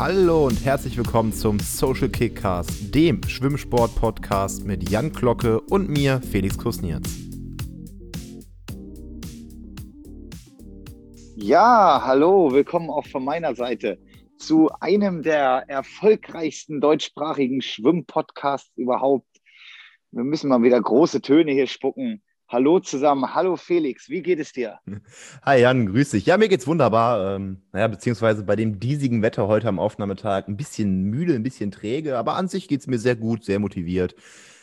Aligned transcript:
Hallo 0.00 0.46
und 0.46 0.64
herzlich 0.64 0.96
willkommen 0.96 1.30
zum 1.30 1.60
Social 1.60 2.08
Kickcast, 2.08 2.94
dem 2.94 3.22
Schwimmsport-Podcast 3.22 4.64
mit 4.64 4.88
Jan 4.88 5.12
Glocke 5.12 5.60
und 5.60 5.90
mir, 5.90 6.22
Felix 6.22 6.56
Kusnierz. 6.56 7.18
Ja, 11.36 12.00
hallo, 12.02 12.50
willkommen 12.50 12.88
auch 12.88 13.06
von 13.08 13.26
meiner 13.26 13.54
Seite 13.54 13.98
zu 14.38 14.70
einem 14.80 15.22
der 15.22 15.64
erfolgreichsten 15.68 16.80
deutschsprachigen 16.80 17.60
Schwimmpodcasts 17.60 18.74
überhaupt. 18.78 19.28
Wir 20.12 20.24
müssen 20.24 20.48
mal 20.48 20.62
wieder 20.62 20.80
große 20.80 21.20
Töne 21.20 21.52
hier 21.52 21.66
spucken. 21.66 22.22
Hallo 22.52 22.80
zusammen, 22.80 23.32
hallo 23.32 23.54
Felix, 23.54 24.08
wie 24.08 24.22
geht 24.22 24.40
es 24.40 24.52
dir? 24.52 24.80
Hi 25.44 25.60
Jan, 25.60 25.86
grüß 25.86 26.10
dich. 26.10 26.26
Ja, 26.26 26.36
mir 26.36 26.48
geht's 26.48 26.66
wunderbar. 26.66 27.36
Ähm, 27.36 27.62
naja, 27.70 27.86
beziehungsweise 27.86 28.42
bei 28.42 28.56
dem 28.56 28.80
diesigen 28.80 29.22
Wetter 29.22 29.46
heute 29.46 29.68
am 29.68 29.78
Aufnahmetag 29.78 30.48
ein 30.48 30.56
bisschen 30.56 31.04
müde, 31.04 31.34
ein 31.34 31.44
bisschen 31.44 31.70
träge, 31.70 32.18
aber 32.18 32.34
an 32.34 32.48
sich 32.48 32.66
geht's 32.66 32.88
mir 32.88 32.98
sehr 32.98 33.14
gut, 33.14 33.44
sehr 33.44 33.60
motiviert 33.60 34.16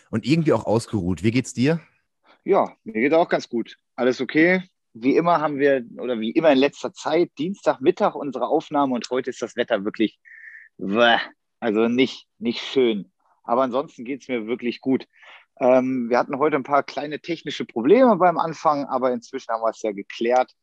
und 0.10 0.26
irgendwie 0.26 0.52
auch 0.52 0.66
ausgeruht. 0.66 1.24
Wie 1.24 1.32
geht's 1.32 1.54
dir? 1.54 1.80
Ja, 2.44 2.76
mir 2.84 3.00
geht 3.00 3.14
auch 3.14 3.30
ganz 3.30 3.48
gut. 3.48 3.78
Alles 3.96 4.20
okay. 4.20 4.64
Wie 4.92 5.16
immer 5.16 5.40
haben 5.40 5.58
wir, 5.58 5.86
oder 5.98 6.20
wie 6.20 6.32
immer 6.32 6.52
in 6.52 6.58
letzter 6.58 6.92
Zeit, 6.92 7.32
Dienstagmittag 7.38 8.16
unsere 8.16 8.50
Aufnahme 8.50 8.96
und 8.96 9.10
heute 9.12 9.30
ist 9.30 9.42
das 9.42 9.56
Wetter 9.56 9.86
wirklich, 9.86 10.20
also 11.62 11.88
nicht, 11.88 12.28
nicht 12.38 12.60
schön. 12.60 13.14
Aber 13.46 13.62
ansonsten 13.62 14.04
geht 14.04 14.24
es 14.24 14.28
mir 14.28 14.46
wirklich 14.46 14.82
gut. 14.82 15.08
Ähm, 15.60 16.10
wir 16.10 16.18
hatten 16.20 16.38
heute 16.38 16.56
ein 16.56 16.64
paar 16.64 16.84
kleine 16.84 17.20
technische 17.20 17.66
Probleme 17.66 18.16
beim 18.18 18.38
Anfang, 18.38 18.86
aber 18.86 19.12
inzwischen 19.12 19.54
haben 19.54 19.62
wir 19.62 19.70
es 19.70 19.82
ja 19.82 19.92
geklärt. 19.92 20.54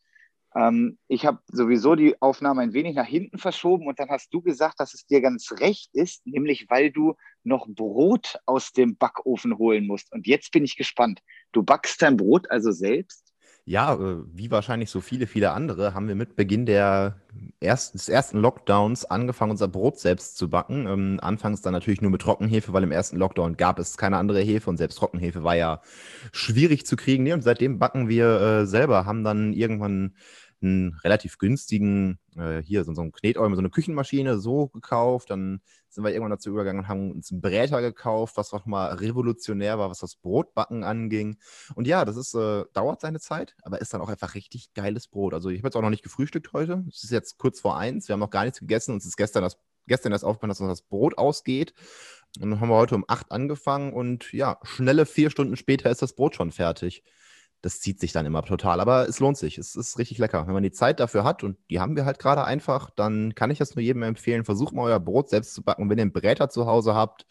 Ähm, 0.54 0.98
ich 1.08 1.26
habe 1.26 1.40
sowieso 1.48 1.96
die 1.96 2.20
Aufnahme 2.22 2.62
ein 2.62 2.72
wenig 2.72 2.94
nach 2.94 3.06
hinten 3.06 3.38
verschoben 3.38 3.86
und 3.88 3.98
dann 3.98 4.08
hast 4.08 4.32
du 4.32 4.40
gesagt, 4.40 4.78
dass 4.78 4.94
es 4.94 5.06
dir 5.06 5.20
ganz 5.20 5.52
recht 5.58 5.90
ist, 5.94 6.26
nämlich 6.26 6.66
weil 6.70 6.92
du 6.92 7.14
noch 7.42 7.66
Brot 7.68 8.38
aus 8.46 8.72
dem 8.72 8.96
Backofen 8.96 9.58
holen 9.58 9.86
musst. 9.86 10.12
Und 10.12 10.26
jetzt 10.26 10.52
bin 10.52 10.64
ich 10.64 10.76
gespannt. 10.76 11.20
Du 11.52 11.62
backst 11.62 12.00
dein 12.00 12.16
Brot 12.16 12.50
also 12.50 12.70
selbst? 12.70 13.23
Ja, 13.66 13.94
äh, 13.94 14.16
wie 14.30 14.50
wahrscheinlich 14.50 14.90
so 14.90 15.00
viele, 15.00 15.26
viele 15.26 15.52
andere, 15.52 15.94
haben 15.94 16.06
wir 16.06 16.14
mit 16.14 16.36
Beginn 16.36 16.66
der 16.66 17.16
ersten, 17.60 17.96
des 17.96 18.10
ersten 18.10 18.38
Lockdowns 18.38 19.06
angefangen, 19.06 19.52
unser 19.52 19.68
Brot 19.68 19.98
selbst 19.98 20.36
zu 20.36 20.50
backen. 20.50 20.86
Ähm, 20.86 21.18
anfangs 21.22 21.62
dann 21.62 21.72
natürlich 21.72 22.02
nur 22.02 22.10
mit 22.10 22.20
Trockenhefe, 22.20 22.74
weil 22.74 22.82
im 22.82 22.92
ersten 22.92 23.16
Lockdown 23.16 23.56
gab 23.56 23.78
es 23.78 23.96
keine 23.96 24.18
andere 24.18 24.40
Hefe 24.42 24.68
und 24.68 24.76
selbst 24.76 24.96
Trockenhefe 24.98 25.44
war 25.44 25.56
ja 25.56 25.80
schwierig 26.32 26.84
zu 26.84 26.96
kriegen. 26.96 27.22
Nee, 27.24 27.32
und 27.32 27.42
seitdem 27.42 27.78
backen 27.78 28.08
wir 28.08 28.38
äh, 28.40 28.66
selber, 28.66 29.06
haben 29.06 29.24
dann 29.24 29.54
irgendwann 29.54 30.14
einen 30.64 30.94
relativ 31.04 31.38
günstigen, 31.38 32.18
äh, 32.36 32.60
hier 32.62 32.84
so, 32.84 32.94
so 32.94 33.02
ein 33.02 33.12
Knetäumer, 33.12 33.54
so 33.56 33.60
eine 33.60 33.70
Küchenmaschine 33.70 34.38
so 34.38 34.68
gekauft. 34.68 35.30
Dann 35.30 35.60
sind 35.88 36.04
wir 36.04 36.10
irgendwann 36.10 36.30
dazu 36.30 36.50
übergegangen 36.50 36.82
und 36.82 36.88
haben 36.88 37.12
uns 37.12 37.30
einen 37.30 37.40
Bräter 37.40 37.80
gekauft, 37.80 38.36
was 38.36 38.52
auch 38.52 38.66
mal 38.66 38.94
revolutionär 38.94 39.78
war, 39.78 39.90
was 39.90 40.00
das 40.00 40.16
Brotbacken 40.16 40.84
anging. 40.84 41.36
Und 41.74 41.86
ja, 41.86 42.04
das 42.04 42.16
ist, 42.16 42.34
äh, 42.34 42.64
dauert 42.72 43.00
seine 43.00 43.20
Zeit, 43.20 43.54
aber 43.62 43.80
ist 43.80 43.94
dann 43.94 44.00
auch 44.00 44.08
einfach 44.08 44.34
richtig 44.34 44.72
geiles 44.74 45.06
Brot. 45.08 45.34
Also 45.34 45.50
ich 45.50 45.58
habe 45.58 45.68
jetzt 45.68 45.76
auch 45.76 45.82
noch 45.82 45.90
nicht 45.90 46.02
gefrühstückt 46.02 46.52
heute. 46.52 46.84
Es 46.88 47.04
ist 47.04 47.10
jetzt 47.10 47.38
kurz 47.38 47.60
vor 47.60 47.76
eins. 47.76 48.08
Wir 48.08 48.14
haben 48.14 48.20
noch 48.20 48.30
gar 48.30 48.44
nichts 48.44 48.60
gegessen. 48.60 48.92
Uns 48.92 49.06
ist 49.06 49.16
gestern 49.16 49.42
das 49.42 49.58
gestern 49.86 50.12
erst 50.12 50.24
aufgefallen, 50.24 50.48
dass 50.48 50.60
uns 50.60 50.70
das 50.70 50.82
Brot 50.82 51.18
ausgeht. 51.18 51.74
Und 52.40 52.50
dann 52.50 52.60
haben 52.60 52.70
wir 52.70 52.76
heute 52.76 52.94
um 52.94 53.04
acht 53.06 53.30
angefangen 53.30 53.92
und 53.92 54.32
ja, 54.32 54.58
schnelle 54.62 55.06
vier 55.06 55.30
Stunden 55.30 55.56
später 55.56 55.90
ist 55.90 56.02
das 56.02 56.14
Brot 56.14 56.34
schon 56.34 56.50
fertig 56.50 57.04
das 57.64 57.80
zieht 57.80 57.98
sich 57.98 58.12
dann 58.12 58.26
immer 58.26 58.42
total. 58.42 58.80
Aber 58.80 59.08
es 59.08 59.20
lohnt 59.20 59.38
sich. 59.38 59.56
Es 59.56 59.74
ist 59.74 59.98
richtig 59.98 60.18
lecker. 60.18 60.46
Wenn 60.46 60.52
man 60.52 60.62
die 60.62 60.70
Zeit 60.70 61.00
dafür 61.00 61.24
hat, 61.24 61.42
und 61.42 61.56
die 61.70 61.80
haben 61.80 61.96
wir 61.96 62.04
halt 62.04 62.18
gerade 62.18 62.44
einfach, 62.44 62.90
dann 62.90 63.34
kann 63.34 63.50
ich 63.50 63.58
das 63.58 63.74
nur 63.74 63.82
jedem 63.82 64.02
empfehlen. 64.02 64.44
Versucht 64.44 64.74
mal 64.74 64.82
euer 64.82 65.00
Brot 65.00 65.30
selbst 65.30 65.54
zu 65.54 65.62
backen. 65.62 65.82
Und 65.82 65.90
wenn 65.90 65.98
ihr 65.98 66.02
einen 66.02 66.12
Bräter 66.12 66.50
zu 66.50 66.66
Hause 66.66 66.94
habt, 66.94 67.26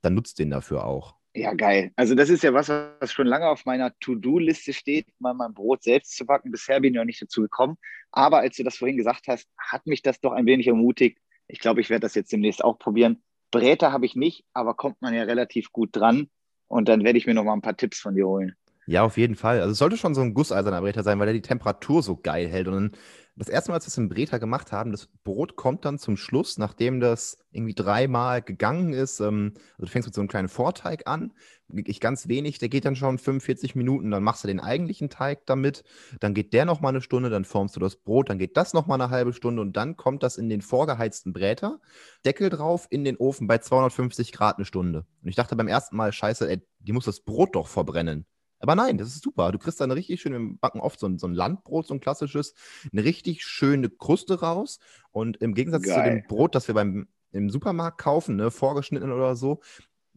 dann 0.00 0.14
nutzt 0.14 0.38
den 0.38 0.50
dafür 0.50 0.84
auch. 0.84 1.16
Ja, 1.34 1.52
geil. 1.54 1.90
Also 1.96 2.14
das 2.14 2.30
ist 2.30 2.44
ja 2.44 2.54
was, 2.54 2.68
was 2.68 3.12
schon 3.12 3.26
lange 3.26 3.48
auf 3.48 3.64
meiner 3.64 3.92
To-Do-Liste 3.98 4.72
steht, 4.72 5.08
mal 5.18 5.34
mein 5.34 5.52
Brot 5.52 5.82
selbst 5.82 6.16
zu 6.16 6.24
backen. 6.24 6.52
Bisher 6.52 6.78
bin 6.78 6.94
ich 6.94 6.98
noch 6.98 7.04
nicht 7.04 7.20
dazu 7.20 7.42
gekommen. 7.42 7.76
Aber 8.12 8.38
als 8.38 8.56
du 8.56 8.62
das 8.62 8.76
vorhin 8.76 8.96
gesagt 8.96 9.26
hast, 9.26 9.48
hat 9.58 9.88
mich 9.88 10.02
das 10.02 10.20
doch 10.20 10.30
ein 10.30 10.46
wenig 10.46 10.68
ermutigt. 10.68 11.18
Ich 11.48 11.58
glaube, 11.58 11.80
ich 11.80 11.90
werde 11.90 12.02
das 12.02 12.14
jetzt 12.14 12.30
demnächst 12.30 12.62
auch 12.62 12.78
probieren. 12.78 13.24
Bräter 13.50 13.90
habe 13.90 14.06
ich 14.06 14.14
nicht, 14.14 14.44
aber 14.52 14.74
kommt 14.74 15.02
man 15.02 15.14
ja 15.14 15.24
relativ 15.24 15.72
gut 15.72 15.90
dran. 15.92 16.30
Und 16.68 16.88
dann 16.88 17.02
werde 17.02 17.18
ich 17.18 17.26
mir 17.26 17.34
noch 17.34 17.44
mal 17.44 17.54
ein 17.54 17.62
paar 17.62 17.76
Tipps 17.76 17.98
von 17.98 18.14
dir 18.14 18.28
holen. 18.28 18.54
Ja, 18.86 19.02
auf 19.02 19.16
jeden 19.16 19.34
Fall. 19.34 19.60
Also 19.60 19.72
es 19.72 19.78
sollte 19.78 19.96
schon 19.96 20.14
so 20.14 20.20
ein 20.20 20.34
gusseiserner 20.34 20.80
Breter 20.82 21.02
sein, 21.02 21.18
weil 21.18 21.28
er 21.28 21.34
die 21.34 21.42
Temperatur 21.42 22.02
so 22.02 22.16
geil 22.16 22.48
hält. 22.48 22.68
Und 22.68 22.74
dann 22.74 22.92
das 23.36 23.48
erste 23.48 23.70
Mal, 23.70 23.76
als 23.76 23.86
wir 23.86 23.88
es 23.88 23.98
im 23.98 24.08
Breter 24.08 24.38
gemacht 24.38 24.70
haben, 24.72 24.92
das 24.92 25.08
Brot 25.24 25.56
kommt 25.56 25.84
dann 25.84 25.98
zum 25.98 26.16
Schluss, 26.16 26.56
nachdem 26.58 27.00
das 27.00 27.38
irgendwie 27.50 27.74
dreimal 27.74 28.42
gegangen 28.42 28.92
ist. 28.92 29.20
Ähm, 29.20 29.54
also 29.72 29.86
du 29.86 29.90
fängst 29.90 30.06
mit 30.06 30.14
so 30.14 30.20
einem 30.20 30.28
kleinen 30.28 30.48
Vorteig 30.48 31.06
an, 31.06 31.32
ich 31.68 31.98
ganz 31.98 32.28
wenig, 32.28 32.58
der 32.58 32.68
geht 32.68 32.84
dann 32.84 32.94
schon 32.94 33.18
45 33.18 33.74
Minuten, 33.74 34.10
dann 34.10 34.22
machst 34.22 34.44
du 34.44 34.48
den 34.48 34.60
eigentlichen 34.60 35.08
Teig 35.08 35.46
damit, 35.46 35.82
dann 36.20 36.34
geht 36.34 36.52
der 36.52 36.64
nochmal 36.64 36.90
eine 36.90 37.00
Stunde, 37.00 37.30
dann 37.30 37.44
formst 37.44 37.74
du 37.74 37.80
das 37.80 37.96
Brot, 37.96 38.28
dann 38.28 38.38
geht 38.38 38.56
das 38.56 38.74
nochmal 38.74 39.00
eine 39.00 39.10
halbe 39.10 39.32
Stunde 39.32 39.62
und 39.62 39.76
dann 39.76 39.96
kommt 39.96 40.22
das 40.22 40.36
in 40.36 40.48
den 40.48 40.60
vorgeheizten 40.60 41.32
Bräter, 41.32 41.80
Deckel 42.24 42.50
drauf, 42.50 42.86
in 42.90 43.02
den 43.02 43.16
Ofen 43.16 43.46
bei 43.46 43.58
250 43.58 44.30
Grad 44.30 44.58
eine 44.58 44.66
Stunde. 44.66 45.06
Und 45.22 45.28
ich 45.28 45.36
dachte 45.36 45.56
beim 45.56 45.68
ersten 45.68 45.96
Mal, 45.96 46.12
scheiße, 46.12 46.48
ey, 46.48 46.62
die 46.78 46.92
muss 46.92 47.06
das 47.06 47.20
Brot 47.20 47.56
doch 47.56 47.66
verbrennen. 47.66 48.26
Aber 48.58 48.74
nein, 48.74 48.98
das 48.98 49.08
ist 49.08 49.22
super. 49.22 49.52
Du 49.52 49.58
kriegst 49.58 49.80
da 49.80 49.84
eine 49.84 49.96
richtig 49.96 50.20
schöne, 50.20 50.38
wir 50.38 50.56
backen 50.58 50.80
oft 50.80 50.98
so 50.98 51.06
ein, 51.06 51.18
so 51.18 51.26
ein 51.26 51.34
Landbrot, 51.34 51.86
so 51.86 51.94
ein 51.94 52.00
klassisches, 52.00 52.54
eine 52.92 53.04
richtig 53.04 53.44
schöne 53.44 53.90
Kruste 53.90 54.40
raus. 54.40 54.78
Und 55.10 55.36
im 55.38 55.54
Gegensatz 55.54 55.82
Geil. 55.82 55.94
zu 55.94 56.02
dem 56.02 56.26
Brot, 56.26 56.54
das 56.54 56.68
wir 56.68 56.74
beim 56.74 57.08
im 57.32 57.50
Supermarkt 57.50 57.98
kaufen, 57.98 58.36
ne, 58.36 58.50
vorgeschnitten 58.50 59.12
oder 59.12 59.34
so, 59.34 59.60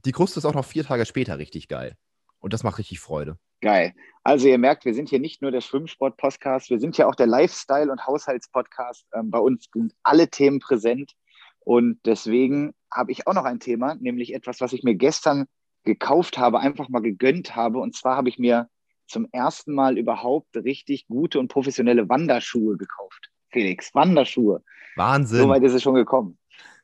die 0.06 0.12
Kruste 0.12 0.40
ist 0.40 0.46
auch 0.46 0.54
noch 0.54 0.66
vier 0.66 0.86
Tage 0.86 1.06
später 1.06 1.38
richtig 1.40 1.68
geil. 1.68 1.98
Und 2.40 2.54
das 2.54 2.64
macht 2.64 2.78
richtig 2.78 3.00
Freude. 3.00 3.38
Geil. 3.62 3.94
Also 4.24 4.48
ihr 4.48 4.60
merkt, 4.60 4.86
wir 4.86 4.94
sind 4.94 5.10
hier 5.10 5.20
nicht 5.20 5.42
nur 5.42 5.50
der 5.50 5.62
Schwimmsport-Podcast, 5.62 6.70
wir 6.70 6.80
sind 6.80 6.98
ja 6.98 7.08
auch 7.08 7.16
der 7.16 7.26
Lifestyle- 7.26 7.92
und 7.92 8.06
Haushalts-Podcast. 8.06 9.06
Ähm, 9.14 9.32
bei 9.32 9.40
uns 9.40 9.68
sind 9.74 9.94
alle 10.04 10.30
Themen 10.30 10.60
präsent. 10.60 11.14
Und 11.62 12.00
deswegen 12.06 12.74
habe 12.94 13.12
ich 13.12 13.26
auch 13.28 13.34
noch 13.34 13.46
ein 13.46 13.60
Thema, 13.60 13.96
nämlich 13.96 14.34
etwas, 14.34 14.62
was 14.62 14.74
ich 14.74 14.84
mir 14.84 14.96
gestern 14.96 15.48
gekauft 15.88 16.38
habe, 16.38 16.60
einfach 16.60 16.90
mal 16.90 17.02
gegönnt 17.02 17.56
habe. 17.56 17.80
Und 17.80 17.96
zwar 17.96 18.16
habe 18.16 18.30
ich 18.30 18.38
mir 18.38 18.70
zum 19.08 19.28
ersten 19.32 19.74
Mal 19.74 19.98
überhaupt 19.98 20.56
richtig 20.56 21.08
gute 21.08 21.40
und 21.40 21.48
professionelle 21.48 22.08
Wanderschuhe 22.10 22.78
gekauft. 22.78 23.32
Felix, 23.50 23.96
Wanderschuhe. 23.96 24.62
Wahnsinn. 24.96 25.40
So 25.40 25.50
weit 25.50 25.64
ist 25.64 25.74
es 25.74 25.82
schon 25.82 25.96
gekommen. 25.96 26.38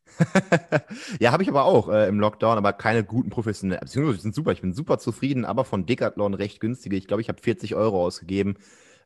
ja, 1.19 1.31
habe 1.31 1.44
ich 1.44 1.50
aber 1.50 1.66
auch 1.66 1.90
äh, 1.90 2.08
im 2.08 2.19
Lockdown, 2.19 2.58
aber 2.58 2.74
keine 2.74 3.03
guten 3.03 3.30
professionellen. 3.30 3.81
Beziehungsweise 3.81 4.22
sind 4.22 4.36
super, 4.36 4.52
ich 4.52 4.62
bin 4.62 4.74
super 4.74 5.00
zufrieden, 5.00 5.46
aber 5.46 5.66
von 5.66 5.85
Decathlon 5.85 6.34
recht 6.34 6.59
günstige. 6.59 6.96
Ich 6.96 7.08
glaube, 7.08 7.22
ich 7.22 7.30
habe 7.30 7.41
40 7.41 7.75
Euro 7.75 8.03
ausgegeben. 8.03 8.56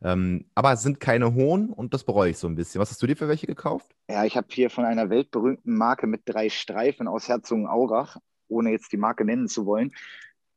Ähm, 0.03 0.45
aber 0.53 0.73
es 0.73 0.83
sind 0.83 0.99
keine 0.99 1.33
hohen 1.33 1.71
und 1.73 1.93
das 1.93 2.03
bereue 2.03 2.29
ich 2.29 2.37
so 2.37 2.47
ein 2.47 2.55
bisschen. 2.55 2.79
Was 2.79 2.91
hast 2.91 3.01
du 3.01 3.07
dir 3.07 3.15
für 3.15 3.27
welche 3.27 3.47
gekauft? 3.47 3.95
Ja, 4.09 4.25
ich 4.25 4.37
habe 4.37 4.47
hier 4.51 4.69
von 4.69 4.85
einer 4.85 5.09
weltberühmten 5.09 5.75
Marke 5.75 6.05
mit 6.05 6.21
drei 6.25 6.49
Streifen 6.49 7.07
aus 7.07 7.27
Herzogenaurach 7.27 8.17
ohne 8.47 8.71
jetzt 8.71 8.91
die 8.91 8.97
Marke 8.97 9.25
nennen 9.25 9.47
zu 9.47 9.65
wollen, 9.65 9.91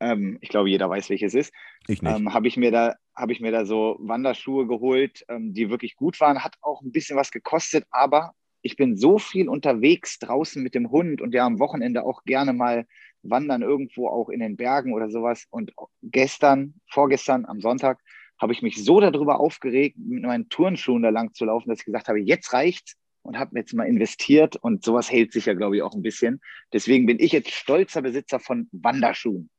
ähm, 0.01 0.39
ich 0.41 0.49
glaube, 0.49 0.71
jeder 0.71 0.89
weiß, 0.89 1.11
welches 1.11 1.34
ist. 1.34 1.53
Ich. 1.87 2.03
Ähm, 2.03 2.33
habe 2.33 2.49
ich, 2.49 2.56
mir 2.56 2.71
da, 2.71 2.97
hab 3.15 3.31
ich 3.31 3.41
mir 3.41 3.53
da 3.53 3.65
so 3.65 3.97
Wanderschuhe 4.01 4.67
geholt, 4.67 5.25
ähm, 5.28 5.53
die 5.53 5.71
wirklich 5.71 5.95
gut 5.95 6.21
waren. 6.21 6.43
Hat 6.43 6.56
auch 6.62 6.81
ein 6.81 6.91
bisschen 6.91 7.17
was 7.17 7.31
gekostet, 7.31 7.84
aber 7.91 8.33
ich 8.62 8.77
bin 8.77 8.97
so 8.97 9.19
viel 9.19 9.49
unterwegs 9.49 10.19
draußen 10.19 10.62
mit 10.62 10.75
dem 10.75 10.91
Hund 10.91 11.21
und 11.21 11.34
ja 11.34 11.47
am 11.47 11.59
Wochenende 11.59 12.05
auch 12.05 12.25
gerne 12.25 12.53
mal 12.53 12.87
wandern, 13.23 13.62
irgendwo 13.62 14.09
auch 14.09 14.31
in 14.31 14.41
den 14.41 14.57
Bergen 14.57 14.95
oder 14.95 15.11
sowas. 15.11 15.47
Und 15.51 15.72
gestern, 16.03 16.75
vorgestern, 16.89 17.45
am 17.45 17.60
Sonntag, 17.60 18.01
habe 18.39 18.54
ich 18.54 18.63
mich 18.63 18.83
so 18.83 19.01
darüber 19.01 19.39
aufgeregt, 19.39 19.98
mit 19.98 20.22
meinen 20.22 20.48
Turnschuhen 20.48 21.03
da 21.03 21.10
lang 21.10 21.34
zu 21.34 21.45
laufen, 21.45 21.69
dass 21.69 21.81
ich 21.81 21.84
gesagt 21.84 22.09
habe, 22.09 22.21
jetzt 22.21 22.54
reicht's 22.54 22.97
und 23.22 23.39
habe 23.39 23.59
jetzt 23.59 23.75
mal 23.75 23.87
investiert 23.87 24.57
und 24.57 24.84
sowas 24.84 25.11
hält 25.11 25.33
sich 25.33 25.47
ja, 25.47 25.55
glaube 25.55 25.77
ich, 25.77 25.83
auch 25.83 25.95
ein 25.95 26.03
bisschen. 26.03 26.41
Deswegen 26.72 27.07
bin 27.07 27.19
ich 27.19 27.33
jetzt 27.33 27.51
stolzer 27.51 28.03
Besitzer 28.03 28.41
von 28.41 28.69
Wanderschuhen. 28.72 29.51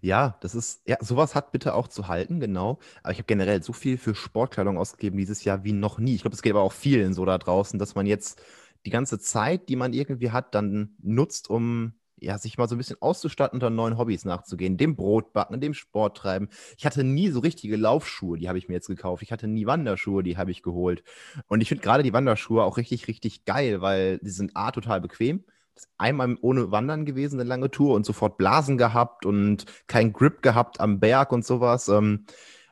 Ja, 0.00 0.36
das 0.40 0.54
ist, 0.54 0.82
ja, 0.86 0.96
sowas 1.00 1.34
hat 1.34 1.52
bitte 1.52 1.74
auch 1.74 1.88
zu 1.88 2.08
halten, 2.08 2.40
genau. 2.40 2.78
Aber 3.02 3.12
ich 3.12 3.18
habe 3.18 3.26
generell 3.26 3.62
so 3.62 3.72
viel 3.72 3.96
für 3.96 4.14
Sportkleidung 4.14 4.76
ausgegeben 4.76 5.16
dieses 5.16 5.44
Jahr 5.44 5.64
wie 5.64 5.72
noch 5.72 5.98
nie. 5.98 6.16
Ich 6.16 6.22
glaube, 6.22 6.34
es 6.34 6.42
geht 6.42 6.52
aber 6.52 6.62
auch 6.62 6.72
vielen 6.72 7.14
so 7.14 7.24
da 7.24 7.38
draußen, 7.38 7.78
dass 7.78 7.94
man 7.94 8.06
jetzt 8.06 8.42
die 8.86 8.90
ganze 8.90 9.18
Zeit, 9.18 9.68
die 9.68 9.76
man 9.76 9.92
irgendwie 9.92 10.30
hat, 10.30 10.54
dann 10.54 10.96
nutzt, 11.00 11.50
um 11.50 11.97
ja, 12.20 12.38
sich 12.38 12.58
mal 12.58 12.68
so 12.68 12.74
ein 12.74 12.78
bisschen 12.78 13.00
auszustatten 13.00 13.56
und 13.56 13.62
dann 13.62 13.74
neuen 13.74 13.98
Hobbys 13.98 14.24
nachzugehen, 14.24 14.76
dem 14.76 14.96
Brotbacken, 14.96 15.60
dem 15.60 15.74
Sport 15.74 16.16
treiben. 16.16 16.48
Ich 16.76 16.86
hatte 16.86 17.04
nie 17.04 17.30
so 17.30 17.40
richtige 17.40 17.76
Laufschuhe, 17.76 18.38
die 18.38 18.48
habe 18.48 18.58
ich 18.58 18.68
mir 18.68 18.74
jetzt 18.74 18.88
gekauft. 18.88 19.22
Ich 19.22 19.32
hatte 19.32 19.48
nie 19.48 19.66
Wanderschuhe, 19.66 20.22
die 20.22 20.36
habe 20.36 20.50
ich 20.50 20.62
geholt. 20.62 21.02
Und 21.46 21.60
ich 21.60 21.68
finde 21.68 21.82
gerade 21.82 22.02
die 22.02 22.12
Wanderschuhe 22.12 22.62
auch 22.62 22.76
richtig, 22.76 23.08
richtig 23.08 23.44
geil, 23.44 23.80
weil 23.80 24.18
die 24.18 24.30
sind 24.30 24.52
A, 24.54 24.70
total 24.70 25.00
bequem. 25.00 25.44
Einmal 25.96 26.36
ohne 26.40 26.72
Wandern 26.72 27.04
gewesen, 27.04 27.38
eine 27.38 27.48
lange 27.48 27.70
Tour 27.70 27.94
und 27.94 28.04
sofort 28.04 28.36
Blasen 28.36 28.78
gehabt 28.78 29.24
und 29.24 29.64
kein 29.86 30.12
Grip 30.12 30.42
gehabt 30.42 30.80
am 30.80 30.98
Berg 30.98 31.32
und 31.32 31.44
sowas. 31.44 31.88
Ähm, 31.88 32.26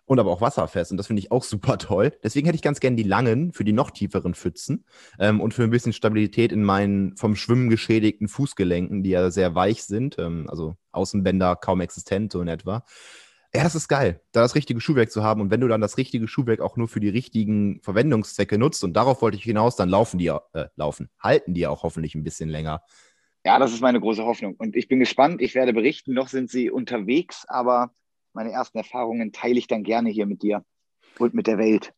und 0.06 0.18
aber 0.18 0.30
auch 0.30 0.40
wasserfest. 0.40 0.90
Und 0.90 0.96
das 0.96 1.08
finde 1.08 1.20
ich 1.20 1.30
auch 1.30 1.42
super 1.44 1.78
toll. 1.78 2.12
Deswegen 2.22 2.46
hätte 2.46 2.56
ich 2.56 2.62
ganz 2.62 2.80
gern 2.80 2.96
die 2.96 3.02
langen 3.02 3.52
für 3.52 3.64
die 3.64 3.72
noch 3.72 3.90
tieferen 3.90 4.34
Pfützen 4.34 4.84
ähm, 5.18 5.40
und 5.40 5.52
für 5.52 5.64
ein 5.64 5.70
bisschen 5.70 5.92
Stabilität 5.92 6.52
in 6.52 6.64
meinen 6.64 7.16
vom 7.16 7.36
Schwimmen 7.36 7.68
geschädigten 7.68 8.28
Fußgelenken, 8.28 9.02
die 9.02 9.10
ja 9.10 9.30
sehr 9.30 9.54
weich 9.54 9.84
sind, 9.84 10.18
ähm, 10.18 10.46
also 10.48 10.76
Außenbänder 10.92 11.56
kaum 11.56 11.80
existent 11.80 12.32
so 12.32 12.40
in 12.40 12.48
etwa. 12.48 12.84
Ja, 13.54 13.62
das 13.62 13.74
ist 13.74 13.88
geil, 13.88 14.20
da 14.32 14.40
das 14.40 14.54
richtige 14.54 14.80
Schuhwerk 14.80 15.10
zu 15.10 15.22
haben. 15.22 15.40
Und 15.40 15.50
wenn 15.50 15.60
du 15.60 15.68
dann 15.68 15.80
das 15.80 15.96
richtige 15.96 16.28
Schuhwerk 16.28 16.60
auch 16.60 16.76
nur 16.76 16.88
für 16.88 17.00
die 17.00 17.08
richtigen 17.08 17.80
Verwendungszwecke 17.82 18.58
nutzt, 18.58 18.84
und 18.84 18.94
darauf 18.94 19.22
wollte 19.22 19.38
ich 19.38 19.44
hinaus, 19.44 19.76
dann 19.76 19.88
laufen 19.88 20.18
die, 20.18 20.26
äh, 20.26 20.66
laufen, 20.76 21.08
halten 21.20 21.54
die 21.54 21.66
auch 21.66 21.82
hoffentlich 21.82 22.14
ein 22.14 22.24
bisschen 22.24 22.50
länger. 22.50 22.82
Ja, 23.46 23.58
das 23.58 23.72
ist 23.72 23.80
meine 23.80 24.00
große 24.00 24.24
Hoffnung. 24.24 24.56
Und 24.56 24.74
ich 24.74 24.88
bin 24.88 24.98
gespannt. 24.98 25.40
Ich 25.40 25.54
werde 25.54 25.72
berichten. 25.72 26.12
Noch 26.12 26.28
sind 26.28 26.50
sie 26.50 26.68
unterwegs, 26.68 27.44
aber 27.46 27.92
meine 28.36 28.52
ersten 28.52 28.78
Erfahrungen 28.78 29.32
teile 29.32 29.58
ich 29.58 29.66
dann 29.66 29.82
gerne 29.82 30.10
hier 30.10 30.26
mit 30.26 30.42
dir 30.42 30.62
und 31.18 31.34
mit 31.34 31.46
der 31.48 31.58
Welt. 31.58 31.92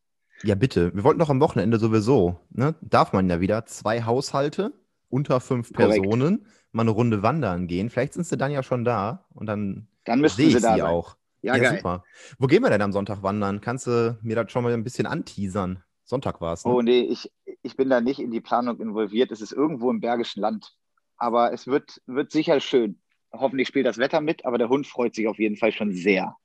Ja, 0.44 0.54
bitte. 0.54 0.94
Wir 0.94 1.02
wollten 1.02 1.18
doch 1.18 1.30
am 1.30 1.40
Wochenende 1.40 1.78
sowieso, 1.78 2.38
ne? 2.50 2.76
Darf 2.80 3.12
man 3.12 3.28
ja 3.28 3.40
wieder 3.40 3.66
zwei 3.66 4.04
Haushalte 4.04 4.72
unter 5.08 5.40
fünf 5.40 5.72
Korrekt. 5.72 6.00
Personen 6.00 6.46
mal 6.70 6.82
eine 6.82 6.92
Runde 6.92 7.24
wandern 7.24 7.66
gehen. 7.66 7.90
Vielleicht 7.90 8.14
sind 8.14 8.24
sie 8.24 8.36
dann 8.36 8.52
ja 8.52 8.62
schon 8.62 8.84
da 8.84 9.26
und 9.34 9.46
dann, 9.46 9.88
dann 10.04 10.20
müssen 10.20 10.48
sie 10.48 10.60
da 10.60 10.76
sie 10.76 10.82
auch. 10.82 11.16
Ja, 11.42 11.56
ja 11.56 11.74
super. 11.74 12.04
Wo 12.38 12.46
gehen 12.46 12.62
wir 12.62 12.70
denn 12.70 12.82
am 12.82 12.92
Sonntag 12.92 13.22
wandern? 13.24 13.60
Kannst 13.60 13.88
du 13.88 14.16
mir 14.22 14.36
das 14.36 14.52
schon 14.52 14.62
mal 14.62 14.72
ein 14.72 14.84
bisschen 14.84 15.06
anteasern? 15.06 15.82
Sonntag 16.04 16.40
war 16.40 16.52
es. 16.52 16.64
Ne? 16.64 16.72
Oh 16.72 16.82
nee, 16.82 17.00
ich, 17.00 17.32
ich 17.62 17.76
bin 17.76 17.90
da 17.90 18.00
nicht 18.00 18.20
in 18.20 18.30
die 18.30 18.40
Planung 18.40 18.80
involviert. 18.80 19.32
Es 19.32 19.40
ist 19.40 19.52
irgendwo 19.52 19.90
im 19.90 20.00
Bergischen 20.00 20.40
Land. 20.40 20.76
Aber 21.16 21.52
es 21.52 21.66
wird, 21.66 22.00
wird 22.06 22.30
sicher 22.30 22.60
schön. 22.60 23.00
Hoffentlich 23.32 23.68
spielt 23.68 23.86
das 23.86 23.98
Wetter 23.98 24.20
mit, 24.20 24.44
aber 24.44 24.58
der 24.58 24.68
Hund 24.68 24.86
freut 24.86 25.14
sich 25.14 25.28
auf 25.28 25.38
jeden 25.38 25.56
Fall 25.56 25.72
schon 25.72 25.92
sehr. 25.92 26.36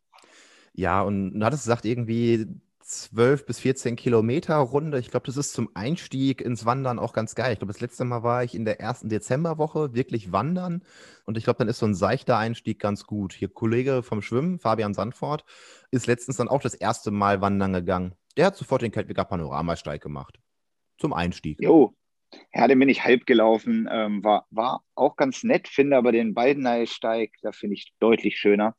Ja, 0.73 1.01
und 1.01 1.39
du 1.39 1.45
hattest 1.45 1.63
gesagt, 1.63 1.85
irgendwie 1.85 2.47
12 2.83 3.45
bis 3.45 3.59
14 3.59 3.95
Kilometer 3.95 4.55
Runde. 4.55 4.99
Ich 4.99 5.09
glaube, 5.09 5.25
das 5.25 5.37
ist 5.37 5.53
zum 5.53 5.69
Einstieg 5.73 6.41
ins 6.41 6.65
Wandern 6.65 6.99
auch 6.99 7.13
ganz 7.13 7.35
geil. 7.35 7.53
Ich 7.53 7.59
glaube, 7.59 7.71
das 7.73 7.81
letzte 7.81 8.03
Mal 8.03 8.23
war 8.23 8.43
ich 8.43 8.55
in 8.55 8.65
der 8.65 8.79
ersten 8.79 9.09
Dezemberwoche 9.09 9.93
wirklich 9.93 10.31
wandern. 10.31 10.83
Und 11.25 11.37
ich 11.37 11.45
glaube, 11.45 11.59
dann 11.59 11.67
ist 11.67 11.79
so 11.79 11.85
ein 11.85 11.95
seichter 11.95 12.37
Einstieg 12.37 12.79
ganz 12.79 13.05
gut. 13.05 13.33
Hier 13.33 13.49
Kollege 13.49 14.03
vom 14.03 14.21
Schwimmen, 14.21 14.59
Fabian 14.59 14.93
Sandfort, 14.93 15.45
ist 15.91 16.07
letztens 16.07 16.37
dann 16.37 16.49
auch 16.49 16.61
das 16.61 16.73
erste 16.73 17.11
Mal 17.11 17.41
wandern 17.41 17.73
gegangen. 17.73 18.15
Der 18.35 18.47
hat 18.47 18.55
sofort 18.55 18.81
den 18.81 18.91
Kettwiger 18.91 19.25
Panoramasteig 19.25 20.01
gemacht. 20.01 20.39
Zum 20.97 21.13
Einstieg. 21.13 21.61
Jo, 21.61 21.95
ja, 22.53 22.67
den 22.67 22.79
bin 22.79 22.89
ich 22.89 23.03
halb 23.03 23.25
gelaufen. 23.25 23.87
Ähm, 23.91 24.23
war, 24.23 24.45
war 24.49 24.83
auch 24.95 25.15
ganz 25.15 25.43
nett, 25.43 25.67
finde 25.67 25.97
aber 25.97 26.11
den 26.11 26.33
Baldeneysteig, 26.33 27.31
da 27.41 27.51
finde 27.51 27.75
ich 27.75 27.93
deutlich 27.99 28.37
schöner 28.37 28.75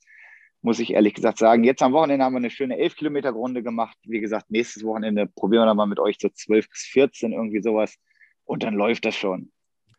muss 0.65 0.79
ich 0.79 0.95
ehrlich 0.95 1.13
gesagt 1.13 1.39
sagen. 1.39 1.63
Jetzt 1.63 1.83
am 1.83 1.93
Wochenende 1.93 2.25
haben 2.25 2.33
wir 2.33 2.39
eine 2.39 2.51
schöne 2.51 2.79
11 2.79 2.97
Kilometer 2.97 3.33
Runde 3.33 3.63
gemacht. 3.63 3.99
Wie 4.05 4.21
gesagt, 4.21 4.51
nächstes 4.51 4.83
Wochenende 4.83 5.27
probieren 5.27 5.63
wir 5.63 5.67
dann 5.67 5.77
mal 5.77 5.87
mit 5.87 6.01
euch 6.01 6.17
so 6.19 6.31
12 6.31 6.71
bis 6.71 6.81
14, 6.85 7.33
irgendwie 7.33 7.61
sowas. 7.61 7.97
Und 8.45 8.63
dann 8.63 8.73
läuft 8.73 9.05
das 9.05 9.15
schon. 9.15 9.53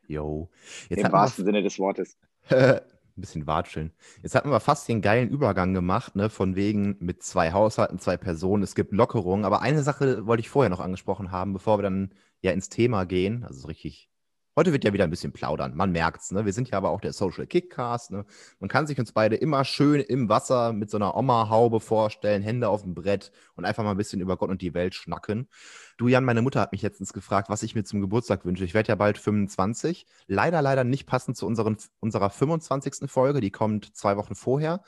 Jo. 0.07 0.49
Im 0.89 1.11
wahrsten 1.11 1.45
Sinne 1.45 1.61
des 1.61 1.77
Wortes. 1.77 2.17
ein 2.49 2.81
bisschen 3.15 3.45
watscheln. 3.45 3.93
Jetzt 4.23 4.33
hatten 4.33 4.49
wir 4.49 4.59
fast 4.59 4.89
den 4.89 5.01
geilen 5.01 5.29
Übergang 5.29 5.75
gemacht, 5.75 6.15
ne, 6.15 6.31
von 6.31 6.55
wegen 6.55 6.97
mit 6.99 7.21
zwei 7.21 7.51
Haushalten, 7.51 7.99
zwei 7.99 8.17
Personen. 8.17 8.63
Es 8.63 8.73
gibt 8.73 8.91
Lockerungen. 8.91 9.45
Aber 9.45 9.61
eine 9.61 9.83
Sache 9.83 10.25
wollte 10.25 10.41
ich 10.41 10.49
vorher 10.49 10.71
noch 10.71 10.79
angesprochen 10.79 11.31
haben, 11.31 11.53
bevor 11.53 11.77
wir 11.77 11.83
dann 11.83 12.11
ja 12.45 12.51
ins 12.51 12.69
Thema 12.69 13.05
gehen. 13.05 13.43
Also 13.43 13.61
so 13.61 13.67
richtig 13.67 14.09
Heute 14.57 14.71
wird 14.71 14.85
ja 14.85 14.93
wieder 14.93 15.03
ein 15.03 15.09
bisschen 15.09 15.33
plaudern. 15.33 15.75
Man 15.75 15.91
merkt's, 15.91 16.31
ne? 16.31 16.45
Wir 16.45 16.53
sind 16.53 16.69
ja 16.69 16.77
aber 16.77 16.91
auch 16.91 17.01
der 17.01 17.11
Social 17.11 17.45
Kickcast, 17.45 18.11
ne? 18.11 18.25
Man 18.59 18.69
kann 18.69 18.87
sich 18.87 18.97
uns 18.97 19.11
beide 19.11 19.35
immer 19.35 19.65
schön 19.65 19.99
im 19.99 20.29
Wasser 20.29 20.71
mit 20.71 20.89
so 20.89 20.95
einer 20.95 21.17
Oma-Haube 21.17 21.81
vorstellen, 21.81 22.41
Hände 22.41 22.69
auf 22.69 22.83
dem 22.83 22.95
Brett 22.95 23.33
und 23.55 23.65
einfach 23.65 23.83
mal 23.83 23.91
ein 23.91 23.97
bisschen 23.97 24.21
über 24.21 24.37
Gott 24.37 24.49
und 24.49 24.61
die 24.61 24.73
Welt 24.73 24.95
schnacken. 24.95 25.49
Du, 25.97 26.07
Jan, 26.07 26.23
meine 26.23 26.41
Mutter 26.41 26.61
hat 26.61 26.71
mich 26.71 26.83
letztens 26.83 27.11
gefragt, 27.11 27.49
was 27.49 27.63
ich 27.63 27.75
mir 27.75 27.83
zum 27.83 27.99
Geburtstag 27.99 28.45
wünsche. 28.45 28.63
Ich 28.63 28.73
werde 28.73 28.87
ja 28.87 28.95
bald 28.95 29.17
25. 29.17 30.05
Leider, 30.27 30.61
leider 30.61 30.85
nicht 30.85 31.05
passend 31.05 31.35
zu 31.35 31.45
unseren, 31.47 31.75
unserer 31.99 32.29
25. 32.29 33.11
Folge. 33.11 33.41
Die 33.41 33.51
kommt 33.51 33.93
zwei 33.97 34.15
Wochen 34.15 34.35
vorher. 34.35 34.83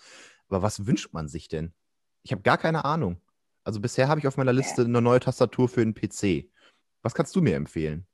Aber 0.47 0.61
was 0.61 0.87
wünscht 0.87 1.11
man 1.11 1.27
sich 1.27 1.49
denn? 1.49 1.73
Ich 2.23 2.31
habe 2.31 2.41
gar 2.41 2.57
keine 2.57 2.85
Ahnung. 2.85 3.19
Also 3.65 3.81
bisher 3.81 4.07
habe 4.07 4.21
ich 4.21 4.27
auf 4.27 4.37
meiner 4.37 4.53
Liste 4.53 4.83
eine 4.83 5.01
neue 5.01 5.19
Tastatur 5.19 5.67
für 5.67 5.81
den 5.81 5.93
PC. 5.93 6.49
Was 7.07 7.13
kannst 7.13 7.37
du 7.37 7.41
mir 7.41 7.55
empfehlen? 7.55 8.05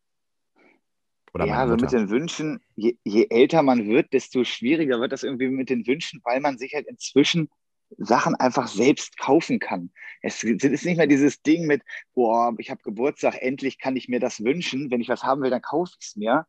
Oder 1.33 1.47
ja, 1.47 1.55
also 1.55 1.75
mit 1.75 1.91
den 1.91 2.11
Wünschen, 2.11 2.61
je, 2.75 2.95
je, 3.03 3.25
älter 3.27 3.63
man 3.63 3.87
wird, 3.87 4.13
desto 4.13 4.43
schwieriger 4.43 4.99
wird 4.99 5.11
das 5.11 5.23
irgendwie 5.23 5.47
mit 5.47 5.71
den 5.71 5.87
Wünschen, 5.87 6.21
weil 6.23 6.39
man 6.41 6.59
sich 6.59 6.75
halt 6.75 6.85
inzwischen 6.85 7.49
Sachen 7.97 8.35
einfach 8.35 8.67
selbst 8.67 9.17
kaufen 9.17 9.57
kann. 9.57 9.89
Es 10.21 10.43
ist 10.43 10.85
nicht 10.85 10.97
mehr 10.97 11.07
dieses 11.07 11.41
Ding 11.41 11.65
mit, 11.65 11.81
boah, 12.13 12.53
ich 12.59 12.69
habe 12.69 12.83
Geburtstag, 12.83 13.41
endlich 13.41 13.79
kann 13.79 13.95
ich 13.95 14.09
mir 14.09 14.19
das 14.19 14.43
wünschen. 14.43 14.91
Wenn 14.91 15.01
ich 15.01 15.09
was 15.09 15.23
haben 15.23 15.41
will, 15.41 15.49
dann 15.49 15.63
kaufe 15.63 15.93
ich 15.99 16.09
es 16.09 16.15
mir. 16.15 16.45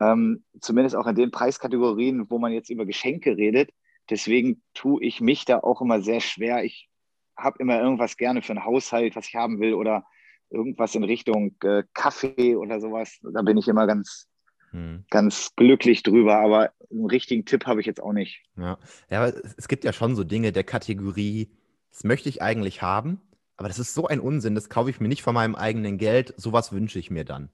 Ähm, 0.00 0.44
zumindest 0.60 0.96
auch 0.96 1.06
in 1.06 1.14
den 1.14 1.30
Preiskategorien, 1.30 2.28
wo 2.28 2.40
man 2.40 2.50
jetzt 2.50 2.68
über 2.68 2.84
Geschenke 2.84 3.36
redet. 3.36 3.70
Deswegen 4.10 4.60
tue 4.74 5.04
ich 5.04 5.20
mich 5.20 5.44
da 5.44 5.60
auch 5.60 5.80
immer 5.80 6.02
sehr 6.02 6.18
schwer. 6.18 6.64
Ich 6.64 6.88
habe 7.36 7.60
immer 7.60 7.80
irgendwas 7.80 8.16
gerne 8.16 8.42
für 8.42 8.54
einen 8.54 8.64
Haushalt, 8.64 9.14
was 9.14 9.28
ich 9.28 9.36
haben 9.36 9.60
will 9.60 9.74
oder 9.74 10.04
irgendwas 10.50 10.94
in 10.94 11.04
Richtung 11.04 11.54
äh, 11.62 11.84
Kaffee 11.94 12.56
oder 12.56 12.80
sowas. 12.80 13.18
Da 13.22 13.42
bin 13.42 13.56
ich 13.56 13.68
immer 13.68 13.86
ganz, 13.86 14.28
hm. 14.70 15.04
ganz 15.10 15.54
glücklich 15.56 16.02
drüber, 16.02 16.38
aber 16.38 16.72
einen 16.90 17.06
richtigen 17.06 17.44
Tipp 17.44 17.66
habe 17.66 17.80
ich 17.80 17.86
jetzt 17.86 18.02
auch 18.02 18.12
nicht. 18.12 18.42
Ja. 18.56 18.78
ja, 19.10 19.22
aber 19.22 19.34
es 19.56 19.68
gibt 19.68 19.84
ja 19.84 19.92
schon 19.92 20.16
so 20.16 20.24
Dinge 20.24 20.52
der 20.52 20.64
Kategorie, 20.64 21.50
das 21.90 22.04
möchte 22.04 22.28
ich 22.28 22.42
eigentlich 22.42 22.82
haben, 22.82 23.20
aber 23.56 23.68
das 23.68 23.78
ist 23.78 23.94
so 23.94 24.06
ein 24.06 24.20
Unsinn, 24.20 24.54
das 24.54 24.68
kaufe 24.68 24.90
ich 24.90 25.00
mir 25.00 25.08
nicht 25.08 25.22
von 25.22 25.34
meinem 25.34 25.54
eigenen 25.54 25.98
Geld, 25.98 26.34
sowas 26.36 26.72
wünsche 26.72 26.98
ich 26.98 27.10
mir 27.10 27.24
dann. 27.24 27.50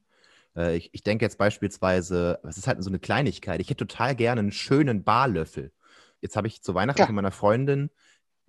Äh, 0.56 0.76
ich, 0.76 0.90
ich 0.92 1.02
denke 1.02 1.24
jetzt 1.24 1.38
beispielsweise, 1.38 2.40
es 2.42 2.58
ist 2.58 2.66
halt 2.66 2.82
so 2.82 2.90
eine 2.90 2.98
Kleinigkeit, 2.98 3.60
ich 3.60 3.70
hätte 3.70 3.86
total 3.86 4.14
gerne 4.14 4.40
einen 4.40 4.52
schönen 4.52 5.04
Barlöffel. 5.04 5.72
Jetzt 6.20 6.36
habe 6.36 6.46
ich 6.46 6.62
zu 6.62 6.74
Weihnachten 6.74 7.00
ja. 7.00 7.06
von 7.06 7.14
meiner 7.14 7.32
Freundin 7.32 7.90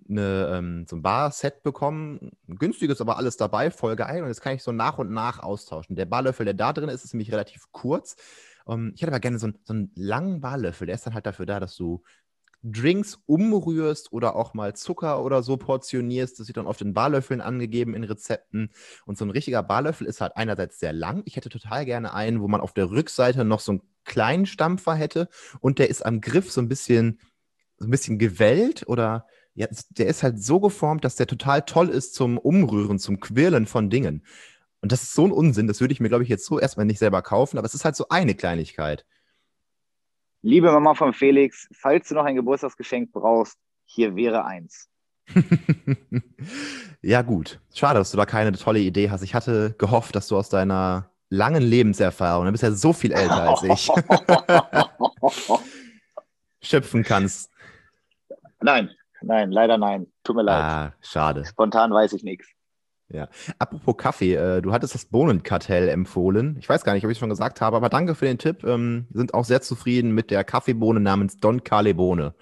eine, 0.08 0.50
ähm, 0.52 0.86
so 0.88 0.96
ein 0.96 1.02
Bar-Set 1.02 1.62
bekommen. 1.62 2.32
Günstiges, 2.48 3.00
aber 3.00 3.16
alles 3.16 3.36
dabei, 3.36 3.70
voll 3.70 3.96
geil. 3.96 4.22
Und 4.22 4.28
jetzt 4.28 4.40
kann 4.40 4.54
ich 4.54 4.62
so 4.62 4.72
nach 4.72 4.98
und 4.98 5.10
nach 5.10 5.40
austauschen. 5.40 5.96
Der 5.96 6.06
Barlöffel, 6.06 6.44
der 6.44 6.54
da 6.54 6.72
drin 6.72 6.88
ist, 6.88 7.04
ist 7.04 7.14
nämlich 7.14 7.32
relativ 7.32 7.66
kurz. 7.72 8.16
Ähm, 8.66 8.92
ich 8.94 9.02
hätte 9.02 9.12
aber 9.12 9.20
gerne 9.20 9.38
so, 9.38 9.48
ein, 9.48 9.58
so 9.64 9.72
einen 9.72 9.90
langen 9.94 10.40
Barlöffel. 10.40 10.86
Der 10.86 10.94
ist 10.94 11.06
dann 11.06 11.14
halt 11.14 11.26
dafür 11.26 11.46
da, 11.46 11.60
dass 11.60 11.76
du 11.76 12.02
Drinks 12.64 13.18
umrührst 13.26 14.12
oder 14.12 14.34
auch 14.36 14.54
mal 14.54 14.74
Zucker 14.74 15.22
oder 15.22 15.42
so 15.42 15.58
portionierst. 15.58 16.40
Das 16.40 16.48
wird 16.48 16.56
dann 16.56 16.66
oft 16.66 16.80
in 16.80 16.94
Barlöffeln 16.94 17.42
angegeben 17.42 17.94
in 17.94 18.04
Rezepten. 18.04 18.70
Und 19.04 19.18
so 19.18 19.24
ein 19.24 19.30
richtiger 19.30 19.62
Barlöffel 19.62 20.06
ist 20.06 20.22
halt 20.22 20.36
einerseits 20.36 20.80
sehr 20.80 20.94
lang. 20.94 21.22
Ich 21.26 21.36
hätte 21.36 21.50
total 21.50 21.84
gerne 21.84 22.14
einen, 22.14 22.40
wo 22.40 22.48
man 22.48 22.62
auf 22.62 22.72
der 22.72 22.90
Rückseite 22.90 23.44
noch 23.44 23.60
so 23.60 23.72
einen 23.72 23.82
kleinen 24.04 24.46
Stampfer 24.46 24.94
hätte 24.94 25.28
und 25.60 25.78
der 25.78 25.90
ist 25.90 26.04
am 26.04 26.20
Griff 26.20 26.50
so 26.50 26.60
ein 26.60 26.68
bisschen, 26.68 27.20
so 27.78 27.86
ein 27.86 27.90
bisschen 27.90 28.18
gewellt 28.18 28.84
oder 28.86 29.26
ja, 29.54 29.68
der 29.90 30.06
ist 30.06 30.22
halt 30.22 30.42
so 30.42 30.60
geformt, 30.60 31.04
dass 31.04 31.16
der 31.16 31.26
total 31.26 31.62
toll 31.62 31.88
ist 31.88 32.14
zum 32.14 32.38
Umrühren, 32.38 32.98
zum 32.98 33.20
Quirlen 33.20 33.66
von 33.66 33.88
Dingen. 33.88 34.24
Und 34.80 34.92
das 34.92 35.02
ist 35.02 35.14
so 35.14 35.24
ein 35.24 35.32
Unsinn, 35.32 35.66
das 35.66 35.80
würde 35.80 35.92
ich 35.92 36.00
mir, 36.00 36.08
glaube 36.08 36.24
ich, 36.24 36.28
jetzt 36.28 36.44
so 36.44 36.58
erstmal 36.58 36.86
nicht 36.86 36.98
selber 36.98 37.22
kaufen, 37.22 37.56
aber 37.56 37.66
es 37.66 37.74
ist 37.74 37.84
halt 37.84 37.96
so 37.96 38.08
eine 38.08 38.34
Kleinigkeit. 38.34 39.06
Liebe 40.42 40.70
Mama 40.70 40.94
von 40.94 41.14
Felix, 41.14 41.68
falls 41.72 42.08
du 42.08 42.14
noch 42.14 42.24
ein 42.24 42.34
Geburtstagsgeschenk 42.34 43.12
brauchst, 43.12 43.56
hier 43.86 44.14
wäre 44.16 44.44
eins. 44.44 44.90
ja, 47.00 47.22
gut. 47.22 47.60
Schade, 47.72 47.98
dass 47.98 48.10
du 48.10 48.18
da 48.18 48.26
keine 48.26 48.52
tolle 48.52 48.80
Idee 48.80 49.10
hast. 49.10 49.22
Ich 49.22 49.34
hatte 49.34 49.74
gehofft, 49.78 50.14
dass 50.16 50.28
du 50.28 50.36
aus 50.36 50.50
deiner 50.50 51.10
langen 51.30 51.62
Lebenserfahrung, 51.62 52.44
du 52.44 52.52
bist 52.52 52.62
ja 52.62 52.72
so 52.72 52.92
viel 52.92 53.12
älter 53.12 53.48
als 53.48 53.62
ich, 53.62 53.90
schöpfen 56.68 57.04
kannst. 57.04 57.50
Nein, 58.60 58.90
nein, 59.26 59.50
leider 59.50 59.78
nein. 59.78 60.06
Tut 60.22 60.36
mir 60.36 60.42
leid. 60.42 60.62
Ah, 60.62 60.92
schade. 61.00 61.44
Spontan 61.44 61.92
weiß 61.92 62.12
ich 62.12 62.24
nichts. 62.24 62.48
Ja. 63.08 63.28
Apropos 63.58 63.96
Kaffee, 63.96 64.34
äh, 64.34 64.62
du 64.62 64.72
hattest 64.72 64.94
das 64.94 65.04
Bohnenkartell 65.04 65.88
empfohlen. 65.88 66.56
Ich 66.58 66.68
weiß 66.68 66.84
gar 66.84 66.94
nicht, 66.94 67.04
ob 67.04 67.10
ich 67.10 67.16
es 67.16 67.20
schon 67.20 67.28
gesagt 67.28 67.60
habe, 67.60 67.76
aber 67.76 67.88
danke 67.88 68.14
für 68.14 68.24
den 68.24 68.38
Tipp. 68.38 68.64
Ähm, 68.64 69.06
sind 69.12 69.34
auch 69.34 69.44
sehr 69.44 69.60
zufrieden 69.60 70.12
mit 70.12 70.30
der 70.30 70.42
Kaffeebohne 70.42 71.00
namens 71.00 71.36
Don 71.36 71.62
Carle 71.62 71.94
Bohne. 71.94 72.34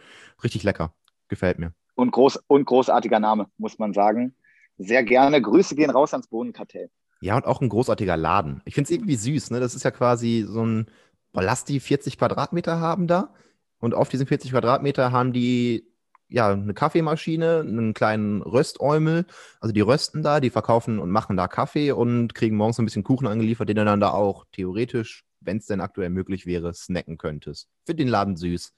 Richtig 0.43 0.63
lecker. 0.63 0.95
Gefällt 1.29 1.59
mir. 1.59 1.73
Und, 1.95 2.13
groß, 2.13 2.45
und 2.47 2.65
großartiger 2.65 3.21
Name, 3.21 3.49
muss 3.59 3.79
man 3.79 3.93
sagen. 3.93 4.35
Sehr 4.79 5.03
gerne. 5.03 5.43
Grüße 5.43 5.75
gehen 5.75 5.91
raus 5.91 6.15
ans 6.15 6.29
Bohnenkartell. 6.29 6.91
Ja, 7.21 7.37
und 7.37 7.45
auch 7.45 7.61
ein 7.61 7.69
großartiger 7.69 8.17
Laden. 8.17 8.63
Ich 8.65 8.75
finde 8.75 8.87
es 8.87 8.91
irgendwie 8.91 9.17
süß, 9.17 9.51
ne? 9.51 9.61
Das 9.61 9.75
ist 9.75 9.85
ja 9.85 9.91
quasi 9.91 10.45
so 10.49 10.65
ein, 10.65 10.87
lass 11.33 11.65
die 11.65 11.81
40 11.81 12.19
Quadratmeter 12.19 12.81
haben 12.81 13.07
da. 13.07 13.35
Und 13.79 13.95
auf 13.95 14.09
diesen 14.09 14.27
40 14.27 14.53
Quadratmeter 14.53 15.13
haben 15.13 15.33
die 15.33 15.92
ja, 16.33 16.51
eine 16.51 16.75
Kaffeemaschine, 16.75 17.61
einen 17.61 17.95
kleinen 17.95 18.43
Röstäumel. 18.43 19.27
Also 19.61 19.73
die 19.73 19.81
rösten 19.81 20.23
da, 20.23 20.41
die 20.41 20.51
verkaufen 20.51 20.99
und 20.99 21.11
machen 21.11 21.37
da 21.37 21.47
Kaffee 21.47 21.93
und 21.93 22.35
kriegen 22.35 22.57
morgens 22.57 22.79
ein 22.79 22.85
bisschen 22.85 23.05
Kuchen 23.05 23.27
angeliefert, 23.27 23.69
den 23.69 23.77
du 23.77 23.85
dann 23.85 24.01
da 24.01 24.11
auch 24.11 24.47
theoretisch, 24.53 25.25
wenn 25.41 25.59
es 25.59 25.67
denn 25.67 25.81
aktuell 25.81 26.11
möglich 26.11 26.47
wäre, 26.47 26.73
snacken 26.73 27.19
könntest. 27.19 27.69
Finde 27.85 28.05
den 28.05 28.11
Laden 28.11 28.37
süß. 28.37 28.75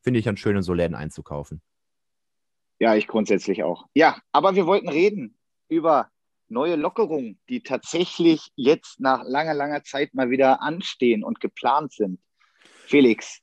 Finde 0.00 0.18
ich 0.18 0.24
dann 0.24 0.36
schön, 0.36 0.56
in 0.56 0.62
so 0.62 0.74
Läden 0.74 0.94
einzukaufen. 0.94 1.62
Ja, 2.78 2.94
ich 2.94 3.08
grundsätzlich 3.08 3.64
auch. 3.64 3.86
Ja, 3.94 4.20
aber 4.30 4.54
wir 4.54 4.66
wollten 4.66 4.88
reden 4.88 5.36
über 5.68 6.10
neue 6.48 6.76
Lockerungen, 6.76 7.40
die 7.48 7.62
tatsächlich 7.62 8.52
jetzt 8.54 9.00
nach 9.00 9.22
langer, 9.24 9.54
langer 9.54 9.82
Zeit 9.82 10.14
mal 10.14 10.30
wieder 10.30 10.62
anstehen 10.62 11.24
und 11.24 11.40
geplant 11.40 11.92
sind. 11.92 12.20
Felix, 12.86 13.40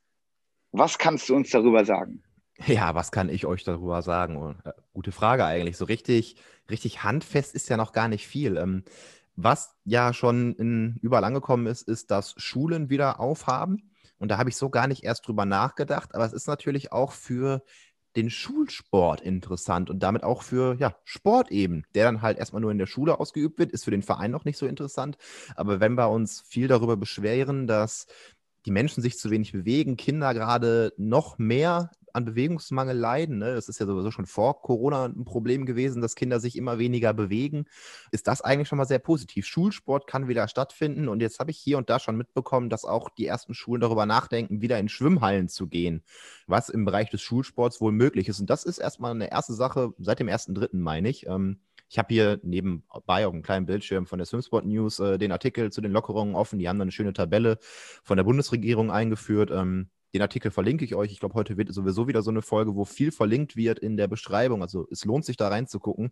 was 0.72 0.98
kannst 0.98 1.28
du 1.28 1.36
uns 1.36 1.50
darüber 1.50 1.84
sagen? 1.84 2.22
Ja, 2.66 2.94
was 2.94 3.10
kann 3.12 3.28
ich 3.28 3.46
euch 3.46 3.64
darüber 3.64 4.02
sagen? 4.02 4.36
Oh, 4.36 4.54
äh, 4.68 4.72
gute 4.94 5.12
Frage 5.12 5.44
eigentlich. 5.44 5.76
So 5.76 5.84
richtig, 5.84 6.36
richtig 6.70 7.02
handfest 7.04 7.54
ist 7.54 7.68
ja 7.68 7.76
noch 7.76 7.92
gar 7.92 8.08
nicht 8.08 8.26
viel. 8.26 8.56
Ähm, 8.56 8.84
was 9.36 9.74
ja 9.84 10.14
schon 10.14 10.54
in, 10.54 10.96
überall 11.02 11.24
angekommen 11.24 11.66
ist, 11.66 11.82
ist, 11.82 12.10
dass 12.10 12.34
Schulen 12.38 12.88
wieder 12.88 13.20
aufhaben. 13.20 13.90
Und 14.18 14.30
da 14.30 14.38
habe 14.38 14.48
ich 14.48 14.56
so 14.56 14.70
gar 14.70 14.86
nicht 14.86 15.04
erst 15.04 15.26
drüber 15.28 15.44
nachgedacht. 15.44 16.14
Aber 16.14 16.24
es 16.24 16.32
ist 16.32 16.46
natürlich 16.46 16.92
auch 16.92 17.12
für 17.12 17.62
den 18.16 18.30
Schulsport 18.30 19.20
interessant 19.20 19.90
und 19.90 20.02
damit 20.02 20.24
auch 20.24 20.40
für 20.42 20.76
ja, 20.78 20.96
Sport 21.04 21.50
eben, 21.50 21.84
der 21.94 22.06
dann 22.06 22.22
halt 22.22 22.38
erstmal 22.38 22.62
nur 22.62 22.70
in 22.70 22.78
der 22.78 22.86
Schule 22.86 23.20
ausgeübt 23.20 23.58
wird, 23.58 23.72
ist 23.72 23.84
für 23.84 23.90
den 23.90 24.02
Verein 24.02 24.30
noch 24.30 24.46
nicht 24.46 24.56
so 24.56 24.66
interessant. 24.66 25.18
Aber 25.54 25.80
wenn 25.80 25.96
wir 25.96 26.08
uns 26.08 26.40
viel 26.40 26.66
darüber 26.66 26.96
beschweren, 26.96 27.66
dass 27.66 28.06
die 28.64 28.70
Menschen 28.70 29.02
sich 29.02 29.18
zu 29.18 29.30
wenig 29.30 29.52
bewegen, 29.52 29.98
Kinder 29.98 30.32
gerade 30.32 30.94
noch 30.96 31.36
mehr 31.38 31.90
an 32.16 32.24
Bewegungsmangel 32.24 32.96
leiden. 32.96 33.38
Ne? 33.38 33.54
Das 33.54 33.68
ist 33.68 33.78
ja 33.78 33.86
sowieso 33.86 34.10
schon 34.10 34.26
vor 34.26 34.62
Corona 34.62 35.04
ein 35.04 35.24
Problem 35.24 35.66
gewesen, 35.66 36.02
dass 36.02 36.14
Kinder 36.14 36.40
sich 36.40 36.56
immer 36.56 36.78
weniger 36.78 37.12
bewegen. 37.14 37.66
Ist 38.10 38.26
das 38.26 38.40
eigentlich 38.40 38.68
schon 38.68 38.78
mal 38.78 38.86
sehr 38.86 38.98
positiv? 38.98 39.46
Schulsport 39.46 40.06
kann 40.06 40.26
wieder 40.26 40.48
stattfinden 40.48 41.08
und 41.08 41.20
jetzt 41.20 41.38
habe 41.38 41.50
ich 41.50 41.58
hier 41.58 41.78
und 41.78 41.90
da 41.90 42.00
schon 42.00 42.16
mitbekommen, 42.16 42.70
dass 42.70 42.84
auch 42.84 43.10
die 43.10 43.26
ersten 43.26 43.54
Schulen 43.54 43.80
darüber 43.80 44.06
nachdenken, 44.06 44.62
wieder 44.62 44.78
in 44.78 44.88
Schwimmhallen 44.88 45.48
zu 45.48 45.68
gehen, 45.68 46.02
was 46.46 46.68
im 46.68 46.84
Bereich 46.84 47.10
des 47.10 47.22
Schulsports 47.22 47.80
wohl 47.80 47.92
möglich 47.92 48.28
ist. 48.28 48.40
Und 48.40 48.50
das 48.50 48.64
ist 48.64 48.78
erstmal 48.78 49.12
eine 49.12 49.30
erste 49.30 49.54
Sache 49.54 49.92
seit 49.98 50.18
dem 50.18 50.28
1.3., 50.28 50.70
meine 50.72 51.08
ich. 51.08 51.26
Ähm, 51.26 51.60
ich 51.88 51.98
habe 51.98 52.12
hier 52.12 52.40
nebenbei 52.42 53.26
auf 53.26 53.32
einem 53.32 53.42
kleinen 53.42 53.66
Bildschirm 53.66 54.06
von 54.06 54.18
der 54.18 54.26
Swimsport 54.26 54.64
News 54.66 54.98
äh, 54.98 55.18
den 55.18 55.30
Artikel 55.30 55.70
zu 55.70 55.80
den 55.80 55.92
Lockerungen 55.92 56.34
offen. 56.34 56.58
Die 56.58 56.68
haben 56.68 56.78
dann 56.78 56.86
eine 56.86 56.92
schöne 56.92 57.12
Tabelle 57.12 57.58
von 58.02 58.16
der 58.16 58.24
Bundesregierung 58.24 58.90
eingeführt. 58.90 59.50
Ähm, 59.52 59.88
den 60.16 60.22
Artikel 60.22 60.50
verlinke 60.50 60.84
ich 60.84 60.94
euch. 60.94 61.12
Ich 61.12 61.20
glaube, 61.20 61.34
heute 61.34 61.56
wird 61.56 61.72
sowieso 61.72 62.08
wieder 62.08 62.22
so 62.22 62.30
eine 62.30 62.42
Folge, 62.42 62.74
wo 62.74 62.84
viel 62.84 63.12
verlinkt 63.12 63.54
wird 63.54 63.78
in 63.78 63.96
der 63.96 64.08
Beschreibung. 64.08 64.62
Also 64.62 64.86
es 64.90 65.04
lohnt 65.04 65.24
sich 65.24 65.36
da 65.36 65.48
reinzugucken. 65.48 66.10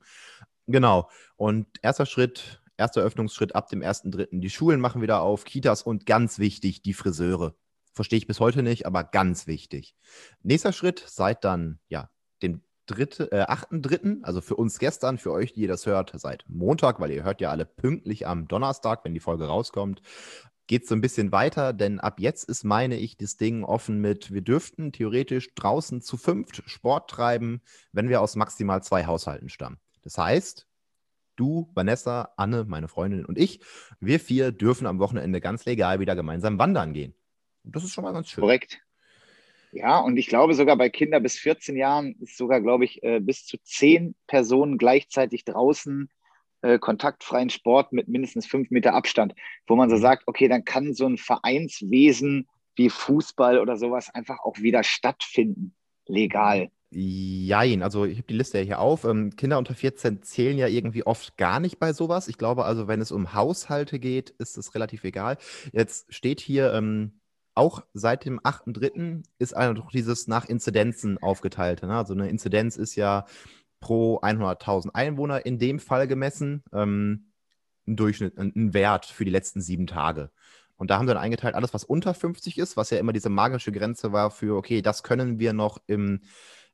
Genau. 0.66 1.08
Und 1.36 1.66
erster 1.82 2.04
Schritt, 2.04 2.62
erster 2.76 3.00
Öffnungsschritt 3.00 3.54
ab 3.54 3.68
dem 3.68 3.80
1.3. 3.80 4.28
Die 4.30 4.50
Schulen 4.50 4.80
machen 4.80 5.00
wieder 5.00 5.22
auf, 5.22 5.44
Kitas 5.44 5.82
und 5.82 6.04
ganz 6.04 6.38
wichtig, 6.38 6.82
die 6.82 6.92
Friseure. 6.92 7.54
Verstehe 7.92 8.18
ich 8.18 8.26
bis 8.26 8.40
heute 8.40 8.62
nicht, 8.62 8.86
aber 8.86 9.04
ganz 9.04 9.46
wichtig. 9.46 9.94
Nächster 10.42 10.72
Schritt, 10.72 11.02
seit 11.06 11.44
dann, 11.44 11.78
ja, 11.88 12.10
dem 12.42 12.62
dritte, 12.86 13.32
äh, 13.32 13.44
8.3., 13.44 14.22
also 14.22 14.42
für 14.42 14.56
uns 14.56 14.78
gestern, 14.78 15.16
für 15.16 15.32
euch, 15.32 15.54
die 15.54 15.62
ihr 15.62 15.68
das 15.68 15.86
hört, 15.86 16.12
seit 16.14 16.44
Montag, 16.48 17.00
weil 17.00 17.12
ihr 17.12 17.24
hört 17.24 17.40
ja 17.40 17.50
alle 17.50 17.64
pünktlich 17.64 18.26
am 18.26 18.48
Donnerstag, 18.48 19.04
wenn 19.04 19.14
die 19.14 19.20
Folge 19.20 19.46
rauskommt 19.46 20.02
geht 20.66 20.84
es 20.84 20.88
so 20.88 20.94
ein 20.94 21.00
bisschen 21.00 21.32
weiter, 21.32 21.72
denn 21.72 22.00
ab 22.00 22.20
jetzt 22.20 22.44
ist, 22.44 22.64
meine 22.64 22.96
ich, 22.96 23.16
das 23.16 23.36
Ding 23.36 23.64
offen 23.64 24.00
mit, 24.00 24.32
wir 24.32 24.40
dürften 24.40 24.92
theoretisch 24.92 25.54
draußen 25.54 26.00
zu 26.00 26.16
fünft 26.16 26.62
Sport 26.66 27.10
treiben, 27.10 27.60
wenn 27.92 28.08
wir 28.08 28.20
aus 28.20 28.36
maximal 28.36 28.82
zwei 28.82 29.06
Haushalten 29.06 29.48
stammen. 29.48 29.78
Das 30.02 30.18
heißt, 30.18 30.66
du, 31.36 31.70
Vanessa, 31.74 32.32
Anne, 32.36 32.64
meine 32.64 32.88
Freundin 32.88 33.24
und 33.24 33.38
ich, 33.38 33.60
wir 34.00 34.20
vier 34.20 34.52
dürfen 34.52 34.86
am 34.86 34.98
Wochenende 34.98 35.40
ganz 35.40 35.64
legal 35.64 36.00
wieder 36.00 36.14
gemeinsam 36.14 36.58
wandern 36.58 36.92
gehen. 36.92 37.14
Und 37.64 37.76
das 37.76 37.84
ist 37.84 37.92
schon 37.92 38.04
mal 38.04 38.12
ganz 38.12 38.28
schön. 38.28 38.42
Korrekt. 38.42 38.80
Ja, 39.72 39.98
und 39.98 40.16
ich 40.16 40.28
glaube 40.28 40.54
sogar 40.54 40.76
bei 40.76 40.88
Kindern 40.88 41.22
bis 41.22 41.36
14 41.36 41.76
Jahren 41.76 42.14
ist 42.20 42.36
sogar, 42.36 42.60
glaube 42.60 42.84
ich, 42.84 43.02
äh, 43.02 43.18
bis 43.18 43.44
zu 43.44 43.58
zehn 43.58 44.14
Personen 44.28 44.78
gleichzeitig 44.78 45.44
draußen 45.44 46.08
äh, 46.64 46.78
kontaktfreien 46.78 47.50
Sport 47.50 47.92
mit 47.92 48.08
mindestens 48.08 48.46
fünf 48.46 48.70
Meter 48.70 48.94
Abstand, 48.94 49.34
wo 49.66 49.76
man 49.76 49.90
so 49.90 49.96
mhm. 49.96 50.00
sagt, 50.00 50.22
okay, 50.26 50.48
dann 50.48 50.64
kann 50.64 50.94
so 50.94 51.06
ein 51.06 51.18
Vereinswesen 51.18 52.48
wie 52.74 52.88
Fußball 52.88 53.58
oder 53.58 53.76
sowas 53.76 54.08
einfach 54.14 54.38
auch 54.40 54.58
wieder 54.58 54.82
stattfinden, 54.82 55.74
legal. 56.06 56.70
Jein, 56.90 57.82
also 57.82 58.04
ich 58.04 58.16
habe 58.16 58.28
die 58.28 58.36
Liste 58.36 58.58
ja 58.58 58.64
hier 58.64 58.78
auf. 58.78 59.04
Ähm, 59.04 59.36
Kinder 59.36 59.58
unter 59.58 59.74
14 59.74 60.22
zählen 60.22 60.56
ja 60.56 60.68
irgendwie 60.68 61.04
oft 61.04 61.36
gar 61.36 61.60
nicht 61.60 61.78
bei 61.78 61.92
sowas. 61.92 62.28
Ich 62.28 62.38
glaube 62.38 62.64
also, 62.64 62.88
wenn 62.88 63.00
es 63.00 63.12
um 63.12 63.34
Haushalte 63.34 63.98
geht, 63.98 64.30
ist 64.30 64.56
es 64.56 64.74
relativ 64.74 65.04
egal. 65.04 65.36
Jetzt 65.72 66.14
steht 66.14 66.40
hier, 66.40 66.72
ähm, 66.72 67.20
auch 67.54 67.82
seit 67.92 68.24
dem 68.24 68.40
8.3. 68.40 69.22
ist 69.38 69.54
einfach 69.54 69.90
dieses 69.90 70.26
nach 70.28 70.46
Inzidenzen 70.46 71.18
aufgeteilt. 71.18 71.82
Ne? 71.82 71.96
Also 71.96 72.14
eine 72.14 72.28
Inzidenz 72.28 72.76
ist 72.76 72.96
ja 72.96 73.26
pro 73.84 74.18
100.000 74.20 74.94
Einwohner 74.94 75.44
in 75.44 75.58
dem 75.58 75.78
Fall 75.78 76.08
gemessen, 76.08 76.64
ähm, 76.72 77.26
ein 77.86 77.96
Durchschnitt, 77.96 78.38
ein 78.38 78.72
Wert 78.72 79.04
für 79.04 79.26
die 79.26 79.30
letzten 79.30 79.60
sieben 79.60 79.86
Tage. 79.86 80.30
Und 80.76 80.90
da 80.90 80.96
haben 80.96 81.06
sie 81.06 81.12
dann 81.12 81.22
eingeteilt, 81.22 81.54
alles, 81.54 81.74
was 81.74 81.84
unter 81.84 82.14
50 82.14 82.56
ist, 82.56 82.78
was 82.78 82.88
ja 82.88 82.98
immer 82.98 83.12
diese 83.12 83.28
magische 83.28 83.72
Grenze 83.72 84.10
war 84.10 84.30
für, 84.30 84.56
okay, 84.56 84.80
das 84.80 85.02
können 85.02 85.38
wir 85.38 85.52
noch 85.52 85.82
im 85.86 86.22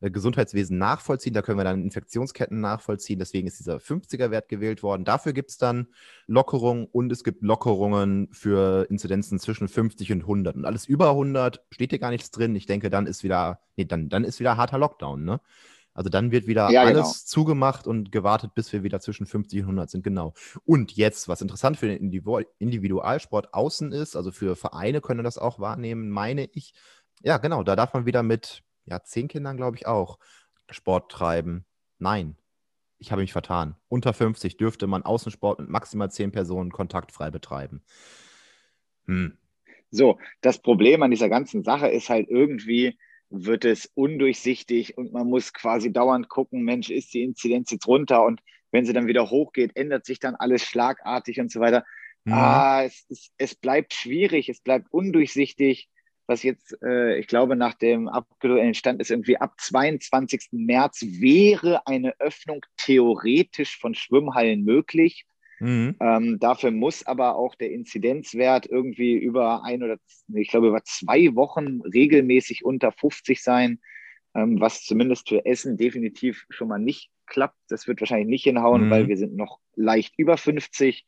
äh, 0.00 0.08
Gesundheitswesen 0.08 0.78
nachvollziehen, 0.78 1.34
da 1.34 1.42
können 1.42 1.58
wir 1.58 1.64
dann 1.64 1.82
Infektionsketten 1.82 2.60
nachvollziehen, 2.60 3.18
deswegen 3.18 3.48
ist 3.48 3.58
dieser 3.58 3.78
50er-Wert 3.78 4.48
gewählt 4.48 4.84
worden. 4.84 5.04
Dafür 5.04 5.32
gibt 5.32 5.50
es 5.50 5.58
dann 5.58 5.88
Lockerungen 6.28 6.86
und 6.86 7.10
es 7.10 7.24
gibt 7.24 7.42
Lockerungen 7.42 8.28
für 8.30 8.86
Inzidenzen 8.88 9.40
zwischen 9.40 9.66
50 9.66 10.12
und 10.12 10.20
100. 10.20 10.54
Und 10.54 10.64
alles 10.64 10.86
über 10.86 11.10
100 11.10 11.64
steht 11.70 11.90
hier 11.90 11.98
gar 11.98 12.10
nichts 12.10 12.30
drin. 12.30 12.54
Ich 12.54 12.66
denke, 12.66 12.88
dann 12.88 13.08
ist 13.08 13.24
wieder, 13.24 13.58
nee, 13.76 13.84
dann, 13.84 14.08
dann 14.08 14.22
ist 14.22 14.38
wieder 14.38 14.56
harter 14.56 14.78
Lockdown, 14.78 15.24
ne? 15.24 15.40
Also 15.92 16.09
dann 16.09 16.30
wird 16.30 16.47
wieder 16.47 16.70
ja, 16.70 16.82
alles 16.82 16.94
genau. 16.94 17.12
zugemacht 17.25 17.87
und 17.87 18.12
gewartet, 18.12 18.54
bis 18.54 18.73
wir 18.73 18.82
wieder 18.82 19.00
zwischen 19.00 19.26
50 19.26 19.61
und 19.61 19.64
100 19.64 19.90
sind, 19.90 20.04
genau. 20.04 20.35
Und 20.64 20.92
jetzt, 20.92 21.28
was 21.28 21.42
interessant 21.42 21.76
für 21.76 21.88
den 21.88 22.12
Individualsport 22.59 23.52
außen 23.52 23.92
ist, 23.92 24.16
also 24.16 24.30
für 24.30 24.54
Vereine 24.56 25.00
können 25.00 25.25
das 25.25 25.38
auch 25.38 25.59
wahrnehmen, 25.59 26.11
meine 26.11 26.49
ich. 26.52 26.75
Ja, 27.23 27.38
genau, 27.38 27.64
da 27.64 27.76
darf 27.76 27.92
man 27.92 28.06
wieder 28.06 28.23
mit, 28.23 28.62
ja, 28.87 29.02
zehn 29.02 29.28
Kindern, 29.28 29.56
glaube 29.56 29.76
ich, 29.76 29.87
auch 29.87 30.18
Sport 30.70 31.11
treiben. 31.11 31.66
Nein, 31.99 32.37
ich 32.99 33.11
habe 33.11 33.23
mich 33.23 33.32
vertan. 33.32 33.75
Unter 33.88 34.12
50 34.12 34.56
dürfte 34.56 34.87
man 34.87 35.02
Außensport 35.02 35.59
mit 35.59 35.68
maximal 35.68 36.11
zehn 36.11 36.30
Personen 36.30 36.70
kontaktfrei 36.70 37.30
betreiben. 37.30 37.82
Hm. 39.06 39.37
So, 39.90 40.18
das 40.40 40.61
Problem 40.61 41.02
an 41.02 41.11
dieser 41.11 41.28
ganzen 41.28 41.64
Sache 41.64 41.88
ist 41.88 42.11
halt 42.11 42.28
irgendwie, 42.28 42.97
wird 43.30 43.64
es 43.64 43.90
undurchsichtig 43.94 44.99
und 44.99 45.12
man 45.12 45.28
muss 45.28 45.52
quasi 45.52 45.92
dauernd 45.92 46.28
gucken, 46.28 46.62
Mensch, 46.62 46.90
ist 46.90 47.14
die 47.14 47.22
Inzidenz 47.22 47.70
jetzt 47.70 47.87
runter 47.87 48.25
und 48.25 48.40
wenn 48.72 48.84
sie 48.84 48.92
dann 48.92 49.06
wieder 49.06 49.30
hochgeht, 49.30 49.76
ändert 49.76 50.04
sich 50.04 50.18
dann 50.18 50.34
alles 50.37 50.62
schlagartig 50.62 51.40
und 51.40 51.50
so 51.50 51.60
weiter. 51.60 51.84
Mhm. 52.25 52.32
Ah, 52.32 52.84
es, 52.84 53.06
es, 53.08 53.30
es, 53.38 53.54
bleibt 53.54 53.94
schwierig, 53.94 54.49
es 54.49 54.60
bleibt 54.60 54.92
undurchsichtig, 54.92 55.88
was 56.26 56.42
jetzt, 56.42 56.76
äh, 56.82 57.18
ich 57.18 57.26
glaube, 57.26 57.56
nach 57.56 57.75
dem 57.75 58.08
aktuellen 58.08 58.75
Stand 58.75 59.00
ist 59.00 59.10
irgendwie 59.10 59.38
ab 59.38 59.54
22. 59.58 60.49
März 60.52 61.00
wäre 61.02 61.87
eine 61.87 62.18
Öffnung 62.20 62.64
theoretisch 62.76 63.78
von 63.78 63.94
Schwimmhallen 63.94 64.62
möglich. 64.62 65.26
Mhm. 65.60 65.96
Ähm, 66.00 66.38
dafür 66.40 66.70
muss 66.70 67.06
aber 67.06 67.36
auch 67.36 67.54
der 67.54 67.70
Inzidenzwert 67.70 68.66
irgendwie 68.66 69.12
über 69.12 69.62
ein 69.62 69.82
oder 69.82 69.98
ich 70.34 70.48
glaube 70.48 70.68
über 70.68 70.82
zwei 70.84 71.34
Wochen 71.34 71.82
regelmäßig 71.82 72.64
unter 72.64 72.92
50 72.92 73.42
sein, 73.42 73.78
ähm, 74.34 74.60
was 74.60 74.84
zumindest 74.84 75.28
für 75.28 75.44
Essen 75.44 75.76
definitiv 75.76 76.46
schon 76.48 76.68
mal 76.68 76.78
nicht 76.78 77.10
klappt. 77.26 77.58
Das 77.68 77.86
wird 77.86 78.00
wahrscheinlich 78.00 78.28
nicht 78.28 78.44
hinhauen, 78.44 78.86
mhm. 78.86 78.90
weil 78.90 79.08
wir 79.08 79.16
sind 79.16 79.36
noch 79.36 79.60
leicht 79.76 80.14
über 80.16 80.36
50. 80.36 81.06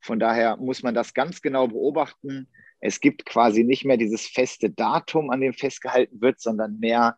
Von 0.00 0.18
daher 0.18 0.58
muss 0.58 0.82
man 0.82 0.94
das 0.94 1.14
ganz 1.14 1.40
genau 1.40 1.68
beobachten. 1.68 2.48
Es 2.80 3.00
gibt 3.00 3.24
quasi 3.24 3.64
nicht 3.64 3.86
mehr 3.86 3.96
dieses 3.96 4.26
feste 4.26 4.68
Datum, 4.68 5.30
an 5.30 5.40
dem 5.40 5.54
festgehalten 5.54 6.20
wird, 6.20 6.40
sondern 6.40 6.78
mehr 6.78 7.16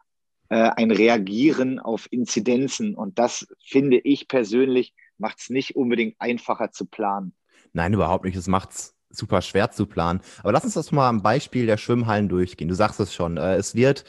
äh, 0.49 0.71
ein 0.77 0.93
Reagieren 0.93 1.81
auf 1.81 2.07
Inzidenzen. 2.13 2.95
Und 2.95 3.19
das 3.19 3.49
finde 3.65 3.99
ich 3.99 4.29
persönlich 4.29 4.95
macht 5.19 5.39
es 5.41 5.51
nicht 5.51 5.77
unbedingt 5.77 6.17
einfacher 6.19 6.71
zu 6.71 6.87
planen. 6.87 7.35
Nein, 7.73 7.95
überhaupt 7.95 8.25
nicht. 8.25 8.37
Es 8.37 8.47
macht 8.47 8.71
es 8.71 8.97
super 9.11 9.43
schwer 9.43 9.71
zu 9.71 9.87
planen. 9.87 10.21
Aber 10.43 10.53
lass 10.53 10.65
uns 10.65 10.75
das 10.75 10.93
mal 10.93 11.09
am 11.09 11.23
Beispiel 11.23 11.67
der 11.67 11.77
Schwimmhallen 11.77 12.29
durchgehen. 12.29 12.69
Du 12.69 12.75
sagst 12.75 13.01
es 13.01 13.15
schon. 13.15 13.37
Äh, 13.37 13.57
es 13.57 13.75
wird 13.75 14.05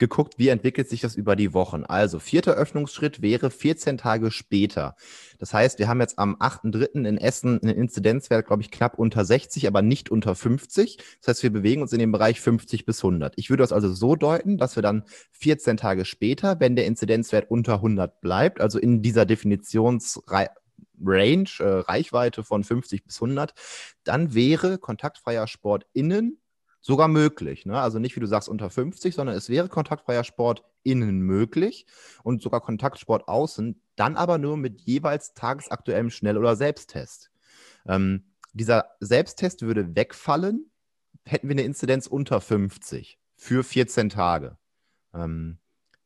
geguckt, 0.00 0.34
wie 0.38 0.48
entwickelt 0.48 0.88
sich 0.88 1.00
das 1.00 1.14
über 1.14 1.36
die 1.36 1.54
Wochen. 1.54 1.84
Also 1.84 2.18
vierter 2.18 2.54
Öffnungsschritt 2.54 3.22
wäre 3.22 3.50
14 3.50 3.98
Tage 3.98 4.32
später. 4.32 4.96
Das 5.38 5.54
heißt, 5.54 5.78
wir 5.78 5.86
haben 5.86 6.00
jetzt 6.00 6.18
am 6.18 6.34
8.3. 6.36 7.06
in 7.06 7.18
Essen 7.18 7.62
einen 7.62 7.76
Inzidenzwert, 7.76 8.48
glaube 8.48 8.62
ich, 8.62 8.72
knapp 8.72 8.98
unter 8.98 9.24
60, 9.24 9.68
aber 9.68 9.82
nicht 9.82 10.10
unter 10.10 10.34
50. 10.34 10.96
Das 11.20 11.28
heißt, 11.28 11.42
wir 11.44 11.52
bewegen 11.52 11.82
uns 11.82 11.92
in 11.92 12.00
dem 12.00 12.10
Bereich 12.10 12.40
50 12.40 12.84
bis 12.84 13.04
100. 13.04 13.34
Ich 13.36 13.50
würde 13.50 13.62
das 13.62 13.72
also 13.72 13.92
so 13.92 14.16
deuten, 14.16 14.58
dass 14.58 14.74
wir 14.74 14.82
dann 14.82 15.04
14 15.32 15.76
Tage 15.76 16.04
später, 16.04 16.58
wenn 16.58 16.74
der 16.74 16.86
Inzidenzwert 16.86 17.50
unter 17.50 17.74
100 17.74 18.20
bleibt, 18.20 18.60
also 18.60 18.80
in 18.80 19.02
dieser 19.02 19.26
Definitionsreihe, 19.26 20.50
Range, 21.02 21.48
äh, 21.60 21.64
Reichweite 21.64 22.42
von 22.42 22.64
50 22.64 23.04
bis 23.04 23.16
100, 23.22 23.54
dann 24.04 24.34
wäre 24.34 24.78
kontaktfreier 24.78 25.46
Sport 25.46 25.86
innen 25.92 26.40
sogar 26.80 27.08
möglich. 27.08 27.66
Ne? 27.66 27.78
Also 27.78 27.98
nicht, 27.98 28.16
wie 28.16 28.20
du 28.20 28.26
sagst, 28.26 28.48
unter 28.48 28.70
50, 28.70 29.14
sondern 29.14 29.36
es 29.36 29.48
wäre 29.48 29.68
kontaktfreier 29.68 30.24
Sport 30.24 30.64
innen 30.82 31.20
möglich 31.20 31.86
und 32.22 32.42
sogar 32.42 32.60
Kontaktsport 32.60 33.28
außen, 33.28 33.80
dann 33.96 34.16
aber 34.16 34.38
nur 34.38 34.56
mit 34.56 34.80
jeweils 34.80 35.34
tagesaktuellem 35.34 36.10
Schnell- 36.10 36.38
oder 36.38 36.56
Selbsttest. 36.56 37.30
Ähm, 37.86 38.32
dieser 38.52 38.86
Selbsttest 39.00 39.62
würde 39.62 39.94
wegfallen, 39.94 40.70
hätten 41.24 41.48
wir 41.48 41.54
eine 41.54 41.62
Inzidenz 41.62 42.06
unter 42.06 42.40
50 42.40 43.18
für 43.36 43.62
14 43.62 44.08
Tage. 44.08 44.56
Ähm, 45.14 45.58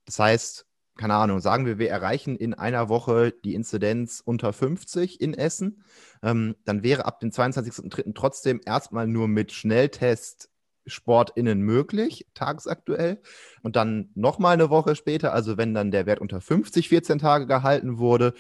das 0.05 0.19
heißt, 0.19 0.67
keine 0.97 1.15
Ahnung, 1.15 1.41
sagen 1.41 1.67
wir, 1.67 1.79
wir 1.79 1.91
erreichen 1.91 2.37
in 2.37 2.55
einer 2.55 2.89
Woche 2.89 3.33
die 3.33 3.55
Inzidenz 3.55 4.23
unter 4.25 4.53
50 4.53 5.21
in 5.21 5.35
Essen, 5.35 5.83
ähm, 6.23 6.55
dann 6.65 6.83
wäre 6.83 7.05
ab 7.05 7.21
dem 7.21 7.31
22.03. 7.31 8.15
trotzdem 8.15 8.61
erstmal 8.65 9.09
nur 9.09 9.27
mit 9.27 9.53
Schnelltest 9.53 10.51
SportInnen 10.87 11.61
möglich, 11.61 12.27
tagsaktuell. 12.35 13.21
Und 13.63 13.77
dann 13.77 14.11
nochmal 14.15 14.55
eine 14.55 14.71
Woche 14.71 14.97
später, 14.97 15.33
also 15.33 15.57
wenn 15.57 15.75
dann 15.75 15.91
der 15.91 16.07
Wert 16.07 16.21
unter 16.21 16.41
50 16.41 16.89
14 16.89 17.19
Tage 17.19 17.47
gehalten 17.47 17.99
wurde 17.99 18.35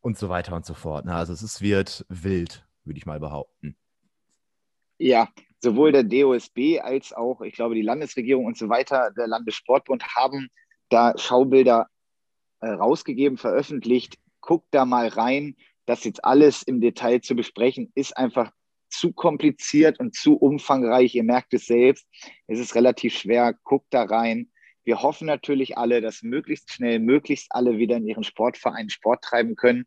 und 0.00 0.18
so 0.18 0.28
weiter 0.28 0.54
und 0.54 0.66
so 0.66 0.74
fort. 0.74 1.06
Also 1.06 1.32
es 1.32 1.60
wird 1.60 2.04
wild, 2.08 2.66
würde 2.84 2.98
ich 2.98 3.06
mal 3.06 3.20
behaupten. 3.20 3.76
Ja, 4.98 5.28
sowohl 5.60 5.92
der 5.92 6.04
DOSB 6.04 6.80
als 6.80 7.12
auch, 7.12 7.40
ich 7.40 7.54
glaube, 7.54 7.74
die 7.74 7.82
Landesregierung 7.82 8.44
und 8.44 8.58
so 8.58 8.68
weiter, 8.68 9.10
der 9.16 9.26
Landessportbund 9.26 10.04
haben 10.16 10.48
da 10.88 11.14
Schaubilder 11.16 11.88
äh, 12.60 12.68
rausgegeben, 12.68 13.38
veröffentlicht. 13.38 14.18
Guckt 14.40 14.68
da 14.72 14.84
mal 14.84 15.08
rein. 15.08 15.56
Das 15.86 16.04
jetzt 16.04 16.24
alles 16.24 16.62
im 16.62 16.80
Detail 16.80 17.20
zu 17.20 17.34
besprechen, 17.34 17.90
ist 17.94 18.16
einfach 18.16 18.52
zu 18.92 19.12
kompliziert 19.12 19.98
und 20.00 20.14
zu 20.14 20.36
umfangreich. 20.36 21.14
Ihr 21.14 21.24
merkt 21.24 21.54
es 21.54 21.66
selbst. 21.66 22.06
Es 22.46 22.58
ist 22.58 22.74
relativ 22.74 23.16
schwer. 23.16 23.54
Guckt 23.64 23.88
da 23.90 24.04
rein. 24.04 24.50
Wir 24.84 25.02
hoffen 25.02 25.26
natürlich 25.26 25.78
alle, 25.78 26.00
dass 26.00 26.22
möglichst 26.22 26.72
schnell, 26.72 26.98
möglichst 26.98 27.48
alle 27.50 27.78
wieder 27.78 27.96
in 27.96 28.06
ihren 28.06 28.24
Sportvereinen 28.24 28.90
Sport 28.90 29.22
treiben 29.22 29.54
können. 29.56 29.86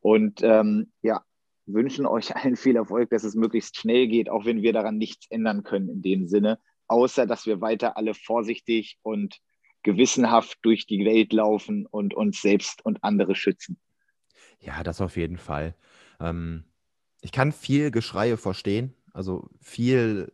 Und 0.00 0.40
ähm, 0.42 0.92
ja, 1.02 1.22
wünschen 1.66 2.06
euch 2.06 2.34
allen 2.36 2.56
viel 2.56 2.76
Erfolg, 2.76 3.10
dass 3.10 3.24
es 3.24 3.34
möglichst 3.34 3.76
schnell 3.76 4.08
geht, 4.08 4.30
auch 4.30 4.44
wenn 4.44 4.62
wir 4.62 4.72
daran 4.72 4.98
nichts 4.98 5.26
ändern 5.30 5.62
können 5.62 5.88
in 5.88 6.02
dem 6.02 6.26
Sinne, 6.26 6.58
außer 6.86 7.26
dass 7.26 7.46
wir 7.46 7.60
weiter 7.60 7.96
alle 7.96 8.14
vorsichtig 8.14 8.98
und 9.02 9.38
gewissenhaft 9.82 10.58
durch 10.62 10.86
die 10.86 11.04
Welt 11.04 11.32
laufen 11.32 11.86
und 11.86 12.14
uns 12.14 12.42
selbst 12.42 12.84
und 12.84 13.02
andere 13.02 13.34
schützen. 13.34 13.78
Ja, 14.58 14.82
das 14.82 15.00
auf 15.00 15.16
jeden 15.16 15.38
Fall. 15.38 15.74
Ähm, 16.20 16.64
ich 17.20 17.32
kann 17.32 17.52
viel 17.52 17.90
Geschreie 17.90 18.36
verstehen, 18.36 18.94
also 19.12 19.48
viel 19.60 20.32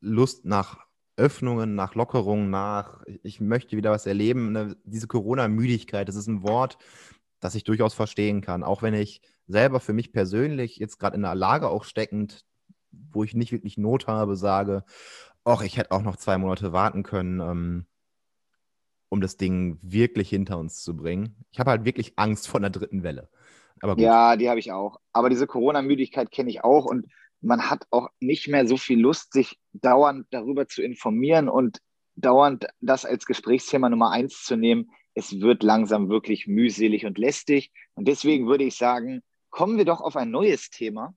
Lust 0.00 0.44
nach 0.44 0.86
Öffnungen, 1.16 1.74
nach 1.74 1.94
Lockerungen, 1.94 2.50
nach, 2.50 3.02
ich 3.22 3.40
möchte 3.40 3.76
wieder 3.76 3.90
was 3.90 4.06
erleben. 4.06 4.52
Ne? 4.52 4.76
Diese 4.84 5.06
Corona-Müdigkeit, 5.06 6.08
das 6.08 6.16
ist 6.16 6.26
ein 6.26 6.42
Wort, 6.42 6.78
das 7.40 7.54
ich 7.54 7.64
durchaus 7.64 7.94
verstehen 7.94 8.40
kann. 8.40 8.62
Auch 8.62 8.82
wenn 8.82 8.94
ich 8.94 9.20
selber 9.46 9.80
für 9.80 9.92
mich 9.92 10.12
persönlich 10.12 10.76
jetzt 10.78 10.98
gerade 10.98 11.16
in 11.16 11.24
einer 11.24 11.34
Lage 11.34 11.68
auch 11.68 11.84
steckend, 11.84 12.44
wo 12.90 13.24
ich 13.24 13.34
nicht 13.34 13.52
wirklich 13.52 13.76
Not 13.76 14.06
habe, 14.06 14.36
sage, 14.36 14.84
ach, 15.44 15.62
ich 15.62 15.76
hätte 15.76 15.92
auch 15.92 16.02
noch 16.02 16.16
zwei 16.16 16.38
Monate 16.38 16.72
warten 16.72 17.02
können, 17.02 17.40
ähm, 17.40 17.86
um 19.08 19.20
das 19.20 19.36
Ding 19.36 19.78
wirklich 19.82 20.30
hinter 20.30 20.58
uns 20.58 20.82
zu 20.82 20.96
bringen. 20.96 21.44
Ich 21.50 21.60
habe 21.60 21.70
halt 21.70 21.84
wirklich 21.84 22.18
Angst 22.18 22.48
vor 22.48 22.60
einer 22.60 22.70
dritten 22.70 23.02
Welle. 23.02 23.28
Ja, 23.96 24.36
die 24.36 24.48
habe 24.48 24.60
ich 24.60 24.72
auch. 24.72 24.98
Aber 25.12 25.28
diese 25.28 25.46
Corona-Müdigkeit 25.46 26.30
kenne 26.30 26.50
ich 26.50 26.64
auch 26.64 26.84
und 26.84 27.06
man 27.40 27.68
hat 27.68 27.86
auch 27.90 28.08
nicht 28.20 28.48
mehr 28.48 28.66
so 28.66 28.76
viel 28.76 29.00
Lust, 29.00 29.32
sich 29.32 29.58
dauernd 29.72 30.26
darüber 30.30 30.68
zu 30.68 30.82
informieren 30.82 31.48
und 31.48 31.80
dauernd 32.14 32.66
das 32.80 33.04
als 33.04 33.26
Gesprächsthema 33.26 33.88
Nummer 33.88 34.10
eins 34.10 34.44
zu 34.44 34.56
nehmen. 34.56 34.90
Es 35.14 35.40
wird 35.40 35.62
langsam 35.62 36.08
wirklich 36.08 36.46
mühselig 36.46 37.04
und 37.04 37.18
lästig. 37.18 37.72
Und 37.94 38.06
deswegen 38.06 38.46
würde 38.46 38.64
ich 38.64 38.76
sagen, 38.76 39.22
kommen 39.50 39.76
wir 39.76 39.84
doch 39.84 40.00
auf 40.00 40.16
ein 40.16 40.30
neues 40.30 40.70
Thema. 40.70 41.14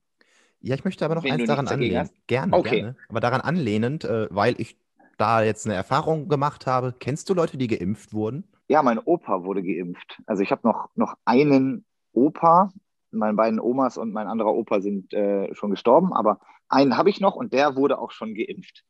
Ja, 0.60 0.74
ich 0.74 0.84
möchte 0.84 1.04
aber 1.04 1.14
noch 1.14 1.24
eins 1.24 1.44
daran 1.44 1.68
anlehnen. 1.68 2.10
Gerne, 2.26 2.52
okay. 2.56 2.80
gerne. 2.80 2.96
Aber 3.08 3.20
daran 3.20 3.40
anlehnend, 3.40 4.04
äh, 4.04 4.26
weil 4.30 4.60
ich 4.60 4.76
da 5.16 5.42
jetzt 5.42 5.66
eine 5.66 5.74
Erfahrung 5.74 6.28
gemacht 6.28 6.66
habe. 6.66 6.94
Kennst 6.98 7.30
du 7.30 7.34
Leute, 7.34 7.56
die 7.56 7.68
geimpft 7.68 8.12
wurden? 8.12 8.44
Ja, 8.68 8.82
mein 8.82 8.98
Opa 8.98 9.44
wurde 9.44 9.62
geimpft. 9.62 10.20
Also 10.26 10.42
ich 10.42 10.50
habe 10.50 10.66
noch, 10.66 10.88
noch 10.94 11.14
einen 11.24 11.84
Opa, 12.16 12.72
meine 13.10 13.34
beiden 13.34 13.60
Omas 13.60 13.98
und 13.98 14.12
mein 14.12 14.26
anderer 14.26 14.54
Opa 14.54 14.80
sind 14.80 15.12
äh, 15.12 15.54
schon 15.54 15.70
gestorben, 15.70 16.12
aber 16.12 16.40
einen 16.68 16.96
habe 16.96 17.10
ich 17.10 17.20
noch 17.20 17.36
und 17.36 17.52
der 17.52 17.76
wurde 17.76 17.98
auch 17.98 18.10
schon 18.10 18.34
geimpft. 18.34 18.84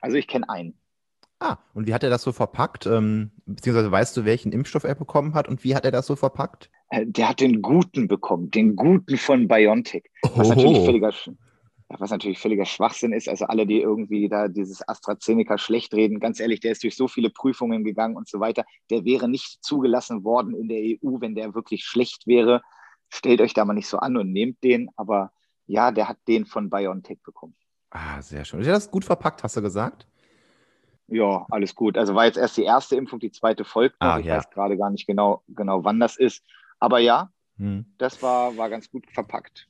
Also 0.00 0.16
ich 0.16 0.28
kenne 0.28 0.48
einen. 0.48 0.78
Ah, 1.40 1.56
und 1.72 1.86
wie 1.86 1.94
hat 1.94 2.04
er 2.04 2.10
das 2.10 2.22
so 2.22 2.32
verpackt? 2.32 2.84
Ähm, 2.86 3.30
beziehungsweise 3.46 3.90
weißt 3.90 4.14
du, 4.16 4.24
welchen 4.26 4.52
Impfstoff 4.52 4.84
er 4.84 4.94
bekommen 4.94 5.32
hat 5.34 5.48
und 5.48 5.64
wie 5.64 5.74
hat 5.74 5.86
er 5.86 5.90
das 5.90 6.06
so 6.06 6.14
verpackt? 6.14 6.70
Äh, 6.90 7.06
der 7.06 7.30
hat 7.30 7.40
den 7.40 7.62
guten 7.62 8.08
bekommen, 8.08 8.50
den 8.50 8.76
guten 8.76 9.16
von 9.16 9.48
BioNTech. 9.48 10.04
Was 10.34 10.50
natürlich 10.50 10.84
völliger, 10.84 11.12
was 11.98 12.10
natürlich 12.10 12.38
völliger 12.38 12.64
Schwachsinn 12.64 13.12
ist. 13.12 13.28
Also 13.28 13.46
alle, 13.46 13.66
die 13.66 13.80
irgendwie 13.80 14.28
da 14.28 14.48
dieses 14.48 14.86
AstraZeneca 14.86 15.58
schlecht 15.58 15.92
reden, 15.94 16.20
ganz 16.20 16.38
ehrlich, 16.38 16.60
der 16.60 16.72
ist 16.72 16.84
durch 16.84 16.96
so 16.96 17.08
viele 17.08 17.30
Prüfungen 17.30 17.82
gegangen 17.82 18.16
und 18.16 18.28
so 18.28 18.38
weiter. 18.38 18.64
Der 18.90 19.04
wäre 19.04 19.28
nicht 19.28 19.64
zugelassen 19.64 20.22
worden 20.22 20.54
in 20.54 20.68
der 20.68 20.78
EU, 20.78 21.20
wenn 21.20 21.34
der 21.34 21.54
wirklich 21.54 21.84
schlecht 21.84 22.26
wäre. 22.26 22.62
Stellt 23.08 23.40
euch 23.40 23.54
da 23.54 23.64
mal 23.64 23.74
nicht 23.74 23.88
so 23.88 23.98
an 23.98 24.16
und 24.16 24.32
nehmt 24.32 24.62
den. 24.62 24.88
Aber 24.96 25.32
ja, 25.66 25.90
der 25.90 26.08
hat 26.08 26.18
den 26.28 26.46
von 26.46 26.70
BioNTech 26.70 27.22
bekommen. 27.24 27.56
Ah, 27.90 28.22
sehr 28.22 28.44
schön. 28.44 28.60
Ist 28.60 28.68
das 28.68 28.90
gut 28.90 29.04
verpackt, 29.04 29.42
hast 29.42 29.56
du 29.56 29.62
gesagt? 29.62 30.06
Ja, 31.08 31.44
alles 31.50 31.74
gut. 31.74 31.98
Also 31.98 32.14
war 32.14 32.26
jetzt 32.26 32.38
erst 32.38 32.56
die 32.56 32.62
erste 32.62 32.94
Impfung, 32.94 33.18
die 33.18 33.32
zweite 33.32 33.64
folgt 33.64 34.00
noch. 34.00 34.10
Ah, 34.10 34.18
ich 34.20 34.26
ja. 34.26 34.36
weiß 34.36 34.48
gerade 34.50 34.76
gar 34.76 34.90
nicht 34.90 35.08
genau, 35.08 35.42
genau, 35.48 35.82
wann 35.82 35.98
das 35.98 36.16
ist. 36.16 36.44
Aber 36.78 37.00
ja, 37.00 37.30
hm. 37.56 37.84
das 37.98 38.22
war, 38.22 38.56
war 38.56 38.70
ganz 38.70 38.88
gut 38.88 39.10
verpackt 39.10 39.69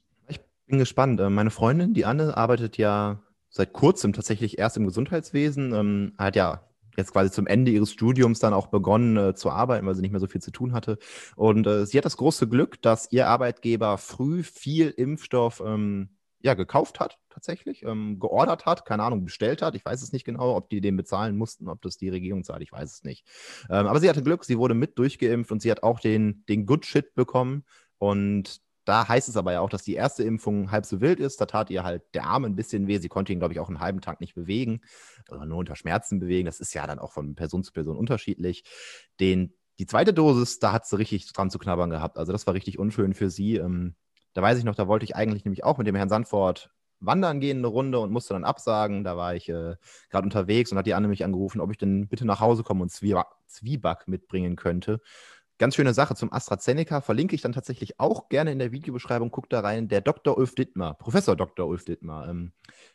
bin 0.71 0.79
gespannt. 0.79 1.21
Äh, 1.21 1.29
meine 1.29 1.51
Freundin, 1.51 1.93
die 1.93 2.07
Anne, 2.07 2.37
arbeitet 2.37 2.79
ja 2.79 3.23
seit 3.51 3.73
kurzem 3.73 4.13
tatsächlich 4.13 4.59
erst 4.59 4.77
im 4.77 4.87
Gesundheitswesen, 4.87 5.75
ähm, 5.75 6.13
hat 6.17 6.37
ja 6.37 6.65
jetzt 6.97 7.13
quasi 7.13 7.31
zum 7.31 7.47
Ende 7.47 7.71
ihres 7.71 7.93
Studiums 7.93 8.39
dann 8.39 8.55
auch 8.55 8.69
begonnen 8.69 9.17
äh, 9.17 9.35
zu 9.35 9.51
arbeiten, 9.51 9.87
weil 9.87 9.95
sie 9.95 10.03
nicht 10.03 10.11
mehr 10.11 10.21
so 10.21 10.27
viel 10.27 10.41
zu 10.41 10.51
tun 10.51 10.73
hatte. 10.73 10.99
Und 11.37 11.67
äh, 11.67 11.87
sie 11.87 11.99
hat 11.99 12.05
das 12.05 12.17
große 12.17 12.49
Glück, 12.49 12.81
dass 12.83 13.11
ihr 13.13 13.29
Arbeitgeber 13.29 13.99
früh 13.99 14.43
viel 14.43 14.89
Impfstoff 14.91 15.63
ähm, 15.65 16.11
ja, 16.43 16.55
gekauft 16.55 17.01
hat, 17.01 17.19
tatsächlich, 17.29 17.83
ähm, 17.85 18.19
geordert 18.19 18.65
hat, 18.65 18.87
keine 18.87 19.03
Ahnung, 19.03 19.25
bestellt 19.25 19.63
hat. 19.63 19.75
Ich 19.75 19.85
weiß 19.85 20.03
es 20.03 20.13
nicht 20.13 20.25
genau, 20.25 20.57
ob 20.57 20.71
die 20.71 20.81
den 20.81 20.97
bezahlen 20.97 21.37
mussten, 21.37 21.69
ob 21.69 21.83
das 21.83 21.97
die 21.97 22.09
Regierung 22.09 22.45
zahlt, 22.45 22.63
ich 22.63 22.73
weiß 22.73 22.93
es 22.93 23.05
nicht. 23.05 23.27
Ähm, 23.69 23.87
aber 23.87 24.01
sie 24.01 24.09
hatte 24.09 24.23
Glück, 24.23 24.45
sie 24.45 24.59
wurde 24.59 24.75
mit 24.75 24.99
durchgeimpft 24.99 25.53
und 25.53 25.61
sie 25.61 25.71
hat 25.71 25.83
auch 25.83 26.01
den, 26.01 26.45
den 26.49 26.65
Good 26.65 26.87
Shit 26.87 27.15
bekommen. 27.15 27.65
Und 27.99 28.63
da 28.91 29.07
heißt 29.07 29.29
es 29.29 29.37
aber 29.37 29.53
ja 29.53 29.61
auch, 29.61 29.71
dass 29.71 29.85
die 29.85 29.95
erste 29.95 30.25
Impfung 30.25 30.73
halb 30.73 30.85
so 30.85 31.01
wild 31.01 31.21
ist. 31.21 31.41
Da 31.41 31.47
tat 31.47 31.71
ihr 31.71 31.85
halt 31.85 32.03
der 32.13 32.25
Arm 32.25 32.45
ein 32.45 32.57
bisschen 32.57 32.89
weh. 32.89 32.99
Sie 32.99 33.09
konnte 33.09 33.33
ihn, 33.33 33.39
glaube 33.39 33.55
ich, 33.55 33.61
auch 33.61 33.69
einen 33.69 33.79
halben 33.79 34.01
Tag 34.01 34.21
nicht 34.21 34.35
bewegen 34.35 34.81
oder 35.31 35.47
nur 35.47 35.59
unter 35.59 35.77
Schmerzen 35.77 36.19
bewegen. 36.19 36.47
Das 36.47 36.59
ist 36.59 36.75
ja 36.75 36.89
dann 36.89 36.99
auch 36.99 37.13
von 37.13 37.37
Person 37.37 37.63
zu 37.63 37.73
Person 37.73 37.97
unterschiedlich. 37.97 38.65
Den, 39.21 39.55
die 39.79 39.87
zweite 39.87 40.13
Dosis, 40.13 40.59
da 40.59 40.73
hat 40.73 40.87
sie 40.87 40.99
richtig 40.99 41.33
dran 41.33 41.51
zu 41.51 41.61
knabbern 41.61 41.91
gehabt. 41.91 42.19
Also 42.19 42.33
das 42.33 42.49
war 42.49 42.55
richtig 42.55 42.81
unschön 42.81 43.15
für 43.15 43.31
sie. 43.31 43.59
Ähm, 43.59 43.95
da 44.33 44.43
weiß 44.43 44.59
ich 44.59 44.65
noch, 44.65 44.75
da 44.75 44.89
wollte 44.89 45.05
ich 45.05 45.15
eigentlich 45.15 45.45
nämlich 45.45 45.63
auch 45.63 45.79
mit 45.79 45.87
dem 45.87 45.95
Herrn 45.95 46.09
Sandford 46.09 46.71
wandern 46.99 47.39
gehen 47.39 47.59
eine 47.59 47.69
Runde 47.69 48.01
und 48.01 48.11
musste 48.11 48.35
dann 48.35 48.45
absagen. 48.45 49.05
Da 49.05 49.17
war 49.17 49.37
ich 49.37 49.49
äh, 49.49 49.77
gerade 50.11 50.25
unterwegs 50.25 50.73
und 50.73 50.79
hat 50.79 50.87
die 50.87 50.95
Anne 50.95 51.07
mich 51.07 51.25
angerufen, 51.25 51.61
ob 51.61 51.71
ich 51.71 51.79
denn 51.79 52.09
bitte 52.09 52.27
nach 52.27 52.41
Hause 52.41 52.65
kommen 52.65 52.83
und 52.83 52.91
Zwieback 52.91 54.09
mitbringen 54.09 54.57
könnte. 54.57 55.01
Ganz 55.61 55.75
schöne 55.75 55.93
Sache 55.93 56.15
zum 56.15 56.33
AstraZeneca 56.33 57.03
verlinke 57.03 57.35
ich 57.35 57.43
dann 57.43 57.53
tatsächlich 57.53 58.01
auch 58.01 58.31
gerne 58.31 58.51
in 58.51 58.59
der 58.59 58.73
Videobeschreibung. 58.73 59.31
Guckt 59.31 59.53
da 59.53 59.61
rein. 59.61 59.89
Der 59.89 60.01
Dr. 60.01 60.39
Ulf 60.39 60.55
Dittmar, 60.55 60.95
Professor 60.95 61.37
Dr. 61.37 61.69
Ulf 61.69 61.85
Dittmar 61.85 62.31
ähm, 62.31 62.53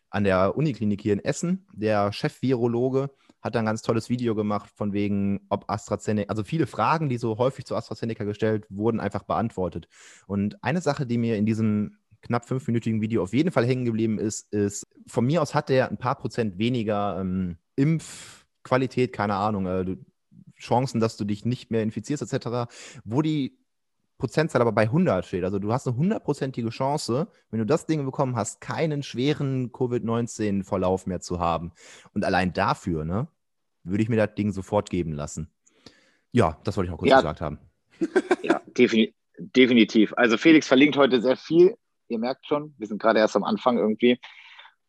an 0.09 0.23
der 0.23 0.57
Uniklinik 0.57 0.99
hier 0.99 1.13
in 1.13 1.23
Essen, 1.23 1.67
der 1.73 2.11
Chef-Virologe, 2.11 3.11
hat 3.39 3.53
da 3.53 3.59
ein 3.59 3.67
ganz 3.67 3.83
tolles 3.83 4.09
Video 4.09 4.33
gemacht 4.33 4.71
von 4.73 4.93
wegen, 4.93 5.45
ob 5.49 5.69
AstraZeneca, 5.69 6.27
also 6.27 6.43
viele 6.43 6.65
Fragen, 6.65 7.07
die 7.07 7.19
so 7.19 7.37
häufig 7.37 7.65
zu 7.65 7.75
AstraZeneca 7.75 8.23
gestellt 8.23 8.65
wurden, 8.69 8.99
einfach 8.99 9.21
beantwortet. 9.21 9.87
Und 10.25 10.63
eine 10.63 10.81
Sache, 10.81 11.05
die 11.05 11.19
mir 11.19 11.37
in 11.37 11.45
diesem 11.45 11.99
knapp 12.23 12.47
fünfminütigen 12.47 12.99
Video 12.99 13.21
auf 13.21 13.33
jeden 13.35 13.51
Fall 13.51 13.67
hängen 13.67 13.85
geblieben 13.85 14.17
ist, 14.17 14.51
ist, 14.51 14.87
von 15.05 15.23
mir 15.23 15.43
aus 15.43 15.53
hat 15.53 15.69
der 15.69 15.91
ein 15.91 15.99
paar 15.99 16.15
Prozent 16.15 16.57
weniger 16.57 17.19
ähm, 17.21 17.57
Impfqualität, 17.75 19.13
keine 19.13 19.35
Ahnung. 19.35 19.67
Äh, 19.67 19.97
Chancen, 20.57 20.99
dass 20.99 21.17
du 21.17 21.25
dich 21.25 21.45
nicht 21.45 21.71
mehr 21.71 21.83
infizierst, 21.83 22.21
etc., 22.21 22.71
wo 23.03 23.21
die 23.21 23.57
Prozentzahl 24.17 24.61
aber 24.61 24.71
bei 24.71 24.83
100 24.83 25.25
steht. 25.25 25.43
Also 25.43 25.59
du 25.59 25.73
hast 25.73 25.87
eine 25.87 25.97
hundertprozentige 25.97 26.69
Chance, 26.69 27.27
wenn 27.51 27.59
du 27.59 27.65
das 27.65 27.85
Ding 27.85 28.05
bekommen 28.05 28.35
hast, 28.35 28.61
keinen 28.61 29.03
schweren 29.03 29.71
Covid-19-Verlauf 29.71 31.05
mehr 31.05 31.19
zu 31.19 31.39
haben. 31.39 31.73
Und 32.13 32.23
allein 32.23 32.53
dafür, 32.53 33.03
ne, 33.03 33.27
würde 33.83 34.03
ich 34.03 34.09
mir 34.09 34.15
das 34.15 34.33
Ding 34.35 34.51
sofort 34.51 34.89
geben 34.89 35.11
lassen. 35.11 35.49
Ja, 36.31 36.59
das 36.63 36.77
wollte 36.77 36.89
ich 36.89 36.93
auch 36.93 36.99
kurz 36.99 37.11
ja. 37.11 37.17
gesagt 37.17 37.41
haben. 37.41 37.59
Ja, 38.43 38.61
defini 38.77 39.13
definitiv. 39.37 40.13
Also 40.15 40.37
Felix 40.37 40.67
verlinkt 40.67 40.97
heute 40.97 41.21
sehr 41.21 41.35
viel. 41.35 41.75
Ihr 42.07 42.19
merkt 42.19 42.45
schon, 42.45 42.73
wir 42.77 42.87
sind 42.87 43.01
gerade 43.01 43.19
erst 43.19 43.35
am 43.35 43.43
Anfang 43.43 43.77
irgendwie. 43.77 44.19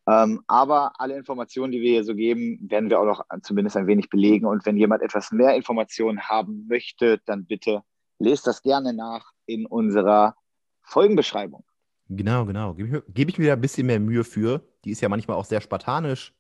Ähm, 0.08 0.42
aber 0.46 0.92
alle 1.00 1.16
Informationen, 1.16 1.72
die 1.72 1.80
wir 1.80 1.90
hier 1.90 2.04
so 2.04 2.14
geben, 2.14 2.58
werden 2.70 2.90
wir 2.90 3.00
auch 3.00 3.06
noch 3.06 3.24
zumindest 3.42 3.76
ein 3.76 3.86
wenig 3.86 4.08
belegen. 4.08 4.46
Und 4.46 4.64
wenn 4.64 4.76
jemand 4.76 5.02
etwas 5.02 5.32
mehr 5.32 5.56
Informationen 5.56 6.20
haben 6.20 6.66
möchte, 6.68 7.20
dann 7.26 7.46
bitte 7.46 7.82
lest 8.18 8.46
das 8.46 8.62
gerne 8.62 8.92
nach 8.92 9.32
in 9.46 9.66
unserer 9.66 10.36
Folgenbeschreibung. 10.82 11.64
Genau, 12.08 12.44
genau. 12.44 12.74
Gebe 12.74 12.98
ich, 12.98 13.14
geb 13.14 13.28
ich 13.28 13.38
mir 13.38 13.44
wieder 13.44 13.54
ein 13.54 13.60
bisschen 13.60 13.86
mehr 13.86 13.98
Mühe 13.98 14.22
für. 14.22 14.62
Die 14.84 14.92
ist 14.92 15.00
ja 15.00 15.08
manchmal 15.08 15.36
auch 15.36 15.44
sehr 15.44 15.60
spartanisch. 15.60 16.32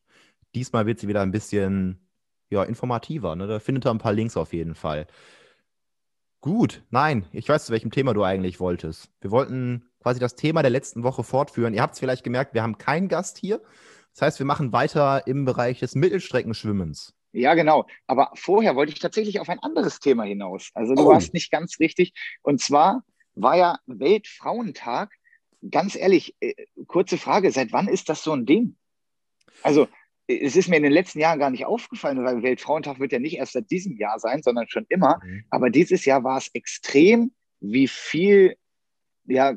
Diesmal 0.54 0.86
wird 0.86 1.00
sie 1.00 1.08
wieder 1.08 1.22
ein 1.22 1.32
bisschen 1.32 2.08
ja, 2.50 2.62
informativer. 2.62 3.34
Ne? 3.34 3.48
Da 3.48 3.58
findet 3.58 3.84
ihr 3.84 3.90
ein 3.90 3.98
paar 3.98 4.12
Links 4.12 4.36
auf 4.36 4.52
jeden 4.52 4.76
Fall. 4.76 5.08
Gut, 6.40 6.84
nein, 6.90 7.26
ich 7.32 7.48
weiß, 7.48 7.66
zu 7.66 7.72
welchem 7.72 7.90
Thema 7.90 8.14
du 8.14 8.22
eigentlich 8.22 8.60
wolltest. 8.60 9.10
Wir 9.20 9.32
wollten 9.32 9.88
quasi 10.06 10.20
das 10.20 10.36
Thema 10.36 10.62
der 10.62 10.70
letzten 10.70 11.02
Woche 11.02 11.24
fortführen. 11.24 11.74
Ihr 11.74 11.82
habt 11.82 11.94
es 11.94 11.98
vielleicht 11.98 12.22
gemerkt, 12.22 12.54
wir 12.54 12.62
haben 12.62 12.78
keinen 12.78 13.08
Gast 13.08 13.38
hier. 13.38 13.60
Das 14.14 14.22
heißt, 14.22 14.38
wir 14.38 14.46
machen 14.46 14.72
weiter 14.72 15.26
im 15.26 15.44
Bereich 15.44 15.80
des 15.80 15.96
Mittelstreckenschwimmens. 15.96 17.12
Ja, 17.32 17.54
genau. 17.54 17.88
Aber 18.06 18.30
vorher 18.34 18.76
wollte 18.76 18.92
ich 18.92 19.00
tatsächlich 19.00 19.40
auf 19.40 19.48
ein 19.48 19.58
anderes 19.58 19.98
Thema 19.98 20.22
hinaus. 20.22 20.70
Also 20.74 20.94
du 20.94 21.02
oh. 21.02 21.08
warst 21.08 21.34
nicht 21.34 21.50
ganz 21.50 21.80
richtig. 21.80 22.12
Und 22.42 22.60
zwar 22.60 23.02
war 23.34 23.56
ja 23.56 23.78
Weltfrauentag. 23.86 25.10
Ganz 25.72 25.96
ehrlich, 25.96 26.36
äh, 26.38 26.54
kurze 26.86 27.18
Frage, 27.18 27.50
seit 27.50 27.72
wann 27.72 27.88
ist 27.88 28.08
das 28.08 28.22
so 28.22 28.32
ein 28.32 28.46
Ding? 28.46 28.76
Also 29.64 29.88
es 30.28 30.54
ist 30.54 30.68
mir 30.68 30.76
in 30.76 30.84
den 30.84 30.92
letzten 30.92 31.18
Jahren 31.18 31.40
gar 31.40 31.50
nicht 31.50 31.66
aufgefallen, 31.66 32.22
weil 32.22 32.44
Weltfrauentag 32.44 33.00
wird 33.00 33.10
ja 33.10 33.18
nicht 33.18 33.38
erst 33.38 33.54
seit 33.54 33.72
diesem 33.72 33.96
Jahr 33.96 34.20
sein, 34.20 34.40
sondern 34.40 34.68
schon 34.68 34.86
immer. 34.88 35.20
Mhm. 35.24 35.46
Aber 35.50 35.68
dieses 35.68 36.04
Jahr 36.04 36.22
war 36.22 36.38
es 36.38 36.46
extrem, 36.54 37.32
wie 37.58 37.88
viel, 37.88 38.56
ja, 39.24 39.52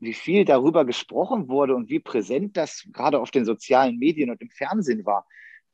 wie 0.00 0.14
viel 0.14 0.44
darüber 0.44 0.84
gesprochen 0.84 1.48
wurde 1.48 1.74
und 1.74 1.88
wie 1.88 2.00
präsent 2.00 2.56
das 2.56 2.86
gerade 2.92 3.18
auf 3.20 3.30
den 3.30 3.44
sozialen 3.44 3.98
Medien 3.98 4.30
und 4.30 4.40
im 4.40 4.50
Fernsehen 4.50 5.04
war. 5.04 5.26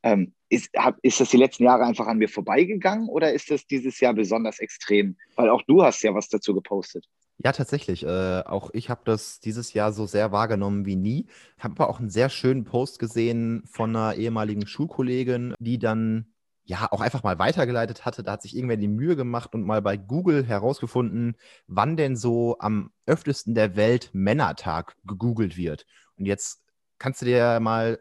Ähm, 0.03 0.33
ist, 0.49 0.69
hab, 0.77 0.97
ist 1.01 1.19
das 1.19 1.29
die 1.29 1.37
letzten 1.37 1.63
Jahre 1.63 1.83
einfach 1.83 2.07
an 2.07 2.17
mir 2.17 2.29
vorbeigegangen 2.29 3.09
oder 3.09 3.33
ist 3.33 3.49
das 3.49 3.65
dieses 3.65 3.99
Jahr 3.99 4.13
besonders 4.13 4.59
extrem? 4.59 5.17
Weil 5.35 5.49
auch 5.49 5.63
du 5.63 5.83
hast 5.83 6.03
ja 6.03 6.13
was 6.13 6.29
dazu 6.29 6.53
gepostet. 6.53 7.05
Ja, 7.43 7.51
tatsächlich. 7.51 8.03
Äh, 8.03 8.43
auch 8.45 8.69
ich 8.73 8.89
habe 8.89 9.01
das 9.03 9.39
dieses 9.39 9.73
Jahr 9.73 9.91
so 9.91 10.05
sehr 10.05 10.31
wahrgenommen 10.31 10.85
wie 10.85 10.95
nie. 10.95 11.25
Habe 11.59 11.75
aber 11.75 11.89
auch 11.89 11.99
einen 11.99 12.09
sehr 12.09 12.29
schönen 12.29 12.63
Post 12.63 12.99
gesehen 12.99 13.63
von 13.65 13.95
einer 13.95 14.15
ehemaligen 14.15 14.67
Schulkollegin, 14.67 15.53
die 15.59 15.79
dann 15.79 16.34
ja 16.65 16.87
auch 16.91 17.01
einfach 17.01 17.23
mal 17.23 17.39
weitergeleitet 17.39 18.05
hatte. 18.05 18.23
Da 18.23 18.33
hat 18.33 18.41
sich 18.41 18.55
irgendwer 18.55 18.77
die 18.77 18.87
Mühe 18.87 19.15
gemacht 19.15 19.53
und 19.53 19.63
mal 19.63 19.81
bei 19.81 19.97
Google 19.97 20.45
herausgefunden, 20.45 21.37
wann 21.67 21.95
denn 21.95 22.15
so 22.15 22.57
am 22.59 22.91
öftesten 23.05 23.53
der 23.53 23.75
Welt 23.75 24.09
Männertag 24.13 24.95
gegoogelt 25.05 25.57
wird. 25.57 25.85
Und 26.17 26.25
jetzt 26.25 26.63
kannst 26.97 27.21
du 27.21 27.25
dir 27.25 27.59
mal, 27.59 27.99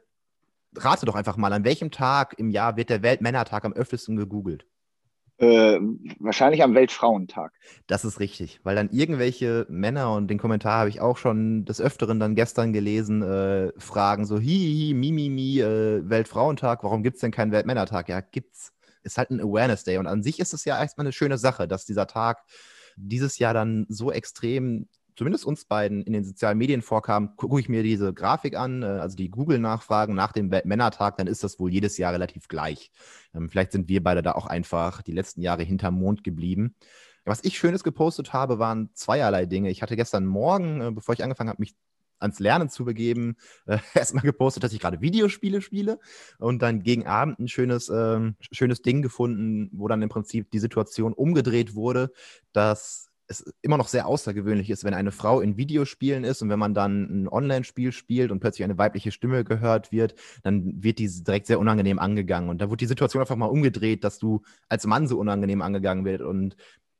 rate 0.74 1.06
doch 1.06 1.14
einfach 1.14 1.36
mal, 1.36 1.52
an 1.52 1.64
welchem 1.64 1.90
Tag 1.90 2.38
im 2.38 2.50
Jahr 2.50 2.76
wird 2.76 2.90
der 2.90 3.02
Weltmännertag 3.02 3.64
am 3.64 3.74
öftesten 3.74 4.16
gegoogelt? 4.16 4.66
Äh, 5.44 5.78
wahrscheinlich 6.20 6.62
am 6.62 6.74
Weltfrauentag. 6.74 7.52
Das 7.86 8.04
ist 8.06 8.18
richtig, 8.18 8.60
weil 8.62 8.74
dann 8.74 8.88
irgendwelche 8.90 9.66
Männer, 9.68 10.14
und 10.14 10.28
den 10.28 10.38
Kommentar 10.38 10.78
habe 10.78 10.88
ich 10.88 11.02
auch 11.02 11.18
schon 11.18 11.66
des 11.66 11.82
Öfteren 11.82 12.18
dann 12.18 12.34
gestern 12.34 12.72
gelesen, 12.72 13.22
äh, 13.22 13.72
fragen 13.76 14.24
so, 14.24 14.38
hi, 14.38 14.92
mi, 14.94 15.12
mi, 15.12 15.28
mi, 15.28 15.60
äh, 15.60 16.08
Weltfrauentag, 16.08 16.82
warum 16.82 17.02
gibt 17.02 17.16
es 17.16 17.20
denn 17.20 17.30
keinen 17.30 17.52
Weltmännertag? 17.52 18.08
Ja, 18.08 18.20
gibt's. 18.20 18.72
Ist 19.02 19.18
halt 19.18 19.30
ein 19.30 19.40
Awareness 19.40 19.84
Day. 19.84 19.98
Und 19.98 20.06
an 20.06 20.22
sich 20.22 20.40
ist 20.40 20.54
es 20.54 20.64
ja 20.64 20.80
erstmal 20.80 21.04
eine 21.04 21.12
schöne 21.12 21.36
Sache, 21.36 21.68
dass 21.68 21.84
dieser 21.84 22.06
Tag 22.06 22.38
dieses 22.96 23.38
Jahr 23.38 23.52
dann 23.52 23.84
so 23.90 24.10
extrem 24.10 24.88
zumindest 25.16 25.44
uns 25.44 25.64
beiden 25.64 26.02
in 26.02 26.12
den 26.12 26.24
sozialen 26.24 26.58
Medien 26.58 26.82
vorkam, 26.82 27.36
gucke 27.36 27.60
ich 27.60 27.68
mir 27.68 27.82
diese 27.82 28.12
Grafik 28.12 28.56
an, 28.56 28.82
äh, 28.82 28.86
also 28.86 29.16
die 29.16 29.30
Google-Nachfragen 29.30 30.14
nach 30.14 30.32
dem 30.32 30.48
Männertag, 30.48 31.16
dann 31.16 31.26
ist 31.26 31.44
das 31.44 31.58
wohl 31.58 31.72
jedes 31.72 31.98
Jahr 31.98 32.12
relativ 32.12 32.48
gleich. 32.48 32.90
Ähm, 33.34 33.48
vielleicht 33.48 33.72
sind 33.72 33.88
wir 33.88 34.02
beide 34.02 34.22
da 34.22 34.32
auch 34.32 34.46
einfach 34.46 35.02
die 35.02 35.12
letzten 35.12 35.40
Jahre 35.40 35.62
hinterm 35.62 35.94
Mond 35.94 36.24
geblieben. 36.24 36.74
Was 37.24 37.42
ich 37.42 37.56
Schönes 37.56 37.84
gepostet 37.84 38.32
habe, 38.32 38.58
waren 38.58 38.90
zweierlei 38.92 39.46
Dinge. 39.46 39.70
Ich 39.70 39.82
hatte 39.82 39.96
gestern 39.96 40.26
Morgen, 40.26 40.80
äh, 40.80 40.90
bevor 40.90 41.14
ich 41.14 41.22
angefangen 41.22 41.50
habe, 41.50 41.60
mich 41.60 41.74
ans 42.18 42.38
Lernen 42.38 42.68
zu 42.68 42.84
begeben, 42.84 43.36
äh, 43.66 43.78
erstmal 43.94 44.24
gepostet, 44.24 44.64
dass 44.64 44.72
ich 44.72 44.80
gerade 44.80 45.00
Videospiele 45.00 45.60
spiele 45.60 45.98
und 46.38 46.60
dann 46.62 46.82
gegen 46.82 47.06
Abend 47.06 47.38
ein 47.38 47.48
schönes, 47.48 47.88
äh, 47.88 48.32
schönes 48.50 48.82
Ding 48.82 49.02
gefunden, 49.02 49.70
wo 49.72 49.88
dann 49.88 50.02
im 50.02 50.08
Prinzip 50.08 50.50
die 50.50 50.58
Situation 50.58 51.12
umgedreht 51.12 51.74
wurde, 51.74 52.10
dass 52.52 53.10
es 53.26 53.44
immer 53.62 53.78
noch 53.78 53.88
sehr 53.88 54.06
außergewöhnlich 54.06 54.70
ist, 54.70 54.84
wenn 54.84 54.94
eine 54.94 55.12
Frau 55.12 55.40
in 55.40 55.56
Videospielen 55.56 56.24
ist 56.24 56.42
und 56.42 56.50
wenn 56.50 56.58
man 56.58 56.74
dann 56.74 57.24
ein 57.24 57.28
Online-Spiel 57.28 57.92
spielt 57.92 58.30
und 58.30 58.40
plötzlich 58.40 58.64
eine 58.64 58.78
weibliche 58.78 59.12
Stimme 59.12 59.44
gehört 59.44 59.92
wird, 59.92 60.14
dann 60.42 60.82
wird 60.82 60.98
die 60.98 61.08
direkt 61.08 61.46
sehr 61.46 61.58
unangenehm 61.58 61.98
angegangen. 61.98 62.50
Und 62.50 62.60
da 62.60 62.70
wird 62.70 62.80
die 62.80 62.86
Situation 62.86 63.22
einfach 63.22 63.36
mal 63.36 63.46
umgedreht, 63.46 64.04
dass 64.04 64.18
du 64.18 64.42
als 64.68 64.86
Mann 64.86 65.08
so 65.08 65.18
unangenehm 65.18 65.62
angegangen 65.62 66.04
wird. 66.04 66.20
Und 66.20 66.56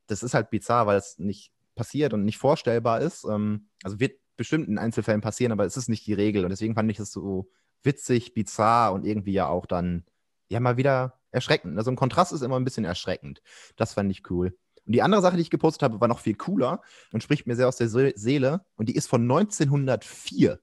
das 0.07 0.23
ist 0.23 0.33
halt 0.33 0.49
bizarr, 0.49 0.87
weil 0.87 0.97
es 0.97 1.19
nicht 1.19 1.51
passiert 1.75 2.13
und 2.13 2.25
nicht 2.25 2.37
vorstellbar 2.37 3.01
ist. 3.01 3.25
Ähm, 3.25 3.67
also 3.83 3.99
wird 3.99 4.19
bestimmt 4.37 4.67
in 4.67 4.77
Einzelfällen 4.77 5.21
passieren, 5.21 5.51
aber 5.51 5.65
es 5.65 5.77
ist 5.77 5.89
nicht 5.89 6.07
die 6.07 6.13
Regel. 6.13 6.43
Und 6.43 6.49
deswegen 6.49 6.75
fand 6.75 6.89
ich 6.91 6.99
es 6.99 7.11
so 7.11 7.49
witzig, 7.83 8.33
bizarr 8.33 8.93
und 8.93 9.05
irgendwie 9.05 9.33
ja 9.33 9.47
auch 9.47 9.65
dann 9.65 10.05
ja 10.49 10.59
mal 10.59 10.77
wieder 10.77 11.19
erschreckend. 11.31 11.77
Also 11.77 11.91
ein 11.91 11.95
Kontrast 11.95 12.33
ist 12.33 12.41
immer 12.41 12.59
ein 12.59 12.63
bisschen 12.63 12.85
erschreckend. 12.85 13.41
Das 13.75 13.93
fand 13.93 14.11
ich 14.11 14.29
cool. 14.29 14.57
Und 14.85 14.93
die 14.93 15.01
andere 15.01 15.21
Sache, 15.21 15.35
die 15.35 15.41
ich 15.41 15.49
gepostet 15.49 15.83
habe, 15.83 15.99
war 15.99 16.07
noch 16.07 16.19
viel 16.19 16.35
cooler 16.35 16.81
und 17.11 17.23
spricht 17.23 17.47
mir 17.47 17.55
sehr 17.55 17.67
aus 17.67 17.77
der 17.77 17.89
Seele. 17.89 18.65
Und 18.75 18.89
die 18.89 18.95
ist 18.95 19.07
von 19.07 19.21
1904, 19.23 20.59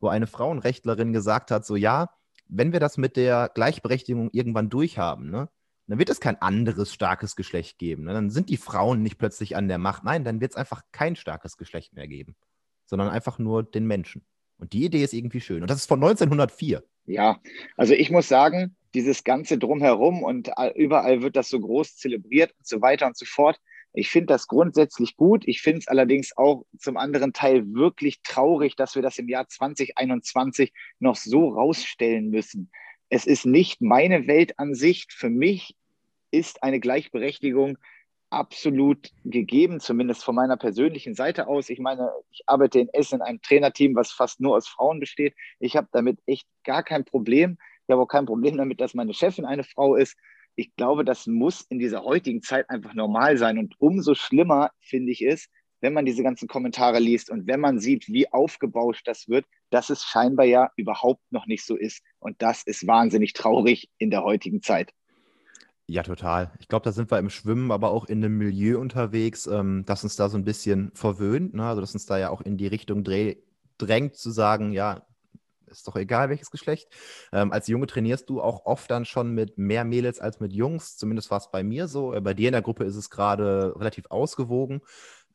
wo 0.00 0.08
eine 0.08 0.26
Frauenrechtlerin 0.26 1.12
gesagt 1.12 1.50
hat: 1.50 1.64
So, 1.64 1.76
ja, 1.76 2.10
wenn 2.48 2.72
wir 2.72 2.80
das 2.80 2.98
mit 2.98 3.16
der 3.16 3.50
Gleichberechtigung 3.54 4.30
irgendwann 4.32 4.70
durchhaben, 4.70 5.30
ne, 5.30 5.48
dann 5.86 5.98
wird 5.98 6.10
es 6.10 6.20
kein 6.20 6.40
anderes 6.40 6.92
starkes 6.92 7.34
Geschlecht 7.36 7.78
geben. 7.78 8.04
Ne? 8.04 8.12
Dann 8.12 8.30
sind 8.30 8.48
die 8.48 8.56
Frauen 8.56 9.02
nicht 9.02 9.18
plötzlich 9.18 9.56
an 9.56 9.68
der 9.68 9.78
Macht. 9.78 10.04
Nein, 10.04 10.24
dann 10.24 10.40
wird 10.40 10.52
es 10.52 10.56
einfach 10.56 10.82
kein 10.92 11.16
starkes 11.16 11.56
Geschlecht 11.56 11.94
mehr 11.94 12.06
geben, 12.06 12.36
sondern 12.86 13.08
einfach 13.08 13.38
nur 13.38 13.62
den 13.62 13.86
Menschen. 13.86 14.24
Und 14.58 14.72
die 14.72 14.84
Idee 14.84 15.02
ist 15.02 15.14
irgendwie 15.14 15.40
schön. 15.40 15.62
Und 15.62 15.70
das 15.70 15.78
ist 15.78 15.86
von 15.86 16.00
1904. 16.02 16.84
Ja, 17.06 17.40
also 17.76 17.94
ich 17.94 18.10
muss 18.10 18.28
sagen, 18.28 18.76
dieses 18.94 19.24
Ganze 19.24 19.58
drumherum 19.58 20.22
und 20.22 20.50
überall 20.74 21.22
wird 21.22 21.36
das 21.36 21.48
so 21.48 21.60
groß 21.60 21.96
zelebriert 21.96 22.52
und 22.58 22.66
so 22.66 22.80
weiter 22.80 23.06
und 23.06 23.16
so 23.16 23.26
fort. 23.26 23.58
Ich 23.92 24.08
finde 24.08 24.26
das 24.26 24.46
grundsätzlich 24.46 25.16
gut. 25.16 25.42
Ich 25.46 25.62
finde 25.62 25.80
es 25.80 25.88
allerdings 25.88 26.36
auch 26.36 26.64
zum 26.78 26.96
anderen 26.96 27.32
Teil 27.32 27.72
wirklich 27.74 28.22
traurig, 28.22 28.76
dass 28.76 28.94
wir 28.94 29.02
das 29.02 29.18
im 29.18 29.28
Jahr 29.28 29.48
2021 29.48 30.72
noch 31.00 31.16
so 31.16 31.48
rausstellen 31.48 32.30
müssen. 32.30 32.70
Es 33.08 33.26
ist 33.26 33.46
nicht 33.46 33.80
meine 33.80 34.28
Weltansicht. 34.28 35.12
Für 35.12 35.30
mich 35.30 35.76
ist 36.30 36.62
eine 36.62 36.78
Gleichberechtigung 36.78 37.78
absolut 38.30 39.10
gegeben, 39.24 39.80
zumindest 39.80 40.22
von 40.22 40.36
meiner 40.36 40.56
persönlichen 40.56 41.14
Seite 41.14 41.48
aus. 41.48 41.68
Ich 41.68 41.80
meine, 41.80 42.12
ich 42.30 42.44
arbeite 42.46 42.78
in 42.78 42.88
Essen 42.90 43.16
in 43.16 43.22
einem 43.22 43.42
Trainerteam, 43.42 43.96
was 43.96 44.12
fast 44.12 44.40
nur 44.40 44.56
aus 44.56 44.68
Frauen 44.68 45.00
besteht. 45.00 45.34
Ich 45.58 45.76
habe 45.76 45.88
damit 45.90 46.20
echt 46.26 46.46
gar 46.62 46.84
kein 46.84 47.04
Problem. 47.04 47.58
Ich 47.90 47.92
habe 47.92 48.02
auch 48.02 48.06
kein 48.06 48.26
Problem 48.26 48.56
damit, 48.56 48.80
dass 48.80 48.94
meine 48.94 49.12
Chefin 49.12 49.44
eine 49.44 49.64
Frau 49.64 49.96
ist. 49.96 50.16
Ich 50.54 50.76
glaube, 50.76 51.04
das 51.04 51.26
muss 51.26 51.62
in 51.62 51.80
dieser 51.80 52.04
heutigen 52.04 52.40
Zeit 52.40 52.70
einfach 52.70 52.94
normal 52.94 53.36
sein. 53.36 53.58
Und 53.58 53.74
umso 53.80 54.14
schlimmer, 54.14 54.70
finde 54.78 55.10
ich, 55.10 55.24
ist, 55.24 55.48
wenn 55.80 55.92
man 55.92 56.04
diese 56.04 56.22
ganzen 56.22 56.46
Kommentare 56.46 57.00
liest 57.00 57.30
und 57.30 57.48
wenn 57.48 57.58
man 57.58 57.80
sieht, 57.80 58.06
wie 58.06 58.32
aufgebauscht 58.32 59.08
das 59.08 59.26
wird, 59.26 59.44
dass 59.70 59.90
es 59.90 60.04
scheinbar 60.04 60.46
ja 60.46 60.70
überhaupt 60.76 61.20
noch 61.32 61.46
nicht 61.46 61.66
so 61.66 61.74
ist. 61.74 62.00
Und 62.20 62.40
das 62.40 62.62
ist 62.62 62.86
wahnsinnig 62.86 63.32
traurig 63.32 63.90
in 63.98 64.12
der 64.12 64.22
heutigen 64.22 64.62
Zeit. 64.62 64.92
Ja, 65.88 66.04
total. 66.04 66.52
Ich 66.60 66.68
glaube, 66.68 66.84
da 66.84 66.92
sind 66.92 67.10
wir 67.10 67.18
im 67.18 67.28
Schwimmen, 67.28 67.72
aber 67.72 67.90
auch 67.90 68.04
in 68.04 68.24
einem 68.24 68.38
Milieu 68.38 68.78
unterwegs, 68.78 69.48
ähm, 69.48 69.82
das 69.84 70.04
uns 70.04 70.14
da 70.14 70.28
so 70.28 70.38
ein 70.38 70.44
bisschen 70.44 70.92
verwöhnt, 70.94 71.54
ne? 71.54 71.64
also 71.64 71.80
dass 71.80 71.94
uns 71.94 72.06
da 72.06 72.18
ja 72.18 72.30
auch 72.30 72.40
in 72.40 72.56
die 72.56 72.68
Richtung 72.68 73.02
drängt 73.02 74.14
zu 74.14 74.30
sagen, 74.30 74.70
ja, 74.70 75.04
ist 75.70 75.86
doch 75.86 75.96
egal, 75.96 76.28
welches 76.30 76.50
Geschlecht. 76.50 76.88
Ähm, 77.32 77.52
als 77.52 77.68
Junge 77.68 77.86
trainierst 77.86 78.28
du 78.28 78.40
auch 78.42 78.66
oft 78.66 78.90
dann 78.90 79.04
schon 79.04 79.32
mit 79.32 79.58
mehr 79.58 79.84
Mädels 79.84 80.20
als 80.20 80.40
mit 80.40 80.52
Jungs. 80.52 80.96
Zumindest 80.96 81.30
war 81.30 81.38
es 81.38 81.50
bei 81.50 81.62
mir 81.62 81.88
so. 81.88 82.14
Äh, 82.14 82.20
bei 82.20 82.34
dir 82.34 82.48
in 82.48 82.52
der 82.52 82.62
Gruppe 82.62 82.84
ist 82.84 82.96
es 82.96 83.10
gerade 83.10 83.74
relativ 83.76 84.06
ausgewogen. 84.10 84.80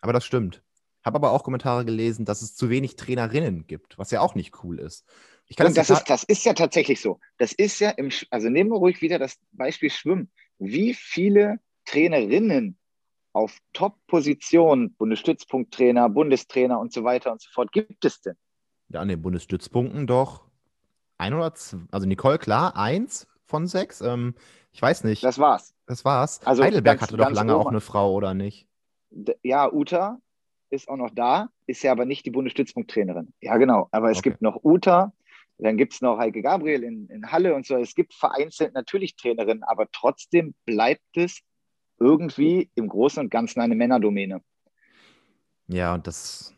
Aber 0.02 0.14
das 0.14 0.26
stimmt. 0.26 0.62
Habe 1.04 1.18
aber 1.18 1.32
auch 1.32 1.44
Kommentare 1.44 1.86
gelesen, 1.86 2.26
dass 2.26 2.42
es 2.42 2.56
zu 2.56 2.70
wenig 2.70 2.96
Trainerinnen 2.96 3.68
gibt, 3.68 3.98
was 3.98 4.12
ja 4.12 4.22
auch 4.22 4.34
nicht 4.34 4.64
cool 4.64 4.80
ist. 4.80 5.06
Ich 5.48 5.56
kann 5.56 5.68
Und 5.68 5.78
das, 5.78 5.88
das, 5.88 6.00
ist, 6.00 6.10
das 6.10 6.24
ist 6.24 6.46
ja 6.46 6.54
tatsächlich 6.54 7.00
so. 7.00 7.20
Das 7.38 7.54
ist 7.54 7.80
ja 7.80 7.92
im, 7.92 8.10
also 8.32 8.50
nehmen 8.50 8.72
wir 8.72 8.78
ruhig 8.78 9.02
wieder 9.02 9.20
das 9.20 9.38
Beispiel 9.52 9.92
Schwimmen. 9.92 10.32
Wie 10.58 10.94
viele 10.96 11.60
Trainerinnen 11.86 12.78
auf 13.34 13.60
Top-Positionen, 13.74 14.96
Bundesstützpunkttrainer, 14.96 16.10
Bundestrainer 16.10 16.80
und 16.80 16.92
so 16.94 17.04
weiter 17.04 17.32
und 17.32 17.42
so 17.42 17.50
fort 17.52 17.72
gibt 17.72 18.04
es 18.06 18.22
denn? 18.22 18.36
Ja, 18.90 19.02
an 19.02 19.08
den 19.08 19.22
Bundesstützpunkten 19.22 20.08
doch 20.08 20.44
ein 21.18 21.34
oder 21.34 21.54
zwei, 21.54 21.80
also 21.92 22.08
Nicole, 22.08 22.38
klar, 22.38 22.76
eins 22.76 23.28
von 23.46 23.68
sechs. 23.68 24.02
Ähm, 24.02 24.36
ich 24.72 24.82
weiß 24.82 25.04
nicht. 25.06 25.24
Das 25.24 25.40
war's. 25.40 25.74
Das 25.88 26.04
war's. 26.04 26.42
Also 26.46 26.64
Heidelberg 26.64 27.00
ganz, 27.00 27.10
hatte 27.10 27.18
doch 27.18 27.32
lange 27.32 27.56
auch 27.56 27.68
eine 27.68 27.82
Frau, 27.82 28.14
oder 28.14 28.34
nicht? 28.34 28.68
Ja, 29.44 29.72
Uta 29.72 30.20
ist 30.70 30.90
auch 30.90 30.98
noch 30.98 31.12
da, 31.12 31.50
ist 31.68 31.84
ja 31.84 31.92
aber 31.92 32.06
nicht 32.06 32.26
die 32.26 32.32
Bundesstützpunkttrainerin. 32.32 33.34
Ja, 33.40 33.58
genau. 33.58 33.88
Aber 33.92 34.12
es 34.12 34.18
okay. 34.18 34.32
gibt 34.32 34.42
noch 34.42 34.64
Uta, 34.64 35.14
Dann 35.58 35.78
gibt 35.78 35.94
es 35.94 36.02
noch 36.02 36.18
Heike 36.18 36.42
Gabriel 36.42 36.84
in, 36.84 37.08
in 37.08 37.32
Halle 37.32 37.56
und 37.56 37.66
so. 37.66 37.78
Es 37.78 37.96
gibt 37.96 38.14
vereinzelt 38.14 38.74
natürlich 38.74 39.16
Trainerinnen, 39.16 39.64
aber 39.64 39.88
trotzdem 39.92 40.54
bleibt 40.66 41.16
es 41.16 41.42
irgendwie 42.00 42.70
im 42.76 42.90
Großen 42.90 43.24
und 43.24 43.30
Ganzen 43.30 43.62
eine 43.62 43.76
Männerdomäne. 43.76 44.42
Ja, 45.68 45.94
und 45.94 46.08
das, 46.08 46.54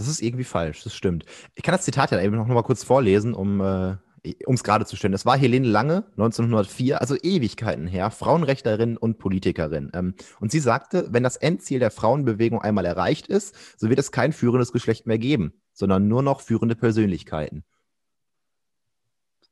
das 0.00 0.08
ist 0.08 0.22
irgendwie 0.22 0.44
falsch, 0.44 0.82
das 0.82 0.94
stimmt. 0.94 1.24
Ich 1.54 1.62
kann 1.62 1.72
das 1.72 1.84
Zitat 1.84 2.10
ja 2.10 2.20
eben 2.20 2.36
noch 2.36 2.46
mal 2.46 2.62
kurz 2.62 2.82
vorlesen, 2.82 3.34
um 3.34 3.60
äh, 3.60 3.96
es 4.22 4.64
gerade 4.64 4.86
zu 4.86 4.96
stellen, 4.96 5.12
das 5.12 5.26
war 5.26 5.36
Helene 5.36 5.66
Lange, 5.66 6.04
1904, 6.12 7.00
also 7.00 7.16
Ewigkeiten 7.16 7.86
her, 7.86 8.10
Frauenrechterin 8.10 8.96
und 8.96 9.18
Politikerin. 9.18 9.90
Ähm, 9.94 10.14
und 10.40 10.50
sie 10.50 10.60
sagte, 10.60 11.08
wenn 11.10 11.22
das 11.22 11.36
Endziel 11.36 11.78
der 11.78 11.90
Frauenbewegung 11.90 12.60
einmal 12.60 12.84
erreicht 12.84 13.26
ist, 13.28 13.54
so 13.78 13.88
wird 13.88 13.98
es 13.98 14.12
kein 14.12 14.32
führendes 14.32 14.72
Geschlecht 14.72 15.06
mehr 15.06 15.18
geben, 15.18 15.52
sondern 15.72 16.08
nur 16.08 16.22
noch 16.22 16.40
führende 16.40 16.76
Persönlichkeiten. 16.76 17.64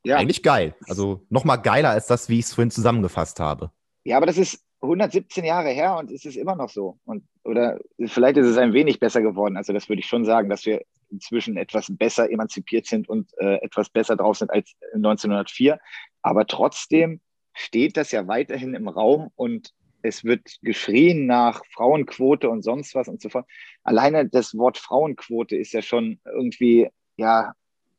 Ja. 0.04 0.16
Eigentlich 0.16 0.42
geil. 0.42 0.74
Also 0.86 1.26
nochmal 1.28 1.60
geiler 1.60 1.90
als 1.90 2.06
das, 2.06 2.28
wie 2.28 2.38
ich 2.38 2.46
es 2.46 2.54
vorhin 2.54 2.70
zusammengefasst 2.70 3.40
habe. 3.40 3.72
Ja, 4.04 4.16
aber 4.16 4.26
das 4.26 4.38
ist 4.38 4.64
117 4.80 5.44
Jahre 5.44 5.70
her 5.70 5.96
und 5.96 6.10
es 6.10 6.24
ist 6.24 6.36
immer 6.36 6.54
noch 6.54 6.68
so. 6.68 6.98
Und, 7.04 7.24
oder 7.44 7.78
vielleicht 8.06 8.36
ist 8.36 8.46
es 8.46 8.58
ein 8.58 8.72
wenig 8.72 9.00
besser 9.00 9.22
geworden. 9.22 9.56
Also 9.56 9.72
das 9.72 9.88
würde 9.88 10.00
ich 10.00 10.06
schon 10.06 10.24
sagen, 10.24 10.48
dass 10.48 10.66
wir 10.66 10.82
inzwischen 11.10 11.56
etwas 11.56 11.86
besser 11.90 12.30
emanzipiert 12.30 12.86
sind 12.86 13.08
und 13.08 13.32
äh, 13.38 13.56
etwas 13.56 13.88
besser 13.88 14.16
drauf 14.16 14.38
sind 14.38 14.50
als 14.50 14.76
1904. 14.94 15.80
Aber 16.22 16.46
trotzdem 16.46 17.20
steht 17.54 17.96
das 17.96 18.12
ja 18.12 18.28
weiterhin 18.28 18.74
im 18.74 18.88
Raum 18.88 19.30
und 19.34 19.72
es 20.02 20.22
wird 20.24 20.58
geschrien 20.62 21.26
nach 21.26 21.62
Frauenquote 21.72 22.48
und 22.48 22.62
sonst 22.62 22.94
was 22.94 23.08
und 23.08 23.20
so 23.20 23.30
fort. 23.30 23.46
Alleine 23.82 24.28
das 24.28 24.56
Wort 24.56 24.78
Frauenquote 24.78 25.56
ist 25.56 25.72
ja 25.72 25.82
schon 25.82 26.20
irgendwie 26.24 26.88
ja 27.16 27.52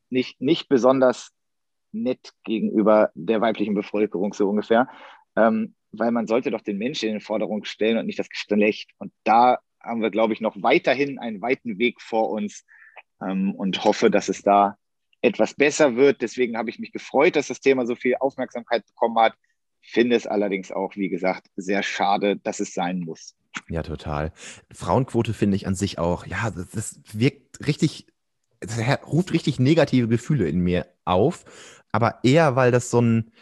nicht, 0.08 0.40
nicht 0.40 0.68
besonders 0.68 1.32
nett 1.92 2.32
gegenüber 2.44 3.10
der 3.14 3.40
weiblichen 3.40 3.74
Bevölkerung, 3.74 4.32
so 4.32 4.48
ungefähr. 4.48 4.88
Ähm, 5.36 5.74
weil 5.92 6.10
man 6.12 6.26
sollte 6.26 6.50
doch 6.50 6.60
den 6.60 6.78
Menschen 6.78 7.08
in 7.08 7.16
den 7.16 7.20
Vordergrund 7.20 7.66
stellen 7.66 7.98
und 7.98 8.06
nicht 8.06 8.18
das 8.18 8.28
Geschlecht. 8.28 8.90
Und 8.98 9.12
da 9.24 9.58
haben 9.80 10.02
wir, 10.02 10.10
glaube 10.10 10.32
ich, 10.32 10.40
noch 10.40 10.62
weiterhin 10.62 11.18
einen 11.18 11.40
weiten 11.40 11.78
Weg 11.78 12.00
vor 12.00 12.30
uns 12.30 12.64
ähm, 13.22 13.54
und 13.54 13.84
hoffe, 13.84 14.10
dass 14.10 14.28
es 14.28 14.42
da 14.42 14.76
etwas 15.22 15.54
besser 15.54 15.96
wird. 15.96 16.22
Deswegen 16.22 16.56
habe 16.56 16.70
ich 16.70 16.78
mich 16.78 16.92
gefreut, 16.92 17.36
dass 17.36 17.48
das 17.48 17.60
Thema 17.60 17.86
so 17.86 17.94
viel 17.94 18.16
Aufmerksamkeit 18.18 18.86
bekommen 18.86 19.18
hat. 19.18 19.34
Finde 19.82 20.16
es 20.16 20.26
allerdings 20.26 20.70
auch, 20.72 20.94
wie 20.96 21.08
gesagt, 21.08 21.46
sehr 21.56 21.82
schade, 21.82 22.36
dass 22.36 22.60
es 22.60 22.74
sein 22.74 23.00
muss. 23.00 23.34
Ja, 23.68 23.82
total. 23.82 24.32
Frauenquote 24.72 25.34
finde 25.34 25.56
ich 25.56 25.66
an 25.66 25.74
sich 25.74 25.98
auch, 25.98 26.26
ja, 26.26 26.50
das, 26.50 26.70
das 26.70 27.00
wirkt 27.12 27.66
richtig, 27.66 28.06
das 28.60 28.78
ruft 29.06 29.32
richtig 29.32 29.58
negative 29.58 30.08
Gefühle 30.08 30.48
in 30.48 30.60
mir 30.60 30.86
auf, 31.04 31.44
aber 31.92 32.20
eher, 32.22 32.56
weil 32.56 32.70
das 32.70 32.90
so 32.90 33.00
ein, 33.00 33.32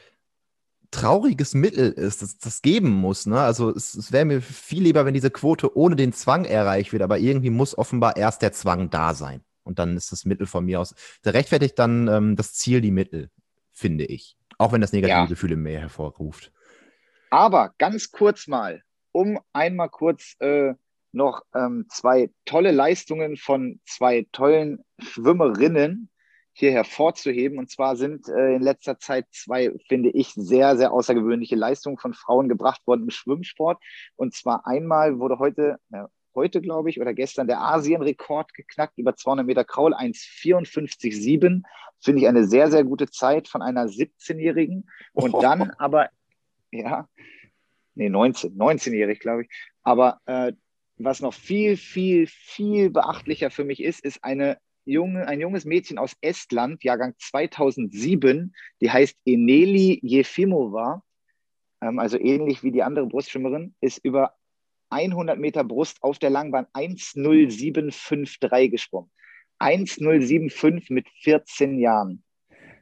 trauriges 0.90 1.54
Mittel 1.54 1.90
ist, 1.90 2.22
das 2.22 2.38
das 2.38 2.62
geben 2.62 2.90
muss. 2.90 3.26
Ne? 3.26 3.40
Also 3.40 3.70
es, 3.70 3.94
es 3.94 4.12
wäre 4.12 4.24
mir 4.24 4.40
viel 4.40 4.82
lieber, 4.82 5.04
wenn 5.04 5.14
diese 5.14 5.30
Quote 5.30 5.76
ohne 5.76 5.96
den 5.96 6.12
Zwang 6.12 6.44
erreicht 6.44 6.92
wird, 6.92 7.02
aber 7.02 7.18
irgendwie 7.18 7.50
muss 7.50 7.76
offenbar 7.76 8.16
erst 8.16 8.42
der 8.42 8.52
Zwang 8.52 8.90
da 8.90 9.14
sein. 9.14 9.42
Und 9.64 9.78
dann 9.78 9.96
ist 9.96 10.12
das 10.12 10.24
Mittel 10.24 10.46
von 10.46 10.64
mir 10.64 10.80
aus. 10.80 10.94
Da 11.22 11.30
rechtfertigt 11.30 11.78
dann 11.78 12.08
ähm, 12.08 12.36
das 12.36 12.54
Ziel 12.54 12.80
die 12.80 12.90
Mittel, 12.90 13.30
finde 13.70 14.04
ich. 14.04 14.36
Auch 14.56 14.72
wenn 14.72 14.80
das 14.80 14.92
negative 14.92 15.18
ja. 15.18 15.26
Gefühle 15.26 15.56
mehr 15.56 15.80
hervorruft. 15.80 16.52
Aber 17.30 17.74
ganz 17.78 18.10
kurz 18.10 18.46
mal, 18.46 18.82
um 19.12 19.38
einmal 19.52 19.90
kurz 19.90 20.36
äh, 20.40 20.72
noch 21.12 21.42
ähm, 21.54 21.86
zwei 21.90 22.30
tolle 22.46 22.70
Leistungen 22.70 23.36
von 23.36 23.80
zwei 23.86 24.26
tollen 24.32 24.84
Schwimmerinnen 24.98 26.08
hier 26.58 26.72
hervorzuheben. 26.72 27.58
Und 27.58 27.70
zwar 27.70 27.96
sind 27.96 28.28
äh, 28.28 28.56
in 28.56 28.62
letzter 28.62 28.98
Zeit 28.98 29.26
zwei, 29.30 29.72
finde 29.86 30.10
ich, 30.10 30.32
sehr, 30.34 30.76
sehr 30.76 30.92
außergewöhnliche 30.92 31.56
Leistungen 31.56 31.98
von 31.98 32.14
Frauen 32.14 32.48
gebracht 32.48 32.86
worden 32.86 33.04
im 33.04 33.10
Schwimmsport. 33.10 33.82
Und 34.16 34.34
zwar 34.34 34.66
einmal 34.66 35.18
wurde 35.18 35.38
heute, 35.38 35.78
ja, 35.90 36.08
heute 36.34 36.60
glaube 36.60 36.90
ich, 36.90 37.00
oder 37.00 37.14
gestern 37.14 37.46
der 37.46 37.60
Asienrekord 37.60 38.54
geknackt 38.54 38.98
über 38.98 39.14
200 39.14 39.46
Meter 39.46 39.64
Kraul, 39.64 39.94
1,54,7. 39.94 41.62
Finde 42.00 42.22
ich 42.22 42.28
eine 42.28 42.44
sehr, 42.44 42.70
sehr 42.70 42.84
gute 42.84 43.08
Zeit 43.08 43.48
von 43.48 43.62
einer 43.62 43.86
17-Jährigen. 43.86 44.90
Und 45.12 45.34
oh. 45.34 45.40
dann 45.42 45.70
aber, 45.78 46.08
ja, 46.72 47.08
nee, 47.94 48.08
19, 48.08 48.56
19-jährig, 48.56 49.20
glaube 49.20 49.42
ich. 49.42 49.48
Aber 49.84 50.20
äh, 50.26 50.52
was 50.96 51.20
noch 51.20 51.34
viel, 51.34 51.76
viel, 51.76 52.26
viel 52.26 52.90
beachtlicher 52.90 53.50
für 53.50 53.64
mich 53.64 53.80
ist, 53.82 54.04
ist 54.04 54.24
eine 54.24 54.58
junge, 54.88 55.26
ein 55.28 55.40
junges 55.40 55.64
Mädchen 55.64 55.98
aus 55.98 56.16
Estland, 56.20 56.82
Jahrgang 56.82 57.14
2007, 57.18 58.54
die 58.80 58.90
heißt 58.90 59.16
Eneli 59.24 60.00
Jefimova, 60.02 61.02
ähm, 61.80 61.98
also 61.98 62.18
ähnlich 62.18 62.62
wie 62.62 62.72
die 62.72 62.82
andere 62.82 63.06
Brustschwimmerin, 63.06 63.74
ist 63.80 63.98
über 64.04 64.34
100 64.90 65.38
Meter 65.38 65.64
Brust 65.64 66.02
auf 66.02 66.18
der 66.18 66.30
Langbahn 66.30 66.66
10753 66.72 68.70
gesprungen. 68.70 69.10
1075 69.58 70.90
mit 70.90 71.08
14 71.22 71.78
Jahren. 71.78 72.22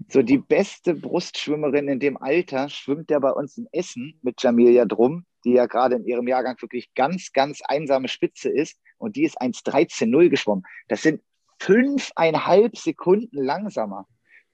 So 0.09 0.23
die 0.23 0.39
beste 0.39 0.95
Brustschwimmerin 0.95 1.89
in 1.89 1.99
dem 1.99 2.17
Alter 2.19 2.69
schwimmt 2.69 3.11
ja 3.11 3.19
bei 3.19 3.31
uns 3.31 3.57
in 3.57 3.67
Essen 3.73 4.21
mit 4.23 4.43
Jamilia 4.43 4.85
Drum, 4.85 5.25
die 5.45 5.53
ja 5.53 5.67
gerade 5.67 5.97
in 5.97 6.05
ihrem 6.05 6.29
Jahrgang 6.29 6.61
wirklich 6.61 6.93
ganz, 6.95 7.33
ganz 7.33 7.63
einsame 7.63 8.09
Spitze 8.09 8.51
ist. 8.51 8.79
Und 8.99 9.17
die 9.17 9.25
ist 9.25 9.41
1,13,0 9.41 10.29
geschwommen. 10.29 10.65
Das 10.89 11.03
sind 11.03 11.23
fünfeinhalb 11.59 12.77
Sekunden 12.77 13.43
langsamer. 13.43 14.07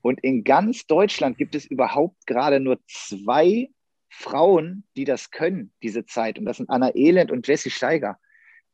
Und 0.02 0.20
in 0.20 0.44
ganz 0.44 0.86
Deutschland 0.86 1.38
gibt 1.38 1.54
es 1.54 1.64
überhaupt 1.64 2.26
gerade 2.26 2.60
nur 2.60 2.78
zwei 2.86 3.70
Frauen, 4.08 4.84
die 4.96 5.04
das 5.04 5.30
können, 5.30 5.72
diese 5.82 6.04
Zeit. 6.04 6.38
Und 6.38 6.44
das 6.44 6.58
sind 6.58 6.68
Anna 6.68 6.94
Elend 6.94 7.30
und 7.30 7.46
Jessie 7.46 7.70
Steiger. 7.70 8.18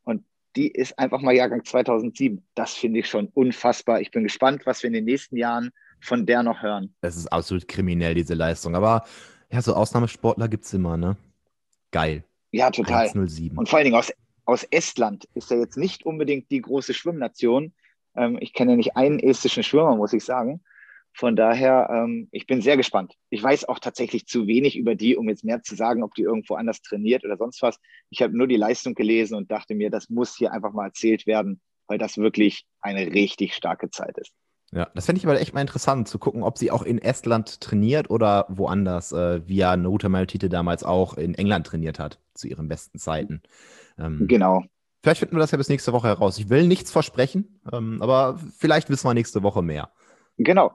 Und 0.05 0.25
die 0.57 0.69
ist 0.69 0.99
einfach 0.99 1.21
mal 1.21 1.35
Jahrgang 1.35 1.65
2007. 1.65 2.43
Das 2.55 2.75
finde 2.75 3.01
ich 3.01 3.07
schon 3.07 3.29
unfassbar. 3.29 4.01
Ich 4.01 4.11
bin 4.11 4.25
gespannt, 4.25 4.67
was 4.67 4.83
wir 4.83 4.89
in 4.89 4.95
den 4.95 5.05
nächsten 5.05 5.37
Jahren 5.37 5.71
von 6.01 6.27
der 6.27 6.43
noch 6.43 6.63
hören. 6.63 6.95
Es 7.03 7.17
ist 7.17 7.27
absolut 7.29 7.69
kriminell, 7.69 8.15
diese 8.15 8.35
Leistung. 8.35 8.75
Aber 8.75 9.05
ja, 9.51 9.63
so 9.63 9.75
Ausnahmesportler 9.75 10.49
gibt 10.49 10.65
es 10.65 10.75
immer, 10.75 10.97
ne? 10.97 11.17
Geil. 11.91 12.25
Ja, 12.51 12.71
total. 12.71 13.07
107. 13.07 13.57
Und 13.57 13.69
vor 13.69 13.79
allen 13.79 13.85
Dingen 13.85 13.97
aus, 13.97 14.13
aus 14.45 14.65
Estland 14.65 15.29
ist 15.35 15.51
ja 15.51 15.59
jetzt 15.59 15.77
nicht 15.77 16.05
unbedingt 16.05 16.51
die 16.51 16.61
große 16.61 16.95
Schwimmnation. 16.95 17.75
Ähm, 18.19 18.39
ich 18.41 18.53
kenne 18.53 18.77
nicht 18.77 18.97
einen 18.97 19.19
estischen 19.19 19.63
Schwimmer, 19.63 19.97
muss 19.97 20.13
ich 20.13 20.25
sagen. 20.25 20.61
Von 21.15 21.35
daher, 21.35 21.89
ähm, 21.91 22.29
ich 22.31 22.47
bin 22.47 22.61
sehr 22.63 22.77
gespannt. 22.77 23.15
Ich 23.31 23.43
weiß 23.43 23.69
auch 23.69 23.79
tatsächlich 23.79 24.27
zu 24.27 24.47
wenig 24.47 24.77
über 24.77 24.95
die, 24.95 25.17
um 25.17 25.29
jetzt 25.29 25.45
mehr 25.45 25.63
zu 25.63 25.75
sagen, 25.75 26.03
ob 26.03 26.15
die 26.15 26.23
irgendwo 26.23 26.55
anders 26.55 26.81
trainiert 26.83 27.25
oder 27.25 27.37
sonst 27.37 27.61
was. 27.63 27.79
Ich 28.11 28.23
habe 28.23 28.37
nur 28.37 28.47
die 28.47 28.57
Leistung 28.57 28.95
gelesen 28.95 29.35
und 29.35 29.51
dachte 29.51 29.75
mir, 29.75 29.91
das 29.91 30.11
muss 30.11 30.37
hier 30.37 30.53
einfach 30.53 30.73
mal 30.73 30.87
erzählt 30.87 31.27
werden, 31.27 31.61
weil 31.87 31.99
das 31.99 32.19
wirklich 32.19 32.67
eine 32.81 33.13
richtig 33.13 33.55
starke 33.55 33.91
Zeit 33.91 34.17
ist. 34.19 34.33
Ja, 34.71 34.91
das 34.95 35.07
fände 35.07 35.19
ich 35.19 35.27
aber 35.27 35.41
echt 35.41 35.55
mal 35.55 35.63
interessant, 35.63 36.09
zu 36.09 36.19
gucken, 36.19 36.43
ob 36.43 36.59
sie 36.59 36.71
auch 36.71 36.83
in 36.83 36.99
Estland 36.99 37.61
trainiert 37.61 38.11
oder 38.11 38.45
woanders, 38.51 39.13
äh, 39.13 39.41
wie 39.49 39.57
ja 39.57 39.77
Naruto 39.77 40.11
Maltite 40.11 40.51
damals 40.51 40.85
auch 40.85 41.17
in 41.17 41.35
England 41.35 41.67
trainiert 41.67 41.99
hat, 41.99 42.21
zu 42.35 42.49
ihren 42.49 42.69
besten 42.69 42.99
Zeiten. 42.99 43.43
Ähm, 43.99 44.27
genau. 44.29 44.65
Vielleicht 45.03 45.21
finden 45.21 45.37
wir 45.37 45.41
das 45.41 45.53
ja 45.53 45.59
bis 45.59 45.69
nächste 45.69 45.93
Woche 45.93 46.09
heraus. 46.09 46.39
Ich 46.39 46.49
will 46.49 46.67
nichts 46.67 46.91
versprechen, 46.91 47.61
ähm, 47.73 48.03
aber 48.03 48.39
vielleicht 48.59 48.91
wissen 48.91 49.09
wir 49.09 49.15
nächste 49.15 49.43
Woche 49.43 49.63
mehr. 49.63 49.91
Genau. 50.39 50.75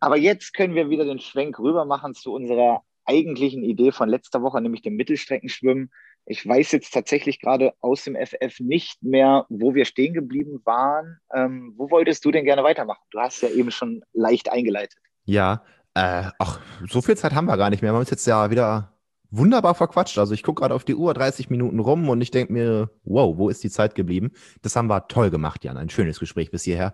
Aber 0.00 0.16
jetzt 0.16 0.54
können 0.54 0.74
wir 0.74 0.90
wieder 0.90 1.04
den 1.04 1.18
Schwenk 1.18 1.58
rüber 1.58 1.84
machen 1.84 2.14
zu 2.14 2.32
unserer 2.32 2.82
eigentlichen 3.04 3.62
Idee 3.62 3.92
von 3.92 4.08
letzter 4.08 4.42
Woche, 4.42 4.60
nämlich 4.60 4.82
dem 4.82 4.96
Mittelstreckenschwimmen. 4.96 5.90
Ich 6.26 6.46
weiß 6.46 6.72
jetzt 6.72 6.92
tatsächlich 6.92 7.40
gerade 7.40 7.74
aus 7.80 8.04
dem 8.04 8.16
FF 8.16 8.60
nicht 8.60 9.02
mehr, 9.02 9.44
wo 9.48 9.74
wir 9.74 9.84
stehen 9.84 10.14
geblieben 10.14 10.60
waren. 10.64 11.18
Ähm, 11.34 11.74
wo 11.76 11.90
wolltest 11.90 12.24
du 12.24 12.30
denn 12.30 12.44
gerne 12.44 12.62
weitermachen? 12.62 13.02
Du 13.10 13.18
hast 13.18 13.42
ja 13.42 13.50
eben 13.50 13.70
schon 13.70 14.02
leicht 14.12 14.50
eingeleitet. 14.50 14.98
Ja, 15.24 15.64
äh, 15.94 16.30
ach, 16.38 16.60
so 16.88 17.02
viel 17.02 17.16
Zeit 17.16 17.34
haben 17.34 17.46
wir 17.46 17.56
gar 17.56 17.70
nicht 17.70 17.82
mehr. 17.82 17.90
Wir 17.90 17.94
haben 17.94 18.00
uns 18.00 18.10
jetzt 18.10 18.26
ja 18.26 18.50
wieder 18.50 18.93
wunderbar 19.36 19.74
verquatscht. 19.74 20.18
Also 20.18 20.34
ich 20.34 20.42
gucke 20.42 20.60
gerade 20.60 20.74
auf 20.74 20.84
die 20.84 20.94
Uhr, 20.94 21.14
30 21.14 21.50
Minuten 21.50 21.78
rum 21.78 22.08
und 22.08 22.20
ich 22.20 22.30
denke 22.30 22.52
mir, 22.52 22.90
wow, 23.04 23.36
wo 23.36 23.48
ist 23.48 23.62
die 23.64 23.70
Zeit 23.70 23.94
geblieben? 23.94 24.32
Das 24.62 24.76
haben 24.76 24.88
wir 24.88 25.08
toll 25.08 25.30
gemacht, 25.30 25.64
Jan. 25.64 25.76
Ein 25.76 25.90
schönes 25.90 26.20
Gespräch 26.20 26.50
bis 26.50 26.62
hierher. 26.62 26.92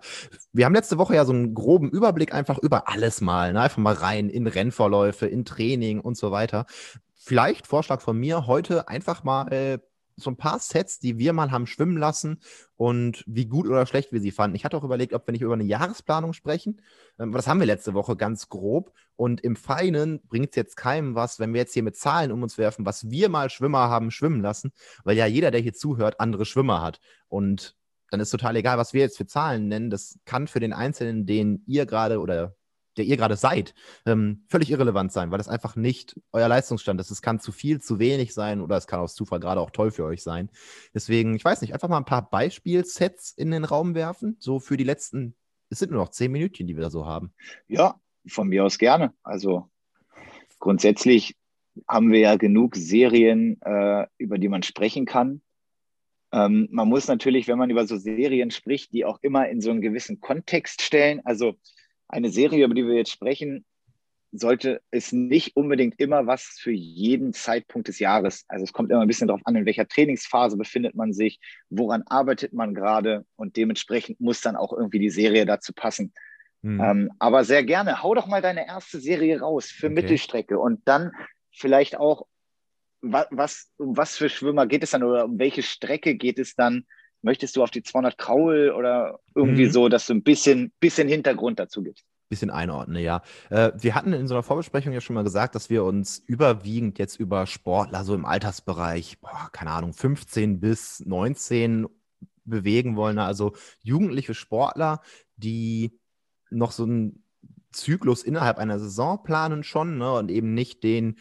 Wir 0.53 0.65
haben 0.65 0.75
letzte 0.75 0.97
Woche 0.97 1.15
ja 1.15 1.25
so 1.25 1.33
einen 1.33 1.53
groben 1.53 1.89
Überblick 1.89 2.33
einfach 2.33 2.57
über 2.57 2.89
alles 2.89 3.21
mal, 3.21 3.53
ne? 3.53 3.61
einfach 3.61 3.77
mal 3.77 3.93
rein 3.93 4.29
in 4.29 4.47
Rennvorläufe, 4.47 5.27
in 5.27 5.45
Training 5.45 5.99
und 5.99 6.17
so 6.17 6.31
weiter. 6.31 6.65
Vielleicht 7.15 7.67
Vorschlag 7.67 8.01
von 8.01 8.17
mir 8.17 8.47
heute 8.47 8.87
einfach 8.87 9.23
mal 9.23 9.81
so 10.21 10.29
ein 10.29 10.37
paar 10.37 10.59
Sets, 10.59 10.99
die 10.99 11.17
wir 11.17 11.33
mal 11.33 11.51
haben 11.51 11.67
schwimmen 11.67 11.97
lassen 11.97 12.39
und 12.77 13.23
wie 13.27 13.45
gut 13.45 13.67
oder 13.67 13.85
schlecht 13.85 14.11
wir 14.11 14.21
sie 14.21 14.31
fanden. 14.31 14.55
Ich 14.55 14.65
hatte 14.65 14.77
auch 14.77 14.83
überlegt, 14.83 15.13
ob 15.13 15.27
wir 15.27 15.31
nicht 15.31 15.41
über 15.41 15.53
eine 15.53 15.63
Jahresplanung 15.63 16.33
sprechen. 16.33 16.81
Ähm, 17.19 17.31
das 17.31 17.47
haben 17.47 17.59
wir 17.59 17.67
letzte 17.67 17.93
Woche 17.93 18.15
ganz 18.15 18.49
grob. 18.49 18.93
Und 19.15 19.41
im 19.41 19.55
Feinen 19.55 20.21
bringt 20.27 20.49
es 20.51 20.55
jetzt 20.55 20.77
keinem 20.77 21.15
was, 21.15 21.39
wenn 21.39 21.53
wir 21.53 21.61
jetzt 21.61 21.73
hier 21.73 21.83
mit 21.83 21.95
Zahlen 21.95 22.31
um 22.31 22.41
uns 22.41 22.57
werfen, 22.57 22.85
was 22.85 23.09
wir 23.09 23.29
mal 23.29 23.49
Schwimmer 23.49 23.89
haben 23.89 24.09
schwimmen 24.09 24.41
lassen, 24.41 24.71
weil 25.03 25.17
ja 25.17 25.25
jeder, 25.25 25.51
der 25.51 25.61
hier 25.61 25.73
zuhört, 25.73 26.19
andere 26.19 26.45
Schwimmer 26.45 26.81
hat. 26.81 26.99
Und 27.27 27.75
dann 28.09 28.19
ist 28.19 28.31
total 28.31 28.55
egal, 28.55 28.77
was 28.77 28.93
wir 28.93 29.01
jetzt 29.01 29.17
für 29.17 29.27
Zahlen 29.27 29.67
nennen. 29.67 29.89
Das 29.89 30.19
kann 30.25 30.47
für 30.47 30.59
den 30.59 30.73
Einzelnen, 30.73 31.25
den 31.25 31.63
ihr 31.65 31.85
gerade 31.85 32.19
oder 32.19 32.55
der 32.97 33.05
ihr 33.05 33.17
gerade 33.17 33.35
seid, 33.35 33.73
ähm, 34.05 34.43
völlig 34.47 34.71
irrelevant 34.71 35.11
sein, 35.11 35.31
weil 35.31 35.37
das 35.37 35.47
einfach 35.47 35.75
nicht 35.75 36.19
euer 36.31 36.47
Leistungsstand 36.47 36.99
ist. 36.99 37.11
Es 37.11 37.21
kann 37.21 37.39
zu 37.39 37.51
viel, 37.51 37.81
zu 37.81 37.99
wenig 37.99 38.33
sein 38.33 38.61
oder 38.61 38.77
es 38.77 38.87
kann 38.87 38.99
aus 38.99 39.15
Zufall 39.15 39.39
gerade 39.39 39.61
auch 39.61 39.71
toll 39.71 39.91
für 39.91 40.05
euch 40.05 40.23
sein. 40.23 40.49
Deswegen, 40.93 41.35
ich 41.35 41.45
weiß 41.45 41.61
nicht, 41.61 41.73
einfach 41.73 41.89
mal 41.89 41.97
ein 41.97 42.05
paar 42.05 42.29
Beispielsets 42.29 43.31
in 43.31 43.51
den 43.51 43.63
Raum 43.63 43.95
werfen, 43.95 44.35
so 44.39 44.59
für 44.59 44.77
die 44.77 44.83
letzten, 44.83 45.35
es 45.69 45.79
sind 45.79 45.91
nur 45.91 46.01
noch 46.01 46.09
zehn 46.09 46.31
Minütchen, 46.31 46.67
die 46.67 46.75
wir 46.75 46.83
da 46.83 46.89
so 46.89 47.05
haben. 47.05 47.33
Ja, 47.67 47.99
von 48.27 48.47
mir 48.47 48.65
aus 48.65 48.77
gerne. 48.77 49.13
Also 49.23 49.69
grundsätzlich 50.59 51.35
haben 51.87 52.11
wir 52.11 52.19
ja 52.19 52.35
genug 52.35 52.75
Serien, 52.75 53.61
äh, 53.61 54.05
über 54.17 54.37
die 54.37 54.49
man 54.49 54.63
sprechen 54.63 55.05
kann. 55.05 55.41
Ähm, 56.33 56.67
man 56.71 56.87
muss 56.87 57.07
natürlich, 57.07 57.47
wenn 57.47 57.57
man 57.57 57.69
über 57.69 57.85
so 57.87 57.97
Serien 57.97 58.51
spricht, 58.51 58.93
die 58.93 59.05
auch 59.05 59.19
immer 59.21 59.49
in 59.49 59.61
so 59.61 59.69
einen 59.69 59.81
gewissen 59.81 60.19
Kontext 60.19 60.81
stellen. 60.81 61.21
Also 61.25 61.55
eine 62.11 62.29
Serie, 62.29 62.65
über 62.65 62.73
die 62.73 62.85
wir 62.85 62.95
jetzt 62.95 63.11
sprechen, 63.11 63.65
sollte 64.31 64.81
es 64.91 65.11
nicht 65.11 65.55
unbedingt 65.55 65.99
immer 65.99 66.25
was 66.25 66.43
für 66.59 66.71
jeden 66.71 67.33
Zeitpunkt 67.33 67.89
des 67.89 67.99
Jahres. 67.99 68.45
Also 68.47 68.63
es 68.63 68.71
kommt 68.71 68.89
immer 68.89 69.01
ein 69.01 69.07
bisschen 69.07 69.27
darauf 69.27 69.41
an, 69.45 69.55
in 69.55 69.65
welcher 69.65 69.87
Trainingsphase 69.87 70.57
befindet 70.57 70.95
man 70.95 71.11
sich, 71.11 71.39
woran 71.69 72.03
arbeitet 72.05 72.53
man 72.53 72.73
gerade 72.73 73.25
und 73.35 73.57
dementsprechend 73.57 74.21
muss 74.21 74.41
dann 74.41 74.55
auch 74.55 74.71
irgendwie 74.71 74.99
die 74.99 75.09
Serie 75.09 75.45
dazu 75.45 75.73
passen. 75.73 76.13
Mhm. 76.61 76.81
Ähm, 76.81 77.11
aber 77.19 77.43
sehr 77.43 77.63
gerne, 77.63 78.03
hau 78.03 78.13
doch 78.15 78.27
mal 78.27 78.41
deine 78.41 78.67
erste 78.67 78.99
Serie 78.99 79.41
raus 79.41 79.65
für 79.65 79.87
okay. 79.87 79.95
Mittelstrecke 79.95 80.59
und 80.59 80.81
dann 80.85 81.11
vielleicht 81.51 81.97
auch, 81.97 82.25
was, 83.01 83.27
was, 83.31 83.71
um 83.77 83.97
was 83.97 84.15
für 84.15 84.29
Schwimmer 84.29 84.67
geht 84.67 84.83
es 84.83 84.91
dann 84.91 85.03
oder 85.03 85.25
um 85.25 85.39
welche 85.39 85.63
Strecke 85.63 86.15
geht 86.15 86.39
es 86.39 86.55
dann? 86.55 86.85
Möchtest 87.21 87.55
du 87.55 87.63
auf 87.63 87.71
die 87.71 87.83
200 87.83 88.17
Kraul 88.17 88.71
oder 88.75 89.19
irgendwie 89.35 89.65
mhm. 89.65 89.71
so, 89.71 89.89
dass 89.89 90.07
du 90.07 90.13
ein 90.13 90.23
bisschen, 90.23 90.71
bisschen 90.79 91.07
Hintergrund 91.07 91.59
dazu 91.59 91.83
gibst? 91.83 92.05
bisschen 92.31 92.49
einordne, 92.49 93.01
ja. 93.01 93.21
Äh, 93.49 93.73
wir 93.77 93.93
hatten 93.93 94.13
in 94.13 94.27
so 94.27 94.33
einer 94.33 94.41
Vorbesprechung 94.41 94.93
ja 94.93 95.01
schon 95.01 95.13
mal 95.13 95.23
gesagt, 95.23 95.53
dass 95.53 95.69
wir 95.69 95.83
uns 95.83 96.17
überwiegend 96.17 96.97
jetzt 96.97 97.19
über 97.19 97.45
Sportler 97.45 98.03
so 98.05 98.15
im 98.15 98.25
Altersbereich, 98.25 99.19
boah, 99.19 99.49
keine 99.51 99.71
Ahnung, 99.71 99.93
15 99.93 100.61
bis 100.61 101.01
19 101.05 101.87
bewegen 102.45 102.95
wollen. 102.95 103.19
Also 103.19 103.53
jugendliche 103.83 104.33
Sportler, 104.33 105.01
die 105.35 105.99
noch 106.49 106.71
so 106.71 106.83
einen 106.83 107.23
Zyklus 107.71 108.23
innerhalb 108.23 108.57
einer 108.57 108.79
Saison 108.79 109.21
planen 109.23 109.63
schon 109.63 109.97
ne, 109.97 110.13
und 110.13 110.31
eben 110.31 110.53
nicht 110.53 110.83
den 110.83 111.17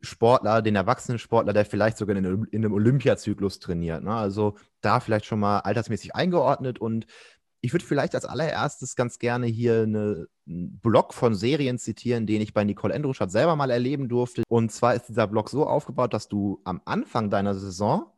Sportler, 0.00 0.62
den 0.62 0.76
erwachsenen 0.76 1.18
Sportler, 1.18 1.52
der 1.52 1.64
vielleicht 1.64 1.98
sogar 1.98 2.16
in, 2.16 2.24
in 2.24 2.64
einem 2.64 2.72
Olympiazyklus 2.72 3.58
trainiert. 3.58 4.02
Ne? 4.02 4.14
Also 4.14 4.56
da 4.80 5.00
vielleicht 5.00 5.26
schon 5.26 5.40
mal 5.40 5.60
altersmäßig 5.60 6.14
eingeordnet 6.14 6.78
und 6.78 7.06
ich 7.62 7.72
würde 7.72 7.84
vielleicht 7.84 8.14
als 8.14 8.24
allererstes 8.24 8.96
ganz 8.96 9.18
gerne 9.18 9.46
hier 9.46 9.82
eine, 9.82 10.28
einen 10.46 10.78
Blog 10.80 11.12
von 11.12 11.34
Serien 11.34 11.78
zitieren, 11.78 12.26
den 12.26 12.40
ich 12.40 12.54
bei 12.54 12.64
Nicole 12.64 12.94
Endruschat 12.94 13.30
selber 13.30 13.54
mal 13.56 13.70
erleben 13.70 14.08
durfte. 14.08 14.42
Und 14.48 14.72
zwar 14.72 14.94
ist 14.94 15.08
dieser 15.08 15.26
Blog 15.26 15.50
so 15.50 15.66
aufgebaut, 15.66 16.14
dass 16.14 16.28
du 16.28 16.60
am 16.64 16.80
Anfang 16.86 17.28
deiner 17.28 17.54
Saison 17.54 18.10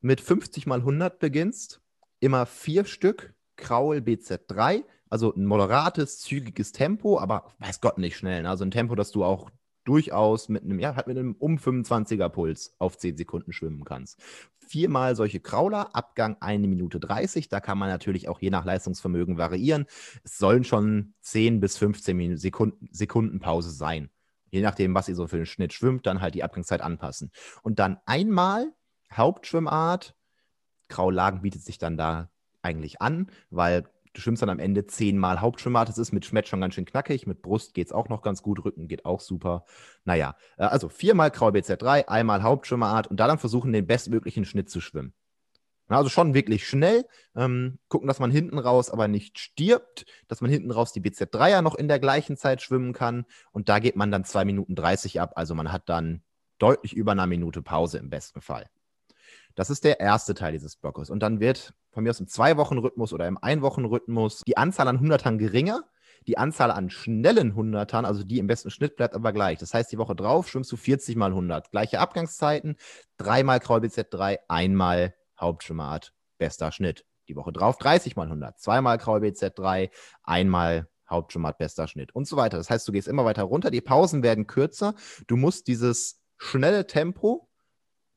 mit 0.00 0.20
50 0.20 0.66
mal 0.66 0.80
100 0.80 1.18
beginnst, 1.18 1.80
immer 2.20 2.46
vier 2.46 2.84
Stück 2.84 3.34
Kraul 3.56 3.98
BZ3, 3.98 4.84
also 5.10 5.34
ein 5.34 5.46
moderates, 5.46 6.18
zügiges 6.18 6.72
Tempo, 6.72 7.18
aber 7.18 7.52
weiß 7.58 7.80
Gott 7.80 7.98
nicht 7.98 8.16
schnell. 8.16 8.42
Ne? 8.42 8.50
Also 8.50 8.64
ein 8.64 8.70
Tempo, 8.70 8.94
das 8.94 9.10
du 9.10 9.24
auch 9.24 9.50
durchaus 9.88 10.48
mit 10.48 10.64
einem, 10.64 10.78
ja, 10.78 10.94
halt 10.94 11.06
mit 11.06 11.16
einem 11.16 11.34
um 11.38 11.56
25er 11.56 12.28
Puls 12.28 12.74
auf 12.78 12.98
10 12.98 13.16
Sekunden 13.16 13.52
schwimmen 13.52 13.84
kannst. 13.84 14.20
Viermal 14.58 15.16
solche 15.16 15.40
Krauler, 15.40 15.94
Abgang 15.96 16.36
1 16.40 16.66
Minute 16.66 17.00
30. 17.00 17.48
Da 17.48 17.60
kann 17.60 17.78
man 17.78 17.88
natürlich 17.88 18.28
auch 18.28 18.40
je 18.40 18.50
nach 18.50 18.66
Leistungsvermögen 18.66 19.38
variieren. 19.38 19.86
Es 20.24 20.36
sollen 20.36 20.64
schon 20.64 21.14
10 21.22 21.60
bis 21.60 21.78
15 21.78 22.36
Sekunden, 22.36 22.88
Sekunden 22.92 23.40
Pause 23.40 23.70
sein. 23.70 24.10
Je 24.50 24.60
nachdem, 24.60 24.94
was 24.94 25.08
ihr 25.08 25.14
so 25.14 25.26
für 25.26 25.36
einen 25.36 25.46
Schnitt 25.46 25.72
schwimmt, 25.72 26.06
dann 26.06 26.20
halt 26.20 26.34
die 26.34 26.44
Abgangszeit 26.44 26.80
anpassen. 26.80 27.30
Und 27.62 27.78
dann 27.78 27.98
einmal 28.04 28.72
Hauptschwimmart. 29.12 30.14
Kraulagen 30.88 31.42
bietet 31.42 31.62
sich 31.62 31.78
dann 31.78 31.96
da 31.96 32.30
eigentlich 32.62 33.00
an, 33.00 33.30
weil 33.50 33.84
Du 34.18 34.22
schwimmst 34.22 34.42
dann 34.42 34.50
am 34.50 34.58
Ende 34.58 34.84
zehnmal 34.84 35.40
Hauptschwimmart. 35.40 35.88
Das 35.88 35.96
ist 35.96 36.10
mit 36.10 36.26
Schmett 36.26 36.48
schon 36.48 36.60
ganz 36.60 36.74
schön 36.74 36.84
knackig. 36.84 37.28
Mit 37.28 37.40
Brust 37.40 37.72
geht 37.72 37.86
es 37.86 37.92
auch 37.92 38.08
noch 38.08 38.20
ganz 38.20 38.42
gut. 38.42 38.64
Rücken 38.64 38.88
geht 38.88 39.04
auch 39.04 39.20
super. 39.20 39.64
Naja, 40.04 40.34
äh, 40.56 40.64
also 40.64 40.88
viermal 40.88 41.30
Kraul 41.30 41.52
BZ3, 41.52 42.08
einmal 42.08 42.42
Hauptschwimmerart 42.42 43.06
und 43.06 43.20
da 43.20 43.28
dann 43.28 43.38
versuchen, 43.38 43.72
den 43.72 43.86
bestmöglichen 43.86 44.44
Schnitt 44.44 44.70
zu 44.70 44.80
schwimmen. 44.80 45.14
Also 45.86 46.10
schon 46.10 46.34
wirklich 46.34 46.66
schnell. 46.66 47.06
Ähm, 47.36 47.78
gucken, 47.86 48.08
dass 48.08 48.18
man 48.18 48.32
hinten 48.32 48.58
raus 48.58 48.90
aber 48.90 49.06
nicht 49.06 49.38
stirbt, 49.38 50.04
dass 50.26 50.40
man 50.40 50.50
hinten 50.50 50.72
raus 50.72 50.92
die 50.92 51.00
BZ3er 51.00 51.62
noch 51.62 51.76
in 51.76 51.86
der 51.86 52.00
gleichen 52.00 52.36
Zeit 52.36 52.60
schwimmen 52.60 52.94
kann. 52.94 53.24
Und 53.52 53.68
da 53.68 53.78
geht 53.78 53.94
man 53.94 54.10
dann 54.10 54.24
2 54.24 54.44
Minuten 54.44 54.74
30 54.74 55.20
ab. 55.20 55.34
Also 55.36 55.54
man 55.54 55.70
hat 55.70 55.88
dann 55.88 56.24
deutlich 56.58 56.92
über 56.92 57.12
einer 57.12 57.28
Minute 57.28 57.62
Pause 57.62 57.98
im 57.98 58.10
besten 58.10 58.40
Fall. 58.40 58.68
Das 59.58 59.70
ist 59.70 59.82
der 59.82 59.98
erste 59.98 60.34
Teil 60.34 60.52
dieses 60.52 60.76
Blockes. 60.76 61.10
Und 61.10 61.20
dann 61.20 61.40
wird 61.40 61.74
von 61.90 62.04
mir 62.04 62.10
aus 62.10 62.20
im 62.20 62.28
Zwei-Wochen-Rhythmus 62.28 63.12
oder 63.12 63.26
im 63.26 63.36
Ein-Wochen-Rhythmus 63.42 64.42
die 64.46 64.56
Anzahl 64.56 64.86
an 64.86 65.00
Hundertern 65.00 65.36
geringer. 65.36 65.82
Die 66.28 66.38
Anzahl 66.38 66.70
an 66.70 66.90
schnellen 66.90 67.56
Hundertern, 67.56 68.04
also 68.04 68.22
die 68.22 68.38
im 68.38 68.46
besten 68.46 68.70
Schnitt, 68.70 68.94
bleibt 68.94 69.16
aber 69.16 69.32
gleich. 69.32 69.58
Das 69.58 69.74
heißt, 69.74 69.90
die 69.90 69.98
Woche 69.98 70.14
drauf 70.14 70.48
schwimmst 70.48 70.70
du 70.70 70.76
40 70.76 71.16
mal 71.16 71.30
100. 71.30 71.72
Gleiche 71.72 71.98
Abgangszeiten, 71.98 72.76
dreimal 73.16 73.58
Kraul 73.58 73.80
BZ3, 73.80 74.38
einmal 74.46 75.16
Hauptschwimmerart, 75.40 76.12
bester 76.38 76.70
Schnitt. 76.70 77.04
Die 77.26 77.34
Woche 77.34 77.50
drauf 77.50 77.78
30 77.78 78.14
mal 78.14 78.26
100, 78.28 78.60
zweimal 78.60 78.96
Kraul 78.98 79.22
BZ3, 79.22 79.90
einmal 80.22 80.88
Hauptschwimmerart, 81.10 81.58
bester 81.58 81.88
Schnitt 81.88 82.14
und 82.14 82.28
so 82.28 82.36
weiter. 82.36 82.58
Das 82.58 82.70
heißt, 82.70 82.86
du 82.86 82.92
gehst 82.92 83.08
immer 83.08 83.24
weiter 83.24 83.42
runter, 83.42 83.72
die 83.72 83.80
Pausen 83.80 84.22
werden 84.22 84.46
kürzer. 84.46 84.94
Du 85.26 85.36
musst 85.36 85.66
dieses 85.66 86.20
schnelle 86.36 86.86
Tempo 86.86 87.47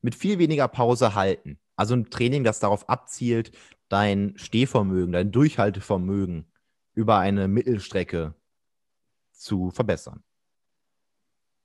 mit 0.02 0.14
viel 0.14 0.38
weniger 0.38 0.68
Pause 0.68 1.14
halten. 1.14 1.58
Also 1.76 1.94
ein 1.94 2.10
Training, 2.10 2.44
das 2.44 2.60
darauf 2.60 2.88
abzielt, 2.88 3.52
dein 3.88 4.34
Stehvermögen, 4.36 5.12
dein 5.12 5.32
Durchhaltevermögen 5.32 6.46
über 6.94 7.18
eine 7.18 7.48
Mittelstrecke 7.48 8.34
zu 9.32 9.70
verbessern. 9.70 10.22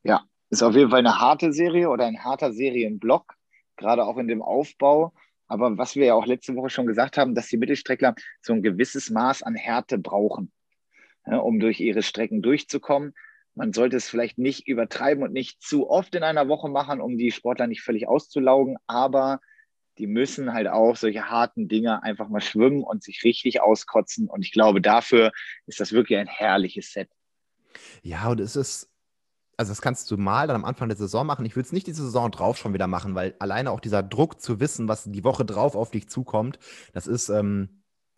Ja, 0.04 0.24
ist 0.50 0.64
auf 0.64 0.76
jeden 0.76 0.90
Fall 0.90 1.00
eine 1.00 1.20
harte 1.20 1.52
Serie 1.52 1.90
oder 1.90 2.06
ein 2.06 2.24
harter 2.24 2.54
Serienblock, 2.54 3.36
gerade 3.76 4.06
auch 4.06 4.18
in 4.18 4.28
dem 4.28 4.42
Aufbau. 4.42 5.14
Aber 5.48 5.78
was 5.78 5.96
wir 5.96 6.08
ja 6.08 6.14
auch 6.14 6.26
letzte 6.26 6.56
Woche 6.56 6.70
schon 6.70 6.88
gesagt 6.88 7.18
haben, 7.18 7.36
dass 7.36 7.48
die 7.48 7.58
Mittelstreckler 7.58 8.16
so 8.42 8.54
ein 8.54 8.62
gewisses 8.62 9.10
Maß 9.10 9.44
an 9.44 9.56
Härte 9.56 9.98
brauchen, 9.98 10.52
ja, 11.26 11.38
um 11.38 11.60
durch 11.60 11.80
ihre 11.80 12.04
Strecken 12.04 12.42
durchzukommen. 12.42 13.14
Man 13.58 13.74
sollte 13.74 13.98
es 13.98 14.08
vielleicht 14.08 14.38
nicht 14.38 14.68
übertreiben 14.68 15.24
und 15.24 15.34
nicht 15.34 15.62
zu 15.64 15.90
oft 15.90 16.14
in 16.14 16.22
einer 16.22 16.48
Woche 16.48 16.70
machen, 16.70 17.02
um 17.02 17.18
die 17.18 17.32
Sportler 17.32 17.66
nicht 17.66 17.82
völlig 17.82 18.08
auszulaugen, 18.08 18.78
aber 18.86 19.42
die 19.98 20.06
müssen 20.06 20.54
halt 20.54 20.68
auch 20.68 20.96
solche 20.96 21.32
harten 21.32 21.68
Dinge 21.68 22.04
einfach 22.04 22.30
mal 22.30 22.40
schwimmen 22.40 22.84
und 22.84 23.04
sich 23.04 23.24
richtig 23.24 23.60
auskotzen. 23.60 24.30
Und 24.30 24.44
ich 24.46 24.52
glaube, 24.52 24.80
dafür 24.80 25.32
ist 25.66 25.80
das 25.80 25.92
wirklich 25.92 26.20
ein 26.20 26.28
herrliches 26.28 26.94
Set. 26.94 27.10
Ja, 28.04 28.30
und 28.30 28.40
es 28.40 28.56
ist, 28.56 28.92
also 29.58 29.72
das 29.72 29.82
kannst 29.82 30.12
du 30.12 30.18
mal 30.18 30.46
dann 30.46 30.56
am 30.56 30.66
Anfang 30.66 30.90
der 30.90 30.98
Saison 30.98 31.26
machen. 31.26 31.44
Ich 31.48 31.56
würde 31.56 31.66
es 31.66 31.74
nicht 31.74 31.88
die 31.88 31.94
Saison 31.94 32.30
drauf 32.30 32.60
schon 32.60 32.76
wieder 32.76 32.86
machen, 32.86 33.16
weil 33.16 33.36
alleine 33.40 33.72
auch 33.72 33.80
dieser 33.80 34.04
Druck 34.04 34.40
zu 34.40 34.60
wissen, 34.60 34.88
was 34.88 35.06
die 35.06 35.24
Woche 35.24 35.46
drauf 35.46 35.76
auf 35.76 35.90
dich 35.90 36.08
zukommt, 36.08 36.60
das 36.94 37.08
ist, 37.08 37.30
ähm, 37.30 37.77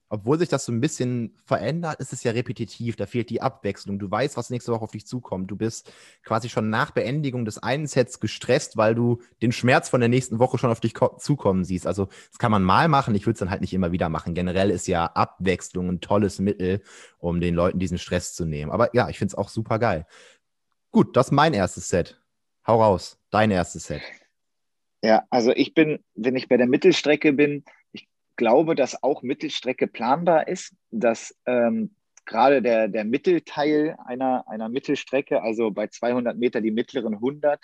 obwohl 0.10 0.40
sich 0.40 0.50
das 0.50 0.66
so 0.66 0.72
ein 0.72 0.82
bisschen 0.82 1.36
verändert, 1.46 2.00
ist 2.00 2.14
es 2.14 2.24
ja 2.24 2.32
repetitiv. 2.32 2.96
Da 2.96 3.06
fehlt 3.06 3.30
die 3.30 3.42
Abwechslung. 3.42 4.00
Du 4.00 4.10
weißt, 4.10 4.38
was 4.38 4.50
nächste 4.50 4.72
Woche 4.72 4.84
auf 4.84 4.92
dich 4.92 5.06
zukommt. 5.06 5.52
Du 5.52 5.56
bist 5.56 5.94
quasi 6.24 6.50
schon 6.50 6.72
nach 6.72 6.92
Beendigung 6.92 7.46
des 7.46 7.62
einen 7.62 7.86
Sets 7.86 8.20
gestresst, 8.20 8.76
weil 8.76 8.96
du 8.96 9.22
den 9.42 9.52
Schmerz 9.52 9.88
von 9.88 10.00
der 10.00 10.10
nächsten 10.10 10.40
Woche 10.40 10.58
schon 10.58 10.72
auf 10.72 10.80
dich 10.80 10.94
zukommen 11.20 11.64
siehst. 11.64 11.86
Also, 11.86 12.08
das 12.30 12.40
kann 12.40 12.52
man 12.52 12.64
mal 12.64 12.88
machen. 12.88 13.14
Ich 13.14 13.28
würde 13.28 13.34
es 13.34 13.40
dann 13.40 13.52
halt 13.52 13.62
nicht 13.62 13.74
immer 13.74 13.92
wieder 13.92 14.10
machen. 14.10 14.34
Generell 14.34 14.72
ist 14.72 14.88
ja 14.88 15.06
Abwechslung 15.06 15.88
ein 15.88 16.02
tolles 16.02 16.40
Mittel, 16.40 16.82
um 17.20 17.40
den 17.40 17.54
Leuten 17.54 17.78
diesen 17.78 18.00
Stress 18.00 18.34
zu 18.34 18.46
nehmen. 18.46 18.72
Aber 18.72 18.96
ja, 18.96 19.10
ich 19.10 19.20
finde 19.20 19.34
es 19.34 19.36
auch 19.36 19.50
super 19.50 19.78
geil. 19.78 20.08
Gut, 20.92 21.16
das 21.16 21.28
ist 21.28 21.32
mein 21.32 21.54
erstes 21.54 21.88
Set. 21.88 22.20
Hau 22.66 22.82
raus. 22.82 23.20
Dein 23.30 23.52
erstes 23.52 23.86
Set. 23.86 24.02
Ja, 25.04 25.24
also 25.30 25.52
ich 25.52 25.74
bin, 25.74 26.00
wenn 26.16 26.36
ich 26.36 26.50
bei 26.50 26.58
der 26.58 26.68
Mittelstrecke 26.68 27.32
bin, 27.32 27.64
glaube, 28.40 28.74
dass 28.74 29.04
auch 29.04 29.22
Mittelstrecke 29.22 29.86
planbar 29.86 30.48
ist, 30.48 30.74
dass 30.92 31.36
ähm, 31.46 31.92
gerade 32.26 32.62
der, 32.62 32.88
der 32.88 33.04
Mittelteil 33.04 33.98
einer, 34.06 34.48
einer 34.48 34.70
Mittelstrecke, 34.70 35.44
also 35.44 35.72
bei 35.72 35.88
200 35.88 36.38
Meter 36.38 36.62
die 36.62 36.72
mittleren 36.72 37.16
100, 37.16 37.60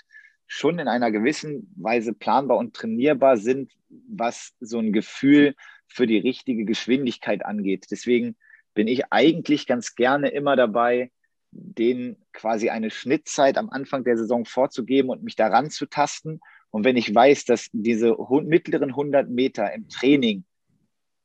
schon 0.47 0.78
in 0.78 0.89
einer 0.89 1.11
gewissen 1.11 1.73
Weise 1.78 2.11
planbar 2.11 2.57
und 2.57 2.76
trainierbar 2.76 3.38
sind, 3.38 3.71
was 4.09 4.53
so 4.59 4.78
ein 4.80 4.91
Gefühl 4.91 5.55
für 5.88 6.07
die 6.07 6.17
richtige 6.17 6.65
Geschwindigkeit 6.65 7.45
angeht. 7.45 7.86
Deswegen 7.89 8.36
bin 8.73 8.89
ich 8.89 9.13
eigentlich 9.13 9.67
ganz 9.67 9.95
gerne 9.95 10.28
immer 10.28 10.57
dabei, 10.57 11.09
denen 11.51 12.17
quasi 12.34 12.69
eine 12.69 12.91
Schnittzeit 12.91 13.57
am 13.57 13.69
Anfang 13.69 14.03
der 14.03 14.17
Saison 14.17 14.43
vorzugeben 14.43 15.09
und 15.09 15.23
mich 15.23 15.38
daran 15.38 15.69
zu 15.69 15.86
tasten. 15.86 16.41
Und 16.69 16.84
wenn 16.84 16.97
ich 16.97 17.15
weiß, 17.15 17.45
dass 17.45 17.69
diese 17.71 18.17
mittleren 18.43 18.89
100 18.89 19.30
Meter 19.30 19.73
im 19.73 19.88
Training 19.88 20.43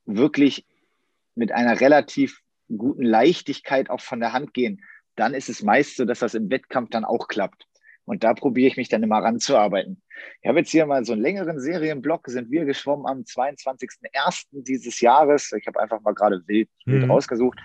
wirklich 0.05 0.65
mit 1.35 1.51
einer 1.51 1.79
relativ 1.79 2.41
guten 2.67 3.03
Leichtigkeit 3.03 3.89
auch 3.89 4.01
von 4.01 4.19
der 4.19 4.33
Hand 4.33 4.53
gehen, 4.53 4.81
dann 5.15 5.33
ist 5.33 5.49
es 5.49 5.61
meist 5.61 5.97
so, 5.97 6.05
dass 6.05 6.19
das 6.19 6.33
im 6.33 6.49
Wettkampf 6.49 6.89
dann 6.89 7.05
auch 7.05 7.27
klappt. 7.27 7.67
Und 8.05 8.23
da 8.23 8.33
probiere 8.33 8.67
ich 8.67 8.77
mich 8.77 8.89
dann 8.89 9.03
immer 9.03 9.19
ranzuarbeiten. 9.19 10.01
Ich 10.41 10.49
habe 10.49 10.59
jetzt 10.59 10.71
hier 10.71 10.85
mal 10.85 11.05
so 11.05 11.13
einen 11.13 11.21
längeren 11.21 11.59
Serienblock, 11.59 12.27
sind 12.27 12.49
wir 12.51 12.65
geschwommen 12.65 13.05
am 13.05 13.19
22.01. 13.21 14.45
dieses 14.51 14.99
Jahres. 15.01 15.51
Ich 15.53 15.67
habe 15.67 15.79
einfach 15.79 16.01
mal 16.01 16.13
gerade 16.13 16.41
wild, 16.47 16.69
wild 16.85 17.03
mhm. 17.03 17.11
rausgesucht. 17.11 17.59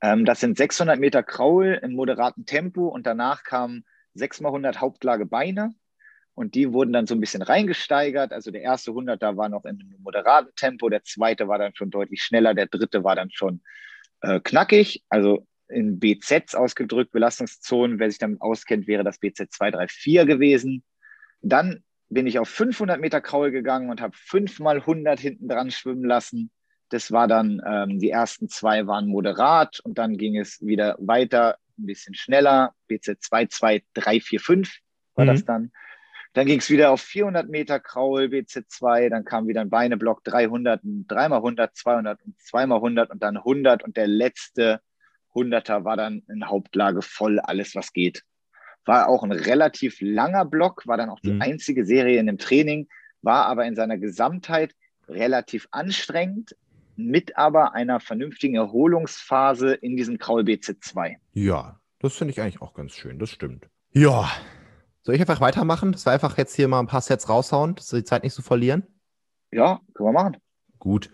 Ähm, 0.00 0.24
das 0.24 0.40
sind 0.40 0.56
600 0.56 0.98
Meter 0.98 1.22
Kraul 1.22 1.80
im 1.82 1.94
moderaten 1.94 2.46
Tempo 2.46 2.88
und 2.88 3.06
danach 3.06 3.42
kamen 3.42 3.84
6 4.14 4.40
mal 4.40 4.50
100 4.50 4.80
Hauptlage 4.80 5.26
Beine 5.26 5.74
und 6.34 6.54
die 6.54 6.72
wurden 6.72 6.92
dann 6.92 7.06
so 7.06 7.14
ein 7.14 7.20
bisschen 7.20 7.42
reingesteigert. 7.42 8.32
Also 8.32 8.50
der 8.50 8.62
erste 8.62 8.90
100er 8.90 9.36
war 9.36 9.48
noch 9.48 9.64
in 9.64 9.80
einem 9.80 10.02
moderaten 10.02 10.52
Tempo, 10.56 10.88
der 10.88 11.04
zweite 11.04 11.48
war 11.48 11.58
dann 11.58 11.74
schon 11.74 11.90
deutlich 11.90 12.22
schneller, 12.22 12.54
der 12.54 12.66
dritte 12.66 13.04
war 13.04 13.16
dann 13.16 13.30
schon 13.30 13.60
äh, 14.20 14.40
knackig. 14.40 15.04
Also 15.08 15.46
in 15.68 15.98
BZs 15.98 16.54
ausgedrückt, 16.54 17.12
Belastungszonen. 17.12 17.98
Wer 17.98 18.10
sich 18.10 18.18
damit 18.18 18.40
auskennt, 18.40 18.86
wäre 18.86 19.04
das 19.04 19.18
BZ 19.18 19.52
234 19.52 20.26
gewesen. 20.26 20.84
Dann 21.40 21.82
bin 22.08 22.26
ich 22.26 22.38
auf 22.38 22.48
500 22.48 23.00
Meter 23.00 23.20
Kraul 23.20 23.50
gegangen 23.50 23.90
und 23.90 24.00
habe 24.00 24.14
5 24.16 24.60
mal 24.60 24.76
100 24.76 25.18
hinten 25.18 25.48
dran 25.48 25.70
schwimmen 25.70 26.04
lassen. 26.04 26.50
Das 26.90 27.10
war 27.10 27.28
dann, 27.28 27.60
ähm, 27.66 27.98
die 27.98 28.10
ersten 28.10 28.48
zwei 28.48 28.86
waren 28.86 29.08
moderat 29.08 29.80
und 29.80 29.98
dann 29.98 30.16
ging 30.16 30.38
es 30.38 30.60
wieder 30.60 30.96
weiter, 31.00 31.56
ein 31.78 31.86
bisschen 31.86 32.14
schneller. 32.14 32.74
BZ 32.88 33.22
22345 33.22 34.82
war 35.14 35.24
mhm. 35.24 35.28
das 35.28 35.44
dann. 35.44 35.72
Dann 36.34 36.46
ging 36.46 36.58
es 36.58 36.68
wieder 36.68 36.90
auf 36.90 37.00
400 37.00 37.48
Meter 37.48 37.78
Kraul, 37.78 38.24
BZ2, 38.24 39.08
dann 39.08 39.24
kam 39.24 39.46
wieder 39.46 39.60
ein 39.60 39.70
Beineblock 39.70 40.24
300, 40.24 40.80
3 40.82 41.28
mal 41.28 41.36
100, 41.36 41.76
200 41.76 42.22
und 42.24 42.40
2 42.40 42.66
mal 42.66 42.76
100 42.76 43.10
und 43.10 43.22
dann 43.22 43.36
100 43.36 43.84
und 43.84 43.96
der 43.96 44.08
letzte 44.08 44.80
100er 45.34 45.84
war 45.84 45.96
dann 45.96 46.22
in 46.28 46.48
Hauptlage 46.48 47.02
voll 47.02 47.38
alles, 47.38 47.76
was 47.76 47.92
geht. 47.92 48.24
War 48.84 49.08
auch 49.08 49.22
ein 49.22 49.32
relativ 49.32 49.98
langer 50.00 50.44
Block, 50.44 50.86
war 50.86 50.96
dann 50.96 51.08
auch 51.08 51.20
die 51.20 51.32
mhm. 51.32 51.42
einzige 51.42 51.84
Serie 51.84 52.18
in 52.18 52.26
dem 52.26 52.38
Training, 52.38 52.88
war 53.22 53.46
aber 53.46 53.64
in 53.66 53.76
seiner 53.76 53.96
Gesamtheit 53.96 54.74
relativ 55.08 55.68
anstrengend, 55.70 56.56
mit 56.96 57.36
aber 57.36 57.74
einer 57.74 58.00
vernünftigen 58.00 58.56
Erholungsphase 58.56 59.74
in 59.74 59.96
diesem 59.96 60.18
Kraul 60.18 60.42
BZ2. 60.42 61.16
Ja, 61.32 61.80
das 62.00 62.16
finde 62.16 62.32
ich 62.32 62.40
eigentlich 62.40 62.60
auch 62.60 62.74
ganz 62.74 62.94
schön, 62.96 63.18
das 63.18 63.30
stimmt. 63.30 63.68
Ja, 63.92 64.30
soll 65.04 65.14
ich 65.14 65.20
einfach 65.20 65.40
weitermachen? 65.40 65.92
Das 65.92 66.06
war 66.06 66.14
einfach 66.14 66.36
jetzt 66.38 66.56
hier 66.56 66.66
mal 66.66 66.80
ein 66.80 66.86
paar 66.86 67.02
Sets 67.02 67.28
raushauen, 67.28 67.74
dass 67.74 67.92
wir 67.92 68.00
die 68.00 68.04
Zeit 68.04 68.24
nicht 68.24 68.32
so 68.32 68.42
verlieren? 68.42 68.84
Ja, 69.52 69.80
können 69.94 70.08
wir 70.08 70.12
machen. 70.12 70.36
Gut. 70.78 71.10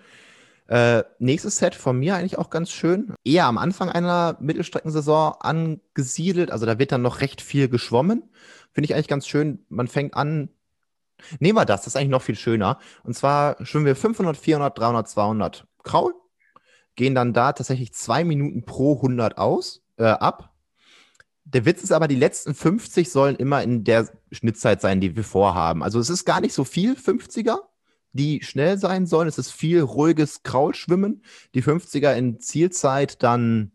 Äh, 0.69 1.03
nächstes 1.19 1.57
Set 1.57 1.75
von 1.75 1.99
mir 1.99 2.15
eigentlich 2.15 2.39
auch 2.39 2.49
ganz 2.49 2.71
schön. 2.71 3.13
Eher 3.25 3.47
am 3.47 3.59
Anfang 3.59 3.91
einer 3.91 4.37
Mittelstreckensaison 4.41 5.35
angesiedelt. 5.41 6.53
Also 6.53 6.65
da 6.65 6.79
wird 6.79 6.93
dann 6.93 7.03
noch 7.03 7.21
recht 7.21 7.43
viel 7.43 7.69
geschwommen. 7.69 8.31
Finde 8.73 8.85
ich 8.85 8.95
eigentlich 8.95 9.09
ganz 9.09 9.27
schön. 9.27 9.67
Man 9.69 9.89
fängt 9.89 10.15
an. 10.15 10.51
Nehmen 11.41 11.59
wir 11.59 11.65
das, 11.65 11.81
das 11.81 11.89
ist 11.89 11.97
eigentlich 11.97 12.11
noch 12.11 12.23
viel 12.23 12.37
schöner. 12.37 12.79
Und 13.03 13.15
zwar 13.15 13.57
schwimmen 13.67 13.87
wir 13.87 13.97
500, 13.97 14.37
400, 14.37 14.79
300, 14.79 15.09
200 15.09 15.67
Kraul. 15.83 16.15
Gehen 16.95 17.17
dann 17.17 17.33
da 17.33 17.53
tatsächlich 17.53 17.93
zwei 17.93 18.23
Minuten 18.23 18.65
pro 18.65 18.95
100 18.95 19.39
aus, 19.39 19.83
äh, 19.97 20.05
ab. 20.05 20.50
Der 21.45 21.65
Witz 21.65 21.83
ist 21.83 21.93
aber, 21.93 22.07
die 22.07 22.17
letzten 22.17 22.55
50 22.55 23.11
sollen 23.11 23.37
immer 23.37 23.63
in 23.63 23.85
der 23.85 24.09
Schnittzeit 24.31 24.81
sein, 24.81 25.01
die 25.01 25.17
wir 25.17 25.25
vorhaben. 25.25 25.83
Also 25.83 25.99
es 25.99 26.11
ist 26.11 26.25
gar 26.25 26.41
nicht 26.41 26.53
so 26.53 26.65
viel 26.65 26.93
50er, 26.95 27.59
die 28.13 28.43
schnell 28.43 28.79
sein 28.79 29.07
sollen. 29.07 29.29
Es 29.29 29.39
ist 29.39 29.51
viel 29.51 29.81
ruhiges 29.81 30.43
Kraulschwimmen. 30.43 31.25
Die 31.55 31.63
50er 31.63 32.15
in 32.15 32.41
Zielzeit 32.41 33.23
dann 33.23 33.73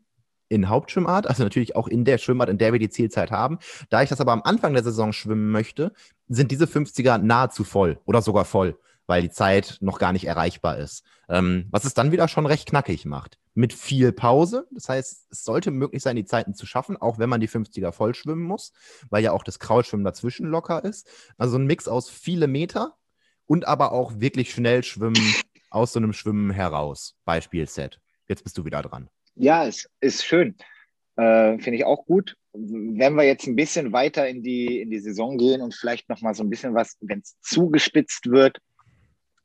in 0.48 0.70
Hauptschwimmart, 0.70 1.28
also 1.28 1.44
natürlich 1.44 1.76
auch 1.76 1.88
in 1.88 2.06
der 2.06 2.18
Schwimmart, 2.18 2.50
in 2.50 2.58
der 2.58 2.72
wir 2.72 2.80
die 2.80 2.90
Zielzeit 2.90 3.32
haben. 3.32 3.58
Da 3.90 4.04
ich 4.04 4.10
das 4.10 4.22
aber 4.22 4.32
am 4.32 4.44
Anfang 4.44 4.74
der 4.74 4.84
Saison 4.84 5.12
schwimmen 5.12 5.52
möchte, 5.52 5.92
sind 6.28 6.52
diese 6.52 6.66
50er 6.66 7.18
nahezu 7.18 7.64
voll 7.64 8.00
oder 8.06 8.22
sogar 8.22 8.46
voll, 8.46 8.78
weil 9.08 9.22
die 9.22 9.32
Zeit 9.32 9.78
noch 9.82 10.00
gar 10.00 10.14
nicht 10.14 10.26
erreichbar 10.26 10.78
ist. 10.78 11.04
Ähm, 11.30 11.66
was 11.72 11.84
es 11.84 11.94
dann 11.94 12.12
wieder 12.12 12.28
schon 12.28 12.46
recht 12.46 12.68
knackig 12.68 13.06
macht. 13.06 13.40
Mit 13.56 13.74
viel 13.74 14.12
Pause. 14.12 14.68
Das 14.72 14.90
heißt, 14.90 15.28
es 15.32 15.44
sollte 15.44 15.72
möglich 15.72 16.04
sein, 16.04 16.18
die 16.18 16.26
Zeiten 16.26 16.54
zu 16.54 16.66
schaffen, 16.66 16.98
auch 16.98 17.20
wenn 17.20 17.30
man 17.30 17.40
die 17.40 17.50
50er 17.50 17.92
voll 17.92 18.14
schwimmen 18.14 18.44
muss, 18.44 18.74
weil 19.10 19.24
ja 19.24 19.32
auch 19.32 19.44
das 19.44 19.60
Kraulschwimmen 19.60 20.04
dazwischen 20.04 20.48
locker 20.48 20.84
ist. 20.84 21.08
Also 21.38 21.58
ein 21.58 21.66
Mix 21.66 21.88
aus 21.88 22.10
viele 22.10 22.48
Meter 22.48 22.98
und 23.46 23.66
aber 23.66 23.92
auch 23.94 24.20
wirklich 24.20 24.52
schnell 24.52 24.84
schwimmen 24.84 25.18
aus 25.70 25.94
so 25.94 26.00
einem 26.00 26.14
Schwimmen 26.14 26.52
heraus. 26.52 27.16
Beispiel 27.26 27.68
Set. 27.68 28.00
Jetzt 28.28 28.44
bist 28.44 28.58
du 28.58 28.66
wieder 28.66 28.82
dran. 28.82 29.10
Ja, 29.36 29.66
es 29.66 29.90
ist 30.00 30.26
schön. 30.26 30.56
Äh, 31.16 31.58
Finde 31.60 31.76
ich 31.76 31.86
auch 31.86 32.06
gut. 32.06 32.36
Wenn 32.54 33.16
wir 33.16 33.24
jetzt 33.24 33.48
ein 33.48 33.56
bisschen 33.56 33.92
weiter 33.92 34.28
in 34.28 34.42
die, 34.42 34.82
in 34.82 34.90
die 34.90 35.00
Saison 35.00 35.38
gehen 35.38 35.62
und 35.62 35.74
vielleicht 35.76 36.10
noch 36.10 36.22
mal 36.22 36.34
so 36.34 36.44
ein 36.44 36.50
bisschen 36.50 36.74
was, 36.74 36.98
wenn 37.02 37.20
es 37.20 37.36
zugespitzt 37.42 38.30
wird, 38.30 38.60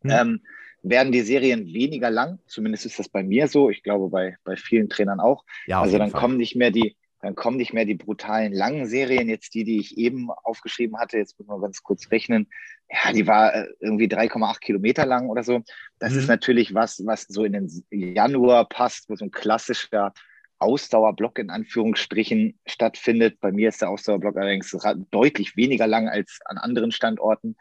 hm. 0.02 0.10
ähm, 0.10 0.42
werden 0.82 1.12
die 1.12 1.20
Serien 1.20 1.66
weniger 1.66 2.10
lang. 2.10 2.38
Zumindest 2.46 2.86
ist 2.86 2.98
das 2.98 3.08
bei 3.08 3.22
mir 3.22 3.48
so. 3.48 3.70
Ich 3.70 3.82
glaube, 3.82 4.08
bei, 4.08 4.36
bei 4.44 4.56
vielen 4.56 4.88
Trainern 4.88 5.20
auch. 5.20 5.44
Ja, 5.66 5.80
also 5.80 5.98
dann 5.98 6.10
Fall. 6.10 6.20
kommen 6.20 6.36
nicht 6.36 6.56
mehr 6.56 6.70
die, 6.70 6.96
dann 7.20 7.34
kommen 7.34 7.58
nicht 7.58 7.72
mehr 7.72 7.84
die 7.84 7.94
brutalen 7.94 8.52
langen 8.52 8.86
Serien, 8.86 9.28
jetzt 9.28 9.54
die, 9.54 9.64
die 9.64 9.78
ich 9.78 9.98
eben 9.98 10.30
aufgeschrieben 10.30 10.98
hatte, 10.98 11.18
jetzt 11.18 11.38
müssen 11.38 11.50
wir 11.50 11.60
ganz 11.60 11.82
kurz 11.82 12.10
rechnen. 12.10 12.48
Ja, 12.90 13.12
die 13.12 13.26
war 13.26 13.54
äh, 13.54 13.66
irgendwie 13.78 14.06
3,8 14.06 14.60
Kilometer 14.60 15.06
lang 15.06 15.28
oder 15.28 15.42
so. 15.42 15.60
Das 15.98 16.12
mhm. 16.12 16.18
ist 16.20 16.28
natürlich 16.28 16.74
was, 16.74 17.04
was 17.04 17.22
so 17.22 17.44
in 17.44 17.52
den 17.52 17.84
Januar 17.90 18.68
passt, 18.68 19.08
wo 19.08 19.16
so 19.16 19.26
ein 19.26 19.30
klassischer 19.30 20.12
Ausdauerblock 20.58 21.38
in 21.38 21.50
Anführungsstrichen 21.50 22.58
stattfindet. 22.66 23.40
Bei 23.40 23.52
mir 23.52 23.68
ist 23.68 23.80
der 23.80 23.90
Ausdauerblock 23.90 24.36
allerdings 24.36 24.76
deutlich 25.10 25.56
weniger 25.56 25.86
lang 25.86 26.08
als 26.08 26.40
an 26.44 26.58
anderen 26.58 26.92
Standorten. 26.92 27.56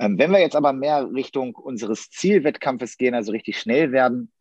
Ähm, 0.00 0.18
wenn 0.18 0.30
wir 0.30 0.40
jetzt 0.40 0.56
aber 0.56 0.72
mehr 0.72 1.12
Richtung 1.12 1.54
unseres 1.54 2.10
Zielwettkampfes 2.10 2.96
gehen, 2.96 3.14
also 3.14 3.32
richtig 3.32 3.60
schnell 3.60 3.92
werden, 3.92 4.32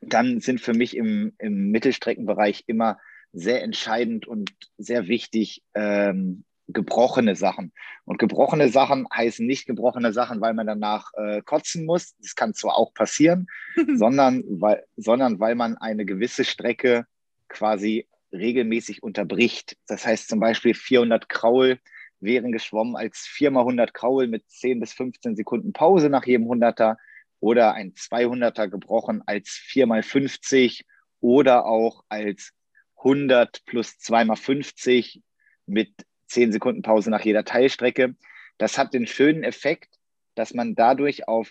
dann 0.00 0.40
sind 0.40 0.60
für 0.60 0.74
mich 0.74 0.96
im, 0.96 1.34
im 1.38 1.70
Mittelstreckenbereich 1.70 2.64
immer 2.68 2.98
sehr 3.32 3.62
entscheidend 3.62 4.28
und 4.28 4.52
sehr 4.78 5.08
wichtig 5.08 5.62
ähm, 5.74 6.44
gebrochene 6.68 7.34
Sachen. 7.34 7.72
Und 8.04 8.18
gebrochene 8.18 8.68
Sachen 8.68 9.06
heißen 9.12 9.44
nicht 9.44 9.66
gebrochene 9.66 10.12
Sachen, 10.12 10.40
weil 10.40 10.54
man 10.54 10.68
danach 10.68 11.10
äh, 11.14 11.42
kotzen 11.42 11.84
muss. 11.84 12.14
Das 12.20 12.36
kann 12.36 12.54
zwar 12.54 12.76
auch 12.76 12.94
passieren, 12.94 13.48
sondern, 13.96 14.44
weil, 14.48 14.84
sondern 14.96 15.40
weil 15.40 15.56
man 15.56 15.76
eine 15.78 16.04
gewisse 16.04 16.44
Strecke 16.44 17.06
quasi 17.48 18.06
regelmäßig 18.32 19.02
unterbricht. 19.02 19.76
Das 19.88 20.06
heißt 20.06 20.28
zum 20.28 20.38
Beispiel 20.38 20.74
400 20.74 21.28
Kraul 21.28 21.80
wären 22.22 22.52
geschwommen 22.52 22.96
als 22.96 23.20
4 23.20 23.50
mal 23.50 23.60
100 23.60 23.92
Kraul 23.92 24.26
mit 24.28 24.48
10 24.50 24.80
bis 24.80 24.92
15 24.92 25.36
Sekunden 25.36 25.72
Pause 25.72 26.08
nach 26.08 26.26
jedem 26.26 26.46
100er 26.50 26.96
oder 27.40 27.74
ein 27.74 27.92
200er 27.94 28.68
gebrochen 28.68 29.22
als 29.26 29.50
4 29.50 29.86
mal 29.86 30.02
50 30.02 30.84
oder 31.20 31.66
auch 31.66 32.04
als 32.08 32.52
100 32.98 33.64
plus 33.66 33.98
2 33.98 34.24
mal 34.24 34.36
50 34.36 35.22
mit 35.66 35.92
10 36.26 36.52
Sekunden 36.52 36.82
Pause 36.82 37.10
nach 37.10 37.24
jeder 37.24 37.44
Teilstrecke. 37.44 38.14
Das 38.58 38.78
hat 38.78 38.94
den 38.94 39.06
schönen 39.06 39.42
Effekt, 39.42 39.98
dass 40.34 40.54
man 40.54 40.74
dadurch 40.74 41.28
auf 41.28 41.50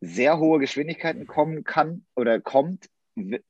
sehr 0.00 0.38
hohe 0.38 0.60
Geschwindigkeiten 0.60 1.26
kommen 1.26 1.64
kann 1.64 2.06
oder 2.14 2.40
kommt. 2.40 2.88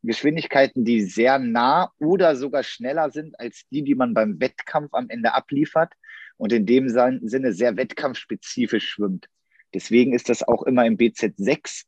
Geschwindigkeiten, 0.02 0.86
die 0.86 1.02
sehr 1.02 1.38
nah 1.38 1.92
oder 1.98 2.36
sogar 2.36 2.62
schneller 2.62 3.10
sind 3.10 3.38
als 3.38 3.68
die, 3.70 3.82
die 3.82 3.94
man 3.94 4.14
beim 4.14 4.40
Wettkampf 4.40 4.94
am 4.94 5.10
Ende 5.10 5.34
abliefert 5.34 5.92
und 6.38 6.52
in 6.52 6.64
dem 6.64 6.88
Sinne 6.88 7.52
sehr 7.52 7.76
wettkampfspezifisch 7.76 8.88
schwimmt. 8.88 9.28
Deswegen 9.74 10.14
ist 10.14 10.30
das 10.30 10.42
auch 10.42 10.62
immer 10.62 10.86
im 10.86 10.96
BZ6 10.96 11.84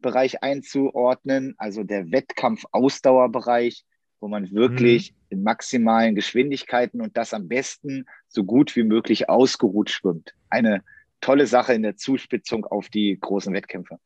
Bereich 0.00 0.42
einzuordnen, 0.42 1.54
also 1.56 1.82
der 1.82 2.10
Wettkampf-Ausdauerbereich, 2.10 3.86
wo 4.20 4.28
man 4.28 4.52
wirklich 4.52 5.12
mhm. 5.12 5.16
in 5.30 5.42
maximalen 5.42 6.14
Geschwindigkeiten 6.14 7.00
und 7.00 7.16
das 7.16 7.32
am 7.32 7.48
besten 7.48 8.04
so 8.28 8.44
gut 8.44 8.76
wie 8.76 8.82
möglich 8.82 9.30
ausgeruht 9.30 9.88
schwimmt. 9.88 10.34
Eine 10.50 10.84
tolle 11.22 11.46
Sache 11.46 11.72
in 11.72 11.82
der 11.82 11.96
Zuspitzung 11.96 12.66
auf 12.66 12.90
die 12.90 13.18
großen 13.18 13.54
Wettkämpfe. 13.54 13.98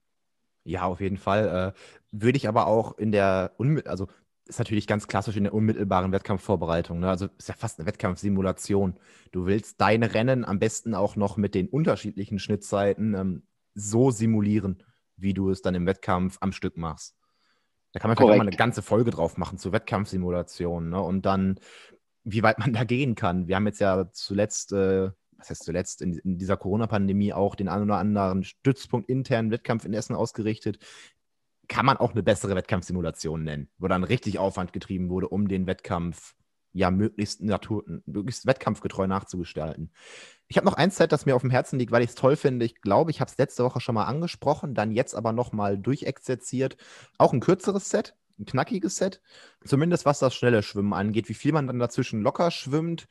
Ja, 0.63 0.85
auf 0.85 1.01
jeden 1.01 1.17
Fall. 1.17 1.75
Äh, 1.75 1.79
würde 2.13 2.37
ich 2.37 2.47
aber 2.47 2.69
auch 2.69 2.97
in 2.97 3.11
der, 3.11 3.53
also 3.85 4.07
ist 4.49 4.59
natürlich 4.59 4.87
ganz 4.87 5.07
klassisch 5.07 5.37
in 5.37 5.45
der 5.45 5.55
unmittelbaren 5.55 6.11
Wettkampfvorbereitung. 6.11 7.01
Ne? 7.01 7.09
Also 7.09 7.29
ist 7.39 7.49
ja 7.49 7.55
fast 7.55 7.79
eine 7.79 7.87
Wettkampfsimulation. 7.87 8.99
Du 9.31 9.47
willst 9.47 9.81
deine 9.81 10.15
Rennen 10.15 10.45
am 10.45 10.59
besten 10.59 10.95
auch 10.95 11.17
noch 11.17 11.37
mit 11.37 11.55
den 11.55 11.69
unterschiedlichen 11.69 12.39
Schnittzeiten 12.39 13.15
ähm, 13.15 13.43
so 13.75 14.11
simulieren, 14.11 14.83
wie 15.17 15.35
du 15.35 15.51
es 15.51 15.63
dann 15.63 15.75
im 15.75 15.87
Wettkampf 15.87 16.39
am 16.41 16.53
Stück 16.53 16.77
machst. 16.77 17.15
Da 17.93 18.01
kann 18.01 18.09
man 18.09 18.17
vielleicht 18.17 18.33
auch 18.33 18.37
mal 18.37 18.47
eine 18.47 18.57
ganze 18.57 18.83
Folge 18.83 19.11
drauf 19.11 19.37
machen 19.37 19.59
zu 19.59 19.73
Wettkampfsimulationen 19.73 20.91
ne? 20.91 21.01
und 21.01 21.27
dann, 21.27 21.61
wie 22.25 22.43
weit 22.43 22.59
man 22.59 22.73
da 22.73 22.85
gehen 22.85 23.15
kann. 23.15 23.49
Wir 23.49 23.57
haben 23.57 23.67
jetzt 23.67 23.81
ja 23.81 24.11
zuletzt, 24.13 24.73
äh, 24.73 25.11
was 25.37 25.51
heißt 25.51 25.65
zuletzt, 25.65 26.03
in, 26.03 26.15
in 26.15 26.39
dieser 26.39 26.57
Corona-Pandemie 26.57 27.33
auch 27.33 27.55
den 27.55 27.69
einen 27.69 27.85
oder 27.85 27.99
anderen 27.99 28.45
Stützpunkt 28.45 29.09
internen 29.09 29.51
Wettkampf 29.51 29.85
in 29.85 29.95
Essen 29.95 30.17
ausgerichtet. 30.17 30.79
Kann 31.69 31.87
man 31.87 31.99
auch 31.99 32.13
eine 32.13 32.23
bessere 32.23 32.57
Wettkampfsimulation 32.57 33.45
nennen, 33.45 33.69
wo 33.79 33.89
dann 33.89 34.05
richtig 34.05 34.39
Aufwand 34.39 34.73
getrieben 34.73 35.11
wurde, 35.11 35.29
um 35.29 35.49
den 35.49 35.67
Wettkampf 35.67 36.35
ja 36.73 36.91
möglichst, 36.91 37.43
Natur, 37.43 37.85
möglichst 38.07 38.47
wettkampfgetreu 38.47 39.07
nachzugestalten. 39.07 39.91
Ich 40.49 40.57
habe 40.57 40.67
noch 40.67 40.75
ein 40.75 40.91
Set, 40.91 41.13
das 41.13 41.27
mir 41.27 41.35
auf 41.35 41.43
dem 41.43 41.51
Herzen 41.51 41.79
liegt, 41.79 41.93
weil 41.93 42.03
ich 42.03 42.11
es 42.11 42.15
toll 42.15 42.37
finde. 42.37 42.65
Ich 42.65 42.81
glaube, 42.81 43.11
ich 43.11 43.21
habe 43.21 43.31
es 43.31 43.39
letzte 43.39 43.65
Woche 43.65 43.81
schon 43.81 43.95
mal 43.95 44.05
angesprochen, 44.05 44.75
dann 44.75 44.93
jetzt 44.93 45.15
aber 45.15 45.33
nochmal 45.33 45.79
durchexerziert. 45.79 46.77
Auch 47.19 47.33
ein 47.33 47.41
kürzeres 47.41 47.91
Set, 47.91 48.17
ein 48.39 48.47
knackiges 48.47 48.97
Set. 48.97 49.21
Zumindest 49.65 50.07
was 50.07 50.21
das 50.21 50.35
schnelle 50.35 50.63
Schwimmen 50.63 50.93
angeht, 50.93 51.29
wie 51.29 51.35
viel 51.35 51.53
man 51.53 51.67
dann 51.67 51.79
dazwischen 51.79 52.23
locker 52.23 52.51
schwimmt 52.51 53.09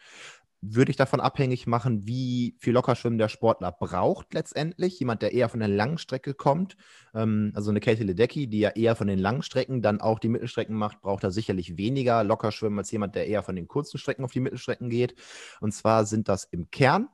würde 0.62 0.90
ich 0.90 0.98
davon 0.98 1.20
abhängig 1.20 1.68
machen, 1.68 2.08
wie 2.08 2.56
viel 2.60 2.74
Lockerschwimmen 2.74 3.20
der 3.20 3.30
Sportler 3.30 3.72
braucht 3.72 4.34
letztendlich. 4.34 5.00
Jemand, 5.00 5.22
der 5.22 5.34
eher 5.34 5.50
von 5.50 5.60
der 5.60 5.70
langen 5.70 5.98
Strecke 5.98 6.34
kommt, 6.34 6.78
ähm, 7.14 7.52
also 7.56 7.70
eine 7.70 7.80
Katie 7.80 8.04
Ledecky, 8.04 8.48
die 8.48 8.60
ja 8.60 8.70
eher 8.70 8.96
von 8.96 9.08
den 9.08 9.20
langen 9.20 9.44
Strecken 9.44 9.82
dann 9.82 10.02
auch 10.02 10.20
die 10.20 10.30
Mittelstrecken 10.30 10.76
macht, 10.76 11.02
braucht 11.02 11.24
er 11.24 11.32
sicherlich 11.32 11.78
weniger 11.78 12.24
Lockerschwimmen 12.24 12.80
als 12.80 12.92
jemand, 12.92 13.16
der 13.16 13.28
eher 13.28 13.44
von 13.44 13.56
den 13.56 13.68
kurzen 13.68 13.98
Strecken 13.98 14.24
auf 14.24 14.32
die 14.32 14.40
Mittelstrecken 14.40 14.90
geht. 14.90 15.16
Und 15.62 15.74
zwar 15.74 16.06
sind 16.06 16.28
das 16.28 16.46
im 16.46 16.72
Kern 16.72 17.08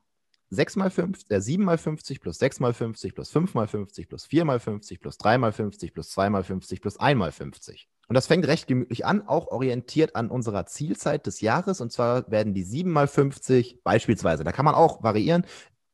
6 0.49 0.75
mal 0.75 0.89
5, 0.91 1.29
äh, 1.29 1.41
7 1.41 1.63
mal 1.63 1.77
50 1.77 2.21
plus 2.21 2.37
6 2.37 2.59
mal 2.59 2.73
50 2.73 3.15
plus 3.15 3.29
5 3.31 3.53
mal 3.55 3.67
50 3.67 4.07
plus 4.07 4.25
4 4.25 4.45
mal 4.45 4.59
50 4.59 5.01
plus 5.01 5.17
3 5.17 5.37
mal 5.37 5.51
50 5.51 5.93
plus 5.93 6.09
2 6.09 6.29
mal 6.29 6.43
50 6.43 6.81
plus 6.81 6.97
1 6.97 7.17
mal 7.17 7.31
50. 7.31 7.89
Und 8.07 8.15
das 8.15 8.27
fängt 8.27 8.47
recht 8.47 8.67
gemütlich 8.67 9.05
an, 9.05 9.27
auch 9.27 9.47
orientiert 9.47 10.15
an 10.15 10.29
unserer 10.29 10.65
Zielzeit 10.65 11.25
des 11.25 11.41
Jahres. 11.41 11.81
Und 11.81 11.91
zwar 11.91 12.29
werden 12.29 12.53
die 12.53 12.63
7 12.63 12.91
mal 12.91 13.07
50 13.07 13.81
beispielsweise, 13.83 14.43
da 14.43 14.51
kann 14.51 14.65
man 14.65 14.75
auch 14.75 15.03
variieren. 15.03 15.45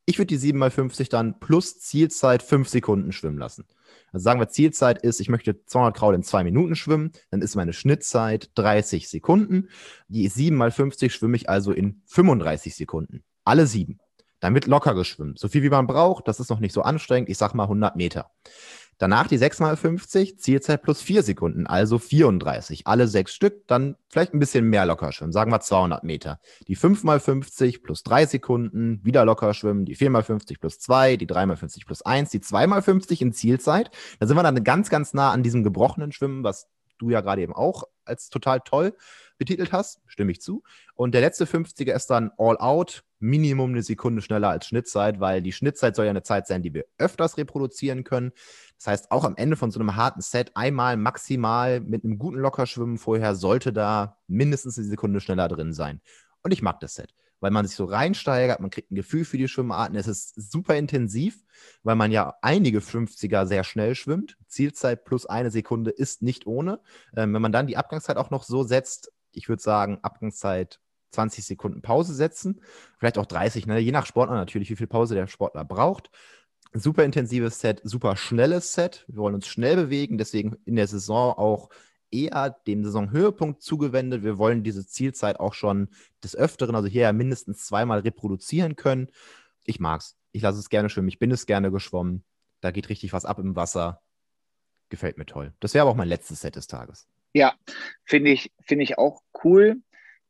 Ich 0.05 0.17
würde 0.17 0.27
die 0.27 0.37
7 0.37 0.57
mal 0.57 0.71
50 0.71 1.09
dann 1.09 1.39
plus 1.39 1.79
Zielzeit 1.79 2.41
5 2.41 2.67
Sekunden 2.67 3.11
schwimmen 3.11 3.37
lassen. 3.37 3.65
Also 4.11 4.23
sagen 4.23 4.39
wir, 4.39 4.49
Zielzeit 4.49 5.03
ist, 5.03 5.19
ich 5.19 5.29
möchte 5.29 5.63
200 5.65 5.95
Kraul 5.95 6.15
in 6.15 6.23
2 6.23 6.43
Minuten 6.43 6.75
schwimmen, 6.75 7.11
dann 7.29 7.43
ist 7.43 7.55
meine 7.55 7.73
Schnittzeit 7.73 8.49
30 8.55 9.07
Sekunden. 9.07 9.69
Die 10.07 10.27
7 10.27 10.57
mal 10.57 10.71
50 10.71 11.13
schwimme 11.13 11.35
ich 11.37 11.47
also 11.47 11.71
in 11.71 12.01
35 12.07 12.75
Sekunden. 12.75 13.23
Alle 13.43 13.67
7. 13.67 13.99
Dann 14.39 14.53
wird 14.53 14.67
locker 14.67 14.95
geschwimmt. 14.95 15.37
So 15.37 15.47
viel 15.47 15.63
wie 15.63 15.69
man 15.69 15.85
braucht, 15.85 16.27
das 16.27 16.39
ist 16.39 16.49
noch 16.49 16.59
nicht 16.59 16.73
so 16.73 16.81
anstrengend. 16.81 17.29
Ich 17.29 17.37
sag 17.37 17.53
mal 17.53 17.63
100 17.63 17.95
Meter. 17.95 18.31
Danach 18.99 19.27
die 19.27 19.39
6x50, 19.39 20.37
Zielzeit 20.37 20.81
plus 20.81 21.01
4 21.01 21.23
Sekunden, 21.23 21.65
also 21.65 21.97
34. 21.97 22.85
Alle 22.85 23.07
sechs 23.07 23.33
Stück, 23.33 23.65
dann 23.65 23.95
vielleicht 24.09 24.33
ein 24.33 24.39
bisschen 24.39 24.65
mehr 24.65 24.85
locker 24.85 25.13
schwimmen, 25.13 25.31
sagen 25.31 25.51
wir 25.51 25.61
200 25.61 26.03
Meter. 26.03 26.41
Die 26.67 26.75
5x50 26.75 27.81
plus 27.81 28.03
3 28.03 28.25
Sekunden, 28.25 28.99
wieder 29.01 29.23
locker 29.23 29.53
schwimmen. 29.53 29.85
Die 29.85 29.95
4x50 29.95 30.59
plus 30.59 30.79
2, 30.79 31.15
die 31.15 31.27
3x50 31.27 31.85
plus 31.85 32.01
1, 32.01 32.29
die 32.29 32.39
2x50 32.39 33.21
in 33.21 33.31
Zielzeit. 33.31 33.89
Da 34.19 34.27
sind 34.27 34.35
wir 34.35 34.43
dann 34.43 34.63
ganz, 34.65 34.89
ganz 34.89 35.13
nah 35.13 35.31
an 35.31 35.43
diesem 35.43 35.63
gebrochenen 35.63 36.11
Schwimmen, 36.11 36.43
was 36.43 36.67
du 36.97 37.09
ja 37.09 37.21
gerade 37.21 37.41
eben 37.41 37.53
auch 37.53 37.85
als 38.03 38.29
total 38.29 38.59
toll 38.59 38.93
betitelt 39.39 39.71
hast, 39.71 40.01
stimme 40.05 40.31
ich 40.31 40.41
zu. 40.41 40.61
Und 40.93 41.13
der 41.13 41.21
letzte 41.21 41.45
50er 41.45 41.93
ist 41.93 42.07
dann 42.07 42.31
All 42.37 42.57
Out, 42.57 43.03
Minimum 43.19 43.71
eine 43.71 43.81
Sekunde 43.81 44.21
schneller 44.21 44.49
als 44.49 44.67
Schnittzeit, 44.67 45.19
weil 45.19 45.41
die 45.41 45.51
Schnittzeit 45.51 45.95
soll 45.95 46.05
ja 46.05 46.11
eine 46.11 46.23
Zeit 46.23 46.45
sein, 46.45 46.61
die 46.61 46.73
wir 46.73 46.85
öfters 46.97 47.37
reproduzieren 47.37 48.03
können. 48.03 48.31
Das 48.77 48.87
heißt, 48.87 49.11
auch 49.11 49.23
am 49.23 49.35
Ende 49.35 49.57
von 49.57 49.71
so 49.71 49.79
einem 49.79 49.95
harten 49.95 50.21
Set 50.21 50.51
einmal 50.55 50.95
maximal 50.95 51.81
mit 51.81 52.03
einem 52.03 52.19
guten 52.19 52.37
Lockerschwimmen 52.37 52.97
vorher 52.97 53.35
sollte 53.35 53.73
da 53.73 54.17
mindestens 54.27 54.77
eine 54.77 54.87
Sekunde 54.87 55.19
schneller 55.19 55.47
drin 55.47 55.73
sein. 55.73 56.01
Und 56.43 56.51
ich 56.51 56.61
mag 56.61 56.79
das 56.79 56.95
Set, 56.95 57.13
weil 57.41 57.51
man 57.51 57.65
sich 57.65 57.75
so 57.75 57.85
reinsteigert, 57.85 58.61
man 58.61 58.69
kriegt 58.69 58.91
ein 58.91 58.95
Gefühl 58.95 59.25
für 59.25 59.37
die 59.37 59.49
Schwimmarten. 59.49 59.97
Es 59.97 60.07
ist 60.07 60.33
super 60.35 60.77
intensiv, 60.77 61.43
weil 61.83 61.95
man 61.95 62.11
ja 62.11 62.35
einige 62.41 62.79
50er 62.79 63.45
sehr 63.45 63.65
schnell 63.65 63.95
schwimmt. 63.95 64.37
Zielzeit 64.47 65.03
plus 65.03 65.25
eine 65.25 65.51
Sekunde 65.51 65.91
ist 65.91 66.21
nicht 66.21 66.47
ohne. 66.47 66.79
Ähm, 67.17 67.33
wenn 67.33 67.41
man 67.41 67.51
dann 67.51 67.67
die 67.67 67.77
Abgangszeit 67.77 68.17
auch 68.17 68.29
noch 68.29 68.43
so 68.43 68.63
setzt, 68.63 69.11
ich 69.31 69.49
würde 69.49 69.61
sagen, 69.61 69.99
Abgangszeit 70.01 70.79
20 71.11 71.45
Sekunden 71.45 71.81
Pause 71.81 72.13
setzen, 72.13 72.61
vielleicht 72.97 73.17
auch 73.17 73.25
30, 73.25 73.65
ne? 73.65 73.79
je 73.79 73.91
nach 73.91 74.05
Sportler 74.05 74.35
natürlich, 74.35 74.69
wie 74.69 74.75
viel 74.75 74.87
Pause 74.87 75.15
der 75.15 75.27
Sportler 75.27 75.65
braucht. 75.65 76.11
Super 76.73 77.03
intensives 77.03 77.59
Set, 77.59 77.81
super 77.83 78.15
schnelles 78.15 78.73
Set. 78.73 79.05
Wir 79.07 79.17
wollen 79.17 79.33
uns 79.33 79.47
schnell 79.47 79.75
bewegen, 79.75 80.19
deswegen 80.19 80.57
in 80.65 80.75
der 80.75 80.87
Saison 80.87 81.33
auch 81.35 81.69
eher 82.11 82.51
dem 82.67 82.83
Saisonhöhepunkt 82.83 83.61
zugewendet. 83.61 84.23
Wir 84.23 84.37
wollen 84.37 84.63
diese 84.63 84.85
Zielzeit 84.85 85.39
auch 85.39 85.53
schon 85.53 85.89
des 86.23 86.35
Öfteren, 86.35 86.75
also 86.75 86.87
hier 86.87 87.03
ja 87.03 87.13
mindestens 87.13 87.65
zweimal 87.65 87.99
reproduzieren 87.99 88.75
können. 88.75 89.07
Ich 89.63 89.79
mag's. 89.79 90.15
Ich 90.31 90.41
lasse 90.43 90.59
es 90.59 90.69
gerne 90.69 90.89
schwimmen. 90.89 91.07
Ich 91.07 91.19
bin 91.19 91.31
es 91.31 91.45
gerne 91.45 91.71
geschwommen. 91.71 92.23
Da 92.61 92.71
geht 92.71 92.89
richtig 92.89 93.13
was 93.13 93.25
ab 93.25 93.39
im 93.39 93.55
Wasser. 93.55 94.01
Gefällt 94.89 95.17
mir 95.17 95.25
toll. 95.25 95.53
Das 95.59 95.73
wäre 95.73 95.83
aber 95.83 95.91
auch 95.91 95.95
mein 95.95 96.07
letztes 96.07 96.41
Set 96.41 96.55
des 96.55 96.67
Tages. 96.67 97.07
Ja, 97.33 97.55
finde 98.05 98.31
ich, 98.31 98.51
finde 98.65 98.83
ich 98.83 98.97
auch 98.97 99.21
cool. 99.43 99.81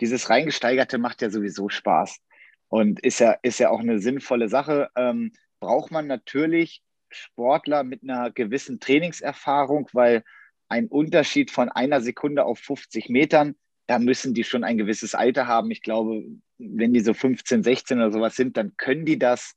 Dieses 0.01 0.29
Reingesteigerte 0.29 0.97
macht 0.97 1.21
ja 1.21 1.29
sowieso 1.29 1.69
Spaß 1.69 2.19
und 2.67 2.99
ist 3.01 3.19
ja, 3.19 3.37
ist 3.41 3.59
ja 3.59 3.69
auch 3.69 3.79
eine 3.79 3.99
sinnvolle 3.99 4.49
Sache. 4.49 4.89
Ähm, 4.95 5.31
braucht 5.59 5.91
man 5.91 6.07
natürlich 6.07 6.81
Sportler 7.09 7.83
mit 7.83 8.03
einer 8.03 8.31
gewissen 8.31 8.79
Trainingserfahrung, 8.79 9.89
weil 9.93 10.23
ein 10.67 10.87
Unterschied 10.87 11.51
von 11.51 11.69
einer 11.69 12.01
Sekunde 12.01 12.45
auf 12.45 12.59
50 12.59 13.09
Metern, 13.09 13.55
da 13.87 13.97
müssen 13.97 14.33
die 14.33 14.43
schon 14.43 14.63
ein 14.63 14.77
gewisses 14.77 15.15
Alter 15.15 15.47
haben. 15.47 15.71
Ich 15.71 15.81
glaube, 15.81 16.23
wenn 16.59 16.93
die 16.93 16.99
so 16.99 17.13
15, 17.13 17.63
16 17.63 17.97
oder 17.97 18.11
sowas 18.11 18.35
sind, 18.35 18.55
dann 18.55 18.77
können 18.77 19.05
die 19.05 19.17
das 19.17 19.55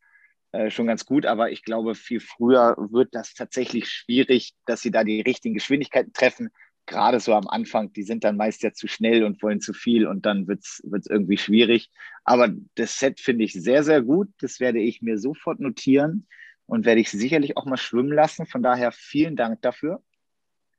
äh, 0.53 0.71
schon 0.71 0.87
ganz 0.87 1.05
gut. 1.05 1.27
Aber 1.27 1.51
ich 1.51 1.65
glaube, 1.65 1.95
viel 1.95 2.21
früher 2.21 2.75
wird 2.79 3.15
das 3.15 3.35
tatsächlich 3.35 3.89
schwierig, 3.89 4.55
dass 4.65 4.81
sie 4.81 4.91
da 4.91 5.05
die 5.05 5.21
richtigen 5.21 5.55
Geschwindigkeiten 5.55 6.15
treffen 6.15 6.51
gerade 6.87 7.21
so 7.21 7.35
am 7.35 7.49
Anfang, 7.49 7.93
die 7.93 8.03
sind 8.03 8.25
dann 8.25 8.37
meist 8.37 8.63
ja 8.63 8.73
zu 8.73 8.89
schnell 8.89 9.25
und 9.25 9.43
wollen 9.43 9.61
zu 9.61 9.73
viel 9.73 10.07
und 10.07 10.27
dann 10.27 10.47
wird 10.49 10.61
es 10.61 10.83
irgendwie 11.09 11.39
schwierig. 11.39 11.91
Aber 12.25 12.49
das 12.75 12.99
Set 12.99 13.21
finde 13.21 13.45
ich 13.45 13.53
sehr, 13.53 13.85
sehr 13.85 14.03
gut. 14.03 14.29
Das 14.41 14.61
werde 14.61 14.81
ich 14.81 15.03
mir 15.03 15.19
sofort 15.19 15.61
notieren 15.61 16.27
und 16.67 16.85
werde 16.85 17.01
ich 17.01 17.11
sicherlich 17.11 17.57
auch 17.57 17.65
mal 17.65 17.77
schwimmen 17.77 18.13
lassen. 18.13 18.47
Von 18.47 18.63
daher 18.63 18.93
vielen 18.93 19.37
Dank 19.37 19.63
dafür. 19.63 20.03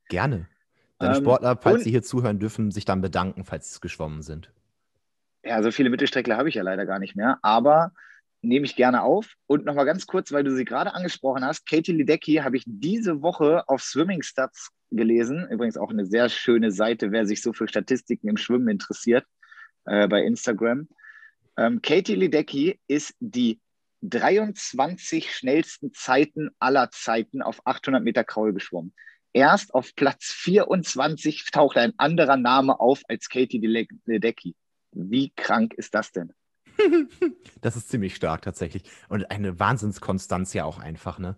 Gerne. 0.09 0.47
Deine 0.99 1.17
ähm, 1.17 1.23
Sportler, 1.23 1.57
falls 1.61 1.83
sie 1.83 1.91
hier 1.91 2.03
zuhören 2.03 2.39
dürfen, 2.39 2.71
sich 2.71 2.85
dann 2.85 3.01
bedanken, 3.01 3.45
falls 3.45 3.73
sie 3.73 3.79
geschwommen 3.79 4.21
sind. 4.21 4.51
Ja, 5.43 5.61
so 5.61 5.71
viele 5.71 5.89
Mittelstreckler 5.89 6.37
habe 6.37 6.49
ich 6.49 6.55
ja 6.55 6.63
leider 6.63 6.85
gar 6.85 6.99
nicht 6.99 7.15
mehr. 7.15 7.39
Aber 7.41 7.91
nehme 8.43 8.65
ich 8.65 8.75
gerne 8.75 9.01
auf. 9.01 9.35
Und 9.47 9.65
nochmal 9.65 9.85
ganz 9.85 10.05
kurz, 10.05 10.31
weil 10.31 10.43
du 10.43 10.55
sie 10.55 10.65
gerade 10.65 10.93
angesprochen 10.93 11.43
hast, 11.43 11.67
Katie 11.67 11.93
Ledecky 11.93 12.35
habe 12.35 12.57
ich 12.57 12.63
diese 12.65 13.21
Woche 13.21 13.67
auf 13.67 13.81
Swimming 13.81 14.21
Stats 14.21 14.69
gelesen. 14.91 15.47
Übrigens 15.49 15.77
auch 15.77 15.89
eine 15.89 16.05
sehr 16.05 16.29
schöne 16.29 16.71
Seite, 16.71 17.11
wer 17.11 17.25
sich 17.25 17.41
so 17.41 17.53
für 17.53 17.67
Statistiken 17.67 18.27
im 18.27 18.37
Schwimmen 18.37 18.67
interessiert, 18.67 19.25
äh, 19.85 20.07
bei 20.07 20.21
Instagram. 20.23 20.87
Ähm, 21.57 21.81
Katie 21.81 22.15
Ledecky 22.15 22.79
ist 22.87 23.15
die 23.19 23.59
23 24.01 25.33
schnellsten 25.33 25.93
Zeiten 25.93 26.49
aller 26.59 26.91
Zeiten 26.91 27.41
auf 27.41 27.65
800 27.65 28.03
Meter 28.03 28.23
Kraul 28.23 28.53
geschwommen. 28.53 28.93
Erst 29.31 29.73
auf 29.73 29.95
Platz 29.95 30.25
24 30.25 31.49
taucht 31.51 31.77
ein 31.77 31.93
anderer 31.97 32.37
Name 32.37 32.79
auf 32.79 33.01
als 33.07 33.29
Katie 33.29 33.59
Ledecky. 34.05 34.55
Wie 34.91 35.31
krank 35.35 35.73
ist 35.73 35.95
das 35.95 36.11
denn? 36.11 36.33
Das 37.61 37.75
ist 37.75 37.89
ziemlich 37.89 38.15
stark 38.15 38.41
tatsächlich. 38.41 38.83
Und 39.09 39.29
eine 39.31 39.59
Wahnsinnskonstanz 39.59 40.53
ja 40.53 40.65
auch 40.65 40.79
einfach, 40.79 41.19
ne? 41.19 41.37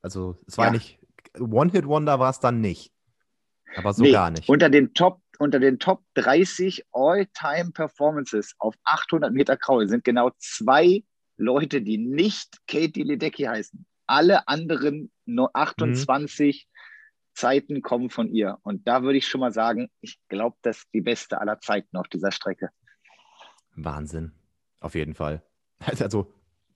Also 0.00 0.38
es 0.46 0.58
war 0.58 0.66
ja. 0.66 0.72
nicht, 0.72 0.98
One-Hit-Wonder 1.38 2.18
war 2.18 2.30
es 2.30 2.40
dann 2.40 2.60
nicht. 2.60 2.92
Aber 3.76 3.92
so 3.92 4.02
nee, 4.02 4.12
gar 4.12 4.30
nicht. 4.30 4.48
Unter 4.48 4.68
den 4.68 4.92
Top, 4.94 5.20
unter 5.38 5.58
den 5.58 5.78
Top 5.78 6.02
30 6.14 6.86
All-Time-Performances 6.92 8.54
auf 8.58 8.74
800 8.84 9.32
Meter 9.32 9.56
Kraul 9.56 9.88
sind 9.88 10.04
genau 10.04 10.30
zwei 10.38 11.02
Leute, 11.36 11.82
die 11.82 11.98
nicht 11.98 12.58
Katie 12.66 13.02
Ledecky 13.02 13.44
heißen. 13.44 13.86
Alle 14.06 14.46
anderen 14.46 15.10
28 15.26 16.66
mhm. 16.66 16.72
Zeiten 17.34 17.82
kommen 17.82 18.10
von 18.10 18.28
ihr. 18.28 18.58
Und 18.62 18.86
da 18.86 19.02
würde 19.02 19.18
ich 19.18 19.26
schon 19.26 19.40
mal 19.40 19.52
sagen, 19.52 19.90
ich 20.00 20.18
glaube, 20.28 20.56
das 20.62 20.78
ist 20.78 20.88
die 20.92 21.00
beste 21.00 21.40
aller 21.40 21.60
Zeiten 21.60 21.96
auf 21.96 22.08
dieser 22.08 22.30
Strecke. 22.30 22.68
Wahnsinn. 23.74 24.32
Auf 24.82 24.94
jeden 24.94 25.14
Fall. 25.14 25.42
Also 25.98 26.32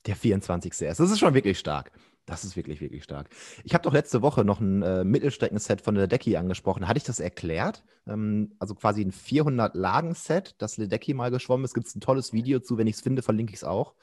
der 0.06 0.16
24. 0.16 0.82
erst. 0.82 1.00
Das 1.00 1.10
ist 1.10 1.18
schon 1.18 1.34
wirklich 1.34 1.58
stark. 1.58 1.92
Das 2.26 2.44
ist 2.44 2.56
wirklich, 2.56 2.80
wirklich 2.80 3.04
stark. 3.04 3.28
Ich 3.62 3.72
habe 3.72 3.82
doch 3.82 3.92
letzte 3.92 4.20
Woche 4.20 4.44
noch 4.44 4.60
ein 4.60 4.82
äh, 4.82 5.04
Mittelstreckenset 5.04 5.80
von 5.80 5.94
Ledecky 5.94 6.36
angesprochen. 6.36 6.88
Hatte 6.88 6.98
ich 6.98 7.04
das 7.04 7.20
erklärt? 7.20 7.84
Ähm, 8.06 8.52
also 8.58 8.74
quasi 8.74 9.02
ein 9.02 9.12
400-Lagen-Set, 9.12 10.56
das 10.58 10.76
Ledecky 10.76 11.14
mal 11.14 11.30
geschwommen 11.30 11.64
ist. 11.64 11.74
Gibt 11.74 11.86
es 11.86 11.94
ein 11.94 12.00
tolles 12.00 12.32
Video 12.32 12.58
zu. 12.58 12.78
Wenn 12.78 12.88
ich 12.88 12.96
es 12.96 13.00
finde, 13.00 13.22
verlinke 13.22 13.52
ich 13.52 13.60
es 13.60 13.64
auch. 13.64 13.94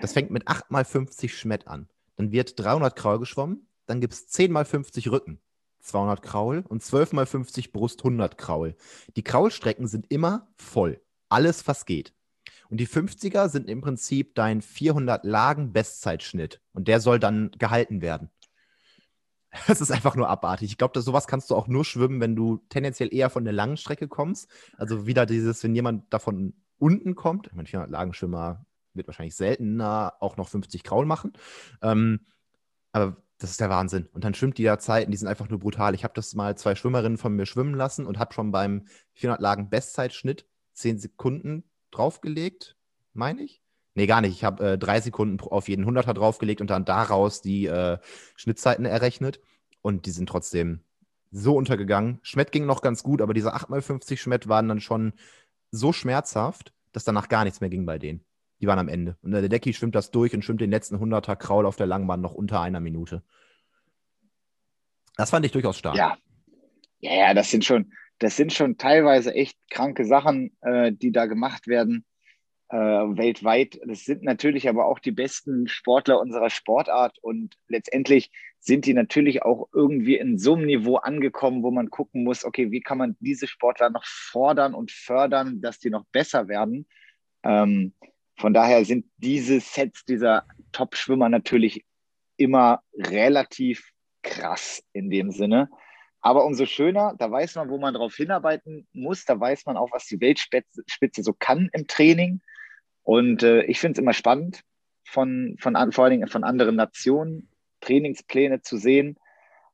Das 0.00 0.12
fängt 0.12 0.32
mit 0.32 0.48
8 0.48 0.72
mal 0.72 0.84
50 0.84 1.38
Schmett 1.38 1.68
an. 1.68 1.88
Dann 2.16 2.32
wird 2.32 2.58
300 2.58 2.96
Kraul 2.96 3.20
geschwommen. 3.20 3.68
Dann 3.86 4.00
gibt 4.00 4.14
es 4.14 4.26
10 4.26 4.50
mal 4.50 4.64
50 4.64 5.10
Rücken. 5.12 5.38
200 5.80 6.22
Kraul 6.22 6.64
und 6.68 6.82
12 6.82 7.12
mal 7.12 7.26
50 7.26 7.72
Brust 7.72 8.00
100 8.00 8.36
Kraul. 8.36 8.74
Die 9.14 9.22
Kraulstrecken 9.22 9.86
sind 9.86 10.06
immer 10.10 10.48
voll. 10.56 11.00
Alles, 11.28 11.68
was 11.68 11.86
geht. 11.86 12.12
Und 12.70 12.78
die 12.78 12.88
50er 12.88 13.48
sind 13.48 13.68
im 13.68 13.80
Prinzip 13.80 14.34
dein 14.34 14.62
400 14.62 15.24
Lagen 15.24 15.72
Bestzeitschnitt. 15.72 16.60
Und 16.72 16.88
der 16.88 17.00
soll 17.00 17.18
dann 17.18 17.50
gehalten 17.58 18.00
werden. 18.00 18.30
Das 19.66 19.80
ist 19.80 19.90
einfach 19.90 20.16
nur 20.16 20.28
abartig. 20.28 20.70
Ich 20.70 20.76
glaube, 20.76 21.00
sowas 21.00 21.26
kannst 21.26 21.50
du 21.50 21.54
auch 21.54 21.66
nur 21.66 21.84
schwimmen, 21.84 22.20
wenn 22.20 22.36
du 22.36 22.58
tendenziell 22.68 23.12
eher 23.14 23.30
von 23.30 23.44
der 23.44 23.54
langen 23.54 23.78
Strecke 23.78 24.06
kommst. 24.06 24.50
Also 24.76 25.06
wieder 25.06 25.24
dieses, 25.24 25.62
wenn 25.62 25.74
jemand 25.74 26.12
davon 26.12 26.54
unten 26.78 27.14
kommt. 27.14 27.46
Ich 27.46 27.54
meine, 27.54 27.86
Lagenschwimmer 27.86 28.66
wird 28.92 29.06
wahrscheinlich 29.06 29.34
seltener 29.34 30.14
auch 30.20 30.36
noch 30.36 30.48
50 30.48 30.82
Graul 30.84 31.06
machen. 31.06 31.32
Ähm, 31.80 32.26
aber 32.92 33.16
das 33.38 33.50
ist 33.50 33.60
der 33.60 33.70
Wahnsinn. 33.70 34.08
Und 34.12 34.24
dann 34.24 34.34
schwimmt 34.34 34.58
die 34.58 34.64
da 34.64 34.78
Zeiten, 34.78 35.10
die 35.10 35.16
sind 35.16 35.28
einfach 35.28 35.48
nur 35.48 35.58
brutal. 35.58 35.94
Ich 35.94 36.04
habe 36.04 36.14
das 36.14 36.34
mal 36.34 36.56
zwei 36.56 36.74
Schwimmerinnen 36.74 37.18
von 37.18 37.34
mir 37.34 37.46
schwimmen 37.46 37.74
lassen 37.74 38.06
und 38.06 38.18
habe 38.18 38.32
schon 38.32 38.50
beim 38.50 38.86
400 39.14 39.40
Lagen 39.40 39.68
Bestzeitschnitt 39.68 40.46
10 40.72 40.98
Sekunden 40.98 41.64
draufgelegt, 41.90 42.76
meine 43.12 43.42
ich. 43.42 43.62
Nee, 43.94 44.06
gar 44.06 44.20
nicht. 44.20 44.32
Ich 44.32 44.44
habe 44.44 44.72
äh, 44.72 44.78
drei 44.78 45.00
Sekunden 45.00 45.40
auf 45.40 45.68
jeden 45.68 45.88
100er 45.88 46.12
draufgelegt 46.12 46.60
und 46.60 46.68
dann 46.68 46.84
daraus 46.84 47.40
die 47.40 47.66
äh, 47.66 47.98
Schnittzeiten 48.36 48.84
errechnet. 48.84 49.40
Und 49.80 50.04
die 50.04 50.10
sind 50.10 50.28
trotzdem 50.28 50.80
so 51.30 51.56
untergegangen. 51.56 52.18
Schmett 52.22 52.52
ging 52.52 52.66
noch 52.66 52.82
ganz 52.82 53.02
gut, 53.02 53.22
aber 53.22 53.32
diese 53.32 53.54
8x50 53.54 54.18
Schmett 54.18 54.48
waren 54.48 54.68
dann 54.68 54.80
schon 54.80 55.14
so 55.70 55.92
schmerzhaft, 55.92 56.72
dass 56.92 57.04
danach 57.04 57.28
gar 57.28 57.44
nichts 57.44 57.60
mehr 57.60 57.70
ging 57.70 57.86
bei 57.86 57.98
denen. 57.98 58.24
Die 58.60 58.66
waren 58.66 58.78
am 58.78 58.88
Ende. 58.88 59.16
Und 59.22 59.32
der 59.32 59.48
Decki 59.48 59.72
schwimmt 59.72 59.94
das 59.94 60.10
durch 60.10 60.34
und 60.34 60.44
schwimmt 60.44 60.60
den 60.60 60.70
letzten 60.70 60.96
100er 60.96 61.36
Kraul 61.36 61.66
auf 61.66 61.76
der 61.76 61.86
Langbahn 61.86 62.20
noch 62.20 62.34
unter 62.34 62.60
einer 62.60 62.80
Minute. 62.80 63.22
Das 65.16 65.30
fand 65.30 65.46
ich 65.46 65.52
durchaus 65.52 65.78
stark. 65.78 65.96
Ja, 65.96 66.16
ja, 67.00 67.14
ja 67.14 67.34
das 67.34 67.50
sind 67.50 67.64
schon, 67.64 67.92
das 68.18 68.36
sind 68.36 68.52
schon 68.52 68.78
teilweise 68.78 69.34
echt 69.34 69.58
kranke 69.70 70.04
Sachen, 70.04 70.56
äh, 70.62 70.92
die 70.92 71.12
da 71.12 71.26
gemacht 71.26 71.66
werden 71.66 72.04
äh, 72.68 72.76
weltweit. 72.76 73.78
Das 73.86 74.04
sind 74.04 74.22
natürlich 74.22 74.68
aber 74.68 74.86
auch 74.86 74.98
die 74.98 75.12
besten 75.12 75.68
Sportler 75.68 76.20
unserer 76.20 76.50
Sportart 76.50 77.18
und 77.18 77.56
letztendlich 77.68 78.30
sind 78.58 78.86
die 78.86 78.94
natürlich 78.94 79.42
auch 79.42 79.68
irgendwie 79.72 80.16
in 80.16 80.38
so 80.38 80.54
einem 80.54 80.66
Niveau 80.66 80.96
angekommen, 80.96 81.62
wo 81.62 81.70
man 81.70 81.90
gucken 81.90 82.24
muss, 82.24 82.44
okay, 82.44 82.72
wie 82.72 82.80
kann 82.80 82.98
man 82.98 83.16
diese 83.20 83.46
Sportler 83.46 83.90
noch 83.90 84.04
fordern 84.04 84.74
und 84.74 84.90
fördern, 84.90 85.60
dass 85.60 85.78
die 85.78 85.90
noch 85.90 86.04
besser 86.10 86.48
werden. 86.48 86.86
Ähm, 87.44 87.94
von 88.36 88.52
daher 88.52 88.84
sind 88.84 89.06
diese 89.18 89.60
Sets 89.60 90.04
dieser 90.04 90.44
Top-Schwimmer 90.72 91.28
natürlich 91.28 91.84
immer 92.36 92.82
relativ 92.92 93.92
krass 94.22 94.82
in 94.92 95.10
dem 95.10 95.30
Sinne. 95.30 95.70
Aber 96.26 96.44
umso 96.44 96.66
schöner, 96.66 97.14
da 97.16 97.30
weiß 97.30 97.54
man, 97.54 97.70
wo 97.70 97.78
man 97.78 97.94
darauf 97.94 98.16
hinarbeiten 98.16 98.88
muss, 98.92 99.24
da 99.24 99.38
weiß 99.38 99.64
man 99.64 99.76
auch, 99.76 99.92
was 99.92 100.06
die 100.06 100.20
Weltspitze 100.20 101.22
so 101.22 101.32
kann 101.32 101.70
im 101.72 101.86
Training. 101.86 102.40
Und 103.04 103.44
äh, 103.44 103.62
ich 103.62 103.78
finde 103.78 103.92
es 103.92 104.02
immer 104.02 104.12
spannend, 104.12 104.62
von, 105.04 105.54
von, 105.60 105.76
vor 105.92 106.02
allen 106.02 106.10
Dingen 106.10 106.26
von 106.26 106.42
anderen 106.42 106.74
Nationen 106.74 107.48
Trainingspläne 107.80 108.60
zu 108.60 108.76
sehen. 108.76 109.20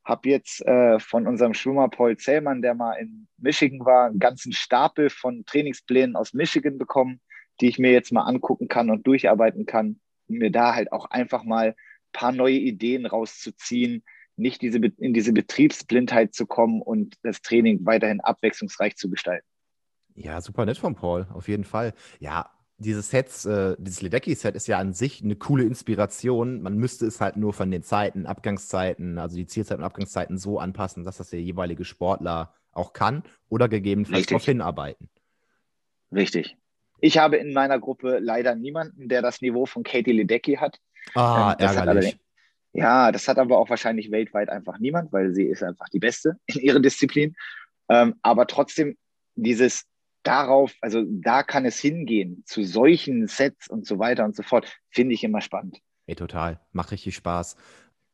Habe 0.04 0.28
jetzt 0.28 0.60
äh, 0.66 0.98
von 0.98 1.26
unserem 1.26 1.54
Schwimmer 1.54 1.88
Paul 1.88 2.18
Zellmann, 2.18 2.60
der 2.60 2.74
mal 2.74 2.96
in 2.96 3.28
Michigan 3.38 3.86
war, 3.86 4.08
einen 4.08 4.18
ganzen 4.18 4.52
Stapel 4.52 5.08
von 5.08 5.46
Trainingsplänen 5.46 6.16
aus 6.16 6.34
Michigan 6.34 6.76
bekommen, 6.76 7.22
die 7.62 7.68
ich 7.68 7.78
mir 7.78 7.92
jetzt 7.92 8.12
mal 8.12 8.24
angucken 8.24 8.68
kann 8.68 8.90
und 8.90 9.06
durcharbeiten 9.06 9.64
kann, 9.64 10.00
um 10.28 10.36
mir 10.36 10.50
da 10.50 10.74
halt 10.74 10.92
auch 10.92 11.06
einfach 11.06 11.44
mal 11.44 11.68
ein 11.68 11.76
paar 12.12 12.32
neue 12.32 12.58
Ideen 12.58 13.06
rauszuziehen, 13.06 14.04
nicht 14.42 14.62
diese, 14.62 14.78
in 14.78 15.14
diese 15.14 15.32
Betriebsblindheit 15.32 16.34
zu 16.34 16.46
kommen 16.46 16.82
und 16.82 17.14
das 17.22 17.40
Training 17.40 17.86
weiterhin 17.86 18.20
abwechslungsreich 18.20 18.96
zu 18.96 19.08
gestalten. 19.08 19.46
Ja, 20.14 20.40
super 20.40 20.66
nett 20.66 20.78
von 20.78 20.94
Paul, 20.94 21.26
auf 21.32 21.48
jeden 21.48 21.64
Fall. 21.64 21.94
Ja, 22.20 22.50
diese 22.78 23.02
Sets, 23.02 23.44
äh, 23.46 23.76
dieses 23.78 24.02
Ledecky-Set 24.02 24.54
ist 24.54 24.66
ja 24.66 24.78
an 24.78 24.92
sich 24.92 25.22
eine 25.22 25.36
coole 25.36 25.64
Inspiration. 25.64 26.62
Man 26.62 26.76
müsste 26.76 27.06
es 27.06 27.20
halt 27.20 27.36
nur 27.36 27.52
von 27.52 27.70
den 27.70 27.82
Zeiten, 27.82 28.26
Abgangszeiten, 28.26 29.18
also 29.18 29.36
die 29.36 29.46
Zielzeiten 29.46 29.82
und 29.82 29.86
Abgangszeiten 29.86 30.36
so 30.36 30.58
anpassen, 30.58 31.04
dass 31.04 31.16
das 31.16 31.30
der 31.30 31.40
jeweilige 31.40 31.84
Sportler 31.84 32.54
auch 32.72 32.92
kann 32.92 33.22
oder 33.48 33.68
gegebenenfalls 33.68 34.26
darauf 34.26 34.44
hinarbeiten. 34.44 35.08
Richtig. 36.12 36.56
Ich 37.00 37.18
habe 37.18 37.36
in 37.36 37.52
meiner 37.52 37.78
Gruppe 37.78 38.18
leider 38.20 38.54
niemanden, 38.54 39.08
der 39.08 39.22
das 39.22 39.40
Niveau 39.40 39.66
von 39.66 39.82
Katie 39.82 40.12
Ledecky 40.12 40.56
hat. 40.56 40.80
Ah, 41.14 41.56
ähm, 41.58 41.66
ärgerlich. 41.66 42.18
Ja, 42.72 43.12
das 43.12 43.28
hat 43.28 43.38
aber 43.38 43.58
auch 43.58 43.68
wahrscheinlich 43.68 44.10
weltweit 44.10 44.48
einfach 44.48 44.78
niemand, 44.78 45.12
weil 45.12 45.34
sie 45.34 45.44
ist 45.44 45.62
einfach 45.62 45.88
die 45.90 45.98
Beste 45.98 46.36
in 46.46 46.60
ihrer 46.60 46.80
Disziplin. 46.80 47.34
Ähm, 47.88 48.14
aber 48.22 48.46
trotzdem 48.46 48.96
dieses 49.34 49.84
darauf, 50.22 50.72
also 50.80 51.02
da 51.06 51.42
kann 51.42 51.64
es 51.64 51.78
hingehen, 51.78 52.42
zu 52.46 52.62
solchen 52.62 53.26
Sets 53.26 53.68
und 53.68 53.86
so 53.86 53.98
weiter 53.98 54.24
und 54.24 54.36
so 54.36 54.42
fort, 54.42 54.72
finde 54.90 55.14
ich 55.14 55.24
immer 55.24 55.40
spannend. 55.40 55.78
Ey, 56.06 56.14
total. 56.14 56.60
Macht 56.72 56.92
richtig 56.92 57.14
Spaß. 57.16 57.56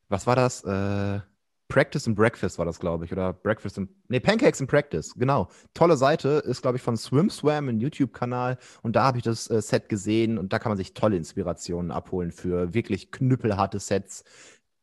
Was 0.09 0.27
war 0.27 0.37
das? 0.37 0.65
Äh, 0.65 1.21
Practice 1.69 2.07
and 2.07 2.16
Breakfast 2.16 2.59
war 2.59 2.64
das, 2.64 2.81
glaube 2.81 3.05
ich. 3.05 3.12
Oder 3.12 3.33
Breakfast 3.33 3.79
and. 3.79 3.91
Nee, 4.09 4.21
Pancakes 4.21 4.61
and 4.61 4.71
Practice, 4.71 5.14
genau. 5.14 5.49
Tolle 5.75 5.97
Seite, 5.97 6.43
ist, 6.47 6.62
glaube 6.62 6.79
ich, 6.79 6.83
von 6.83 6.97
SwimSwam, 6.97 7.69
ein 7.69 7.81
YouTube-Kanal. 7.81 8.59
Und 8.83 8.97
da 8.97 9.05
habe 9.05 9.19
ich 9.19 9.25
das 9.25 9.51
äh, 9.51 9.61
Set 9.61 9.89
gesehen 9.89 10.39
und 10.39 10.53
da 10.53 10.59
kann 10.59 10.71
man 10.71 10.79
sich 10.79 10.95
tolle 10.95 11.16
Inspirationen 11.16 11.91
abholen 11.91 12.33
für 12.33 12.73
wirklich 12.75 13.11
knüppelharte 13.11 13.79
Sets. 13.81 14.25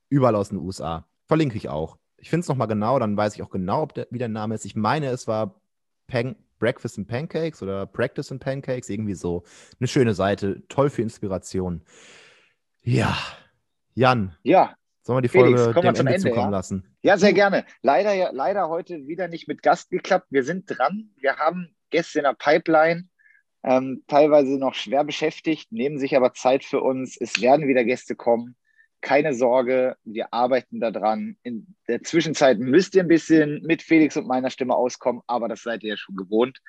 Überall 0.10 0.36
aus 0.36 0.50
den 0.50 0.60
USA. 0.60 1.08
Verlinke 1.28 1.58
ich 1.58 1.70
auch. 1.70 1.98
Ich 2.18 2.30
finde 2.30 2.42
es 2.42 2.48
nochmal 2.48 2.68
genau, 2.68 3.00
dann 3.00 3.18
weiß 3.18 3.36
ich 3.36 3.42
auch 3.42 3.50
genau, 3.50 3.88
der, 3.88 4.08
wie 4.12 4.20
der 4.20 4.30
Name 4.30 4.56
ist. 4.56 4.66
Ich 4.66 4.76
meine, 4.76 5.08
es 5.08 5.28
war 5.28 5.60
Pan 6.08 6.36
Breakfast 6.60 6.98
and 6.98 7.08
Pancakes 7.08 7.62
oder 7.62 7.86
Practice 7.86 8.32
and 8.32 8.42
Pancakes, 8.42 8.90
irgendwie 8.90 9.16
so. 9.16 9.44
Eine 9.80 9.88
schöne 9.88 10.14
Seite, 10.14 10.64
toll 10.68 10.90
für 10.90 11.02
Inspiration. 11.02 11.82
Ja, 12.84 13.18
Jan. 13.96 14.36
Ja. 14.44 14.76
Sollen 15.06 15.18
wir 15.18 15.22
die 15.22 15.30
Folge 15.30 15.58
Felix, 15.58 15.74
dem 15.74 15.86
Ende, 15.86 16.00
Ende 16.00 16.18
zukommen 16.18 16.52
ja? 16.52 16.58
lassen? 16.58 16.98
Ja, 17.04 17.18
sehr 17.18 17.34
gerne. 17.34 17.66
Leider, 17.82 18.34
leider 18.34 18.70
heute 18.70 19.08
wieder 19.08 19.28
nicht 19.28 19.48
mit 19.48 19.62
Gast 19.62 19.92
geklappt. 19.92 20.28
Wir 20.32 20.44
sind 20.44 20.66
dran. 20.68 21.12
Wir 21.18 21.38
haben 21.38 21.76
Gäste 21.92 22.20
in 22.20 22.24
der 22.24 22.34
Pipeline, 22.34 23.08
ähm, 23.64 24.04
teilweise 24.08 24.58
noch 24.58 24.74
schwer 24.74 25.04
beschäftigt, 25.04 25.72
nehmen 25.72 26.00
sich 26.00 26.16
aber 26.18 26.34
Zeit 26.34 26.64
für 26.64 26.82
uns. 26.82 27.18
Es 27.20 27.40
werden 27.42 27.68
wieder 27.68 27.84
Gäste 27.84 28.16
kommen 28.16 28.56
keine 29.06 29.36
Sorge, 29.36 29.98
wir 30.04 30.34
arbeiten 30.34 30.80
daran. 30.80 31.38
In 31.44 31.76
der 31.88 32.02
Zwischenzeit 32.02 32.58
müsst 32.58 32.96
ihr 32.96 33.04
ein 33.04 33.08
bisschen 33.08 33.62
mit 33.62 33.84
Felix 33.84 34.18
und 34.18 34.28
meiner 34.28 34.50
Stimme 34.50 34.76
auskommen, 34.76 35.22
aber 35.28 35.48
das 35.48 35.62
seid 35.62 35.84
ihr 35.84 35.90
ja 35.90 35.98
schon 35.98 36.16
gewohnt. 36.16 36.60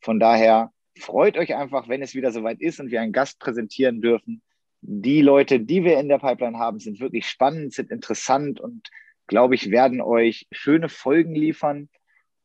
Von 0.00 0.20
daher 0.20 0.72
freut 0.96 1.36
euch 1.36 1.56
einfach, 1.56 1.88
wenn 1.88 2.00
es 2.00 2.14
wieder 2.14 2.30
soweit 2.30 2.60
ist 2.60 2.78
und 2.78 2.92
wir 2.92 3.00
einen 3.00 3.12
Gast 3.12 3.40
präsentieren 3.40 4.00
dürfen. 4.00 4.40
Die 4.82 5.20
Leute, 5.20 5.60
die 5.60 5.84
wir 5.84 5.98
in 5.98 6.08
der 6.08 6.18
Pipeline 6.18 6.58
haben, 6.58 6.78
sind 6.78 7.00
wirklich 7.00 7.28
spannend, 7.28 7.74
sind 7.74 7.90
interessant 7.90 8.60
und 8.60 8.88
glaube 9.26 9.54
ich, 9.54 9.70
werden 9.70 10.00
euch 10.00 10.46
schöne 10.50 10.88
Folgen 10.88 11.34
liefern. 11.34 11.88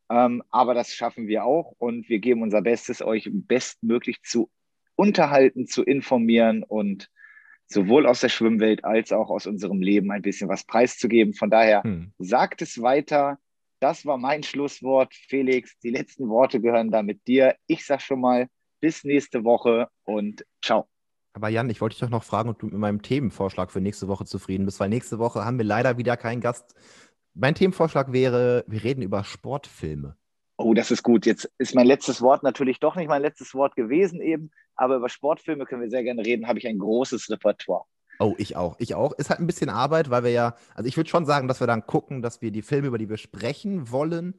Ähm, 0.09 0.43
aber 0.51 0.73
das 0.73 0.93
schaffen 0.93 1.27
wir 1.27 1.45
auch 1.45 1.73
und 1.79 2.09
wir 2.09 2.19
geben 2.19 2.43
unser 2.43 2.61
Bestes, 2.61 3.01
euch 3.01 3.29
bestmöglich 3.31 4.21
zu 4.21 4.51
unterhalten, 4.95 5.65
zu 5.65 5.83
informieren 5.83 6.63
und 6.63 7.09
sowohl 7.67 8.05
aus 8.05 8.21
der 8.21 8.29
Schwimmwelt 8.29 8.83
als 8.83 9.11
auch 9.11 9.29
aus 9.29 9.47
unserem 9.47 9.81
Leben 9.81 10.11
ein 10.11 10.21
bisschen 10.21 10.49
was 10.49 10.63
preiszugeben. 10.63 11.33
Von 11.33 11.49
daher 11.49 11.83
hm. 11.83 12.13
sagt 12.19 12.61
es 12.61 12.81
weiter. 12.81 13.39
Das 13.79 14.05
war 14.05 14.17
mein 14.17 14.43
Schlusswort. 14.43 15.13
Felix, 15.13 15.77
die 15.79 15.89
letzten 15.89 16.29
Worte 16.29 16.61
gehören 16.61 16.91
damit 16.91 17.27
dir. 17.27 17.55
Ich 17.67 17.85
sage 17.85 18.01
schon 18.01 18.21
mal 18.21 18.47
bis 18.79 19.03
nächste 19.03 19.43
Woche 19.43 19.89
und 20.03 20.45
ciao. 20.61 20.87
Aber 21.35 21.49
Jan, 21.49 21.69
ich 21.69 21.81
wollte 21.81 21.95
dich 21.95 21.99
doch 21.99 22.09
noch 22.09 22.23
fragen, 22.23 22.49
ob 22.49 22.59
du 22.59 22.67
mit 22.67 22.75
meinem 22.75 23.01
Themenvorschlag 23.01 23.69
für 23.69 23.81
nächste 23.81 24.07
Woche 24.07 24.23
zufrieden 24.23 24.65
bist, 24.65 24.79
weil 24.79 24.87
nächste 24.87 25.19
Woche 25.19 25.43
haben 25.43 25.57
wir 25.57 25.65
leider 25.65 25.97
wieder 25.97 26.15
keinen 26.15 26.39
Gast. 26.39 26.75
Mein 27.33 27.55
Themenvorschlag 27.55 28.13
wäre, 28.13 28.63
wir 28.67 28.81
reden 28.85 29.01
über 29.01 29.25
Sportfilme. 29.25 30.15
Oh, 30.55 30.73
das 30.73 30.91
ist 30.91 31.03
gut. 31.03 31.25
Jetzt 31.25 31.51
ist 31.57 31.75
mein 31.75 31.87
letztes 31.87 32.21
Wort 32.21 32.41
natürlich 32.41 32.79
doch 32.79 32.95
nicht 32.95 33.09
mein 33.09 33.21
letztes 33.21 33.53
Wort 33.53 33.75
gewesen 33.75 34.21
eben, 34.21 34.49
aber 34.75 34.95
über 34.95 35.09
Sportfilme 35.09 35.65
können 35.65 35.81
wir 35.81 35.89
sehr 35.89 36.03
gerne 36.03 36.25
reden, 36.25 36.47
habe 36.47 36.57
ich 36.57 36.67
ein 36.67 36.79
großes 36.79 37.29
Repertoire. 37.29 37.83
Oh, 38.19 38.35
ich 38.37 38.55
auch. 38.55 38.77
Ich 38.79 38.95
auch. 38.95 39.11
Ist 39.11 39.29
halt 39.29 39.41
ein 39.41 39.47
bisschen 39.47 39.69
Arbeit, 39.69 40.09
weil 40.09 40.23
wir 40.23 40.31
ja, 40.31 40.55
also 40.73 40.87
ich 40.87 40.95
würde 40.95 41.09
schon 41.09 41.25
sagen, 41.25 41.49
dass 41.49 41.59
wir 41.59 41.67
dann 41.67 41.85
gucken, 41.85 42.21
dass 42.21 42.41
wir 42.41 42.51
die 42.51 42.61
Filme, 42.61 42.87
über 42.87 42.97
die 42.97 43.09
wir 43.09 43.17
sprechen 43.17 43.91
wollen, 43.91 44.35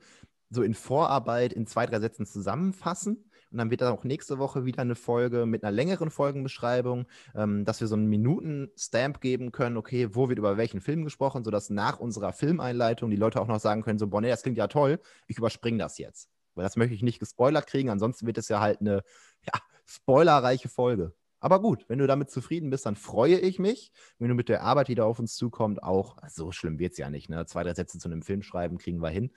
so 0.48 0.62
in 0.62 0.72
Vorarbeit 0.72 1.52
in 1.52 1.66
zwei, 1.66 1.84
drei 1.84 2.00
Sätzen 2.00 2.24
zusammenfassen. 2.24 3.30
Und 3.56 3.60
dann 3.60 3.70
wird 3.70 3.80
dann 3.80 3.94
auch 3.94 4.04
nächste 4.04 4.38
Woche 4.38 4.66
wieder 4.66 4.82
eine 4.82 4.94
Folge 4.94 5.46
mit 5.46 5.64
einer 5.64 5.72
längeren 5.72 6.10
Folgenbeschreibung, 6.10 7.06
ähm, 7.34 7.64
dass 7.64 7.80
wir 7.80 7.88
so 7.88 7.94
einen 7.94 8.04
Minuten-Stamp 8.04 9.22
geben 9.22 9.50
können, 9.50 9.78
okay, 9.78 10.14
wo 10.14 10.28
wird 10.28 10.38
über 10.38 10.58
welchen 10.58 10.82
Film 10.82 11.04
gesprochen, 11.04 11.42
sodass 11.42 11.70
nach 11.70 11.98
unserer 11.98 12.34
Filmeinleitung 12.34 13.08
die 13.08 13.16
Leute 13.16 13.40
auch 13.40 13.46
noch 13.46 13.58
sagen 13.58 13.80
können, 13.80 13.98
so, 13.98 14.08
boah, 14.08 14.20
nee, 14.20 14.28
das 14.28 14.42
klingt 14.42 14.58
ja 14.58 14.66
toll, 14.66 15.00
ich 15.26 15.38
überspringe 15.38 15.78
das 15.78 15.96
jetzt. 15.96 16.28
Weil 16.54 16.64
das 16.64 16.76
möchte 16.76 16.94
ich 16.94 17.02
nicht 17.02 17.18
gespoilert 17.18 17.66
kriegen, 17.66 17.88
ansonsten 17.88 18.26
wird 18.26 18.36
es 18.36 18.48
ja 18.48 18.60
halt 18.60 18.82
eine 18.82 19.02
ja, 19.46 19.58
spoilerreiche 19.86 20.68
Folge. 20.68 21.14
Aber 21.40 21.62
gut, 21.62 21.86
wenn 21.88 21.98
du 21.98 22.06
damit 22.06 22.30
zufrieden 22.30 22.68
bist, 22.68 22.84
dann 22.84 22.96
freue 22.96 23.38
ich 23.38 23.58
mich. 23.58 23.90
Wenn 24.18 24.28
du 24.28 24.34
mit 24.34 24.50
der 24.50 24.64
Arbeit, 24.64 24.88
die 24.88 24.94
da 24.94 25.04
auf 25.04 25.18
uns 25.18 25.34
zukommt, 25.34 25.82
auch, 25.82 26.16
so 26.28 26.52
schlimm 26.52 26.78
wird 26.78 26.92
es 26.92 26.98
ja 26.98 27.08
nicht, 27.08 27.30
ne? 27.30 27.46
Zwei, 27.46 27.62
drei 27.62 27.72
Sätze 27.72 27.98
zu 27.98 28.08
einem 28.08 28.22
Film 28.22 28.42
schreiben, 28.42 28.78
kriegen 28.78 29.02
wir 29.02 29.10
hin. 29.10 29.30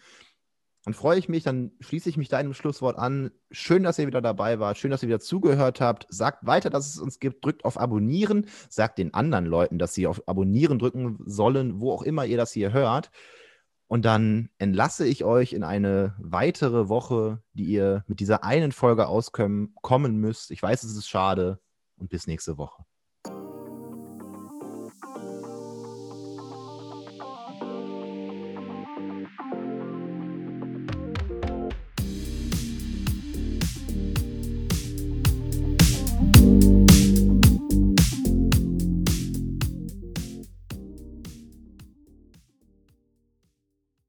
Dann 0.85 0.93
freue 0.93 1.19
ich 1.19 1.27
mich, 1.27 1.43
dann 1.43 1.71
schließe 1.81 2.09
ich 2.09 2.17
mich 2.17 2.29
deinem 2.29 2.53
Schlusswort 2.53 2.97
an. 2.97 3.31
Schön, 3.51 3.83
dass 3.83 3.99
ihr 3.99 4.07
wieder 4.07 4.21
dabei 4.21 4.59
wart, 4.59 4.77
schön, 4.77 4.91
dass 4.91 5.03
ihr 5.03 5.09
wieder 5.09 5.19
zugehört 5.19 5.81
habt. 5.81 6.07
Sagt 6.09 6.45
weiter, 6.45 6.69
dass 6.69 6.87
es 6.87 6.99
uns 6.99 7.19
gibt, 7.19 7.43
drückt 7.43 7.65
auf 7.65 7.79
Abonnieren, 7.79 8.47
sagt 8.69 8.97
den 8.97 9.13
anderen 9.13 9.45
Leuten, 9.45 9.77
dass 9.77 9.93
sie 9.93 10.07
auf 10.07 10.27
Abonnieren 10.27 10.79
drücken 10.79 11.19
sollen, 11.25 11.81
wo 11.81 11.91
auch 11.91 12.03
immer 12.03 12.25
ihr 12.25 12.37
das 12.37 12.53
hier 12.53 12.71
hört. 12.71 13.11
Und 13.87 14.05
dann 14.05 14.49
entlasse 14.57 15.05
ich 15.05 15.23
euch 15.23 15.51
in 15.51 15.63
eine 15.63 16.15
weitere 16.19 16.89
Woche, 16.89 17.41
die 17.53 17.65
ihr 17.65 18.05
mit 18.07 18.19
dieser 18.19 18.43
einen 18.43 18.71
Folge 18.71 19.07
auskommen 19.07 19.73
müsst. 20.19 20.51
Ich 20.51 20.61
weiß, 20.61 20.83
es 20.83 20.95
ist 20.95 21.09
schade. 21.09 21.59
Und 21.97 22.09
bis 22.09 22.27
nächste 22.27 22.57
Woche. 22.57 22.85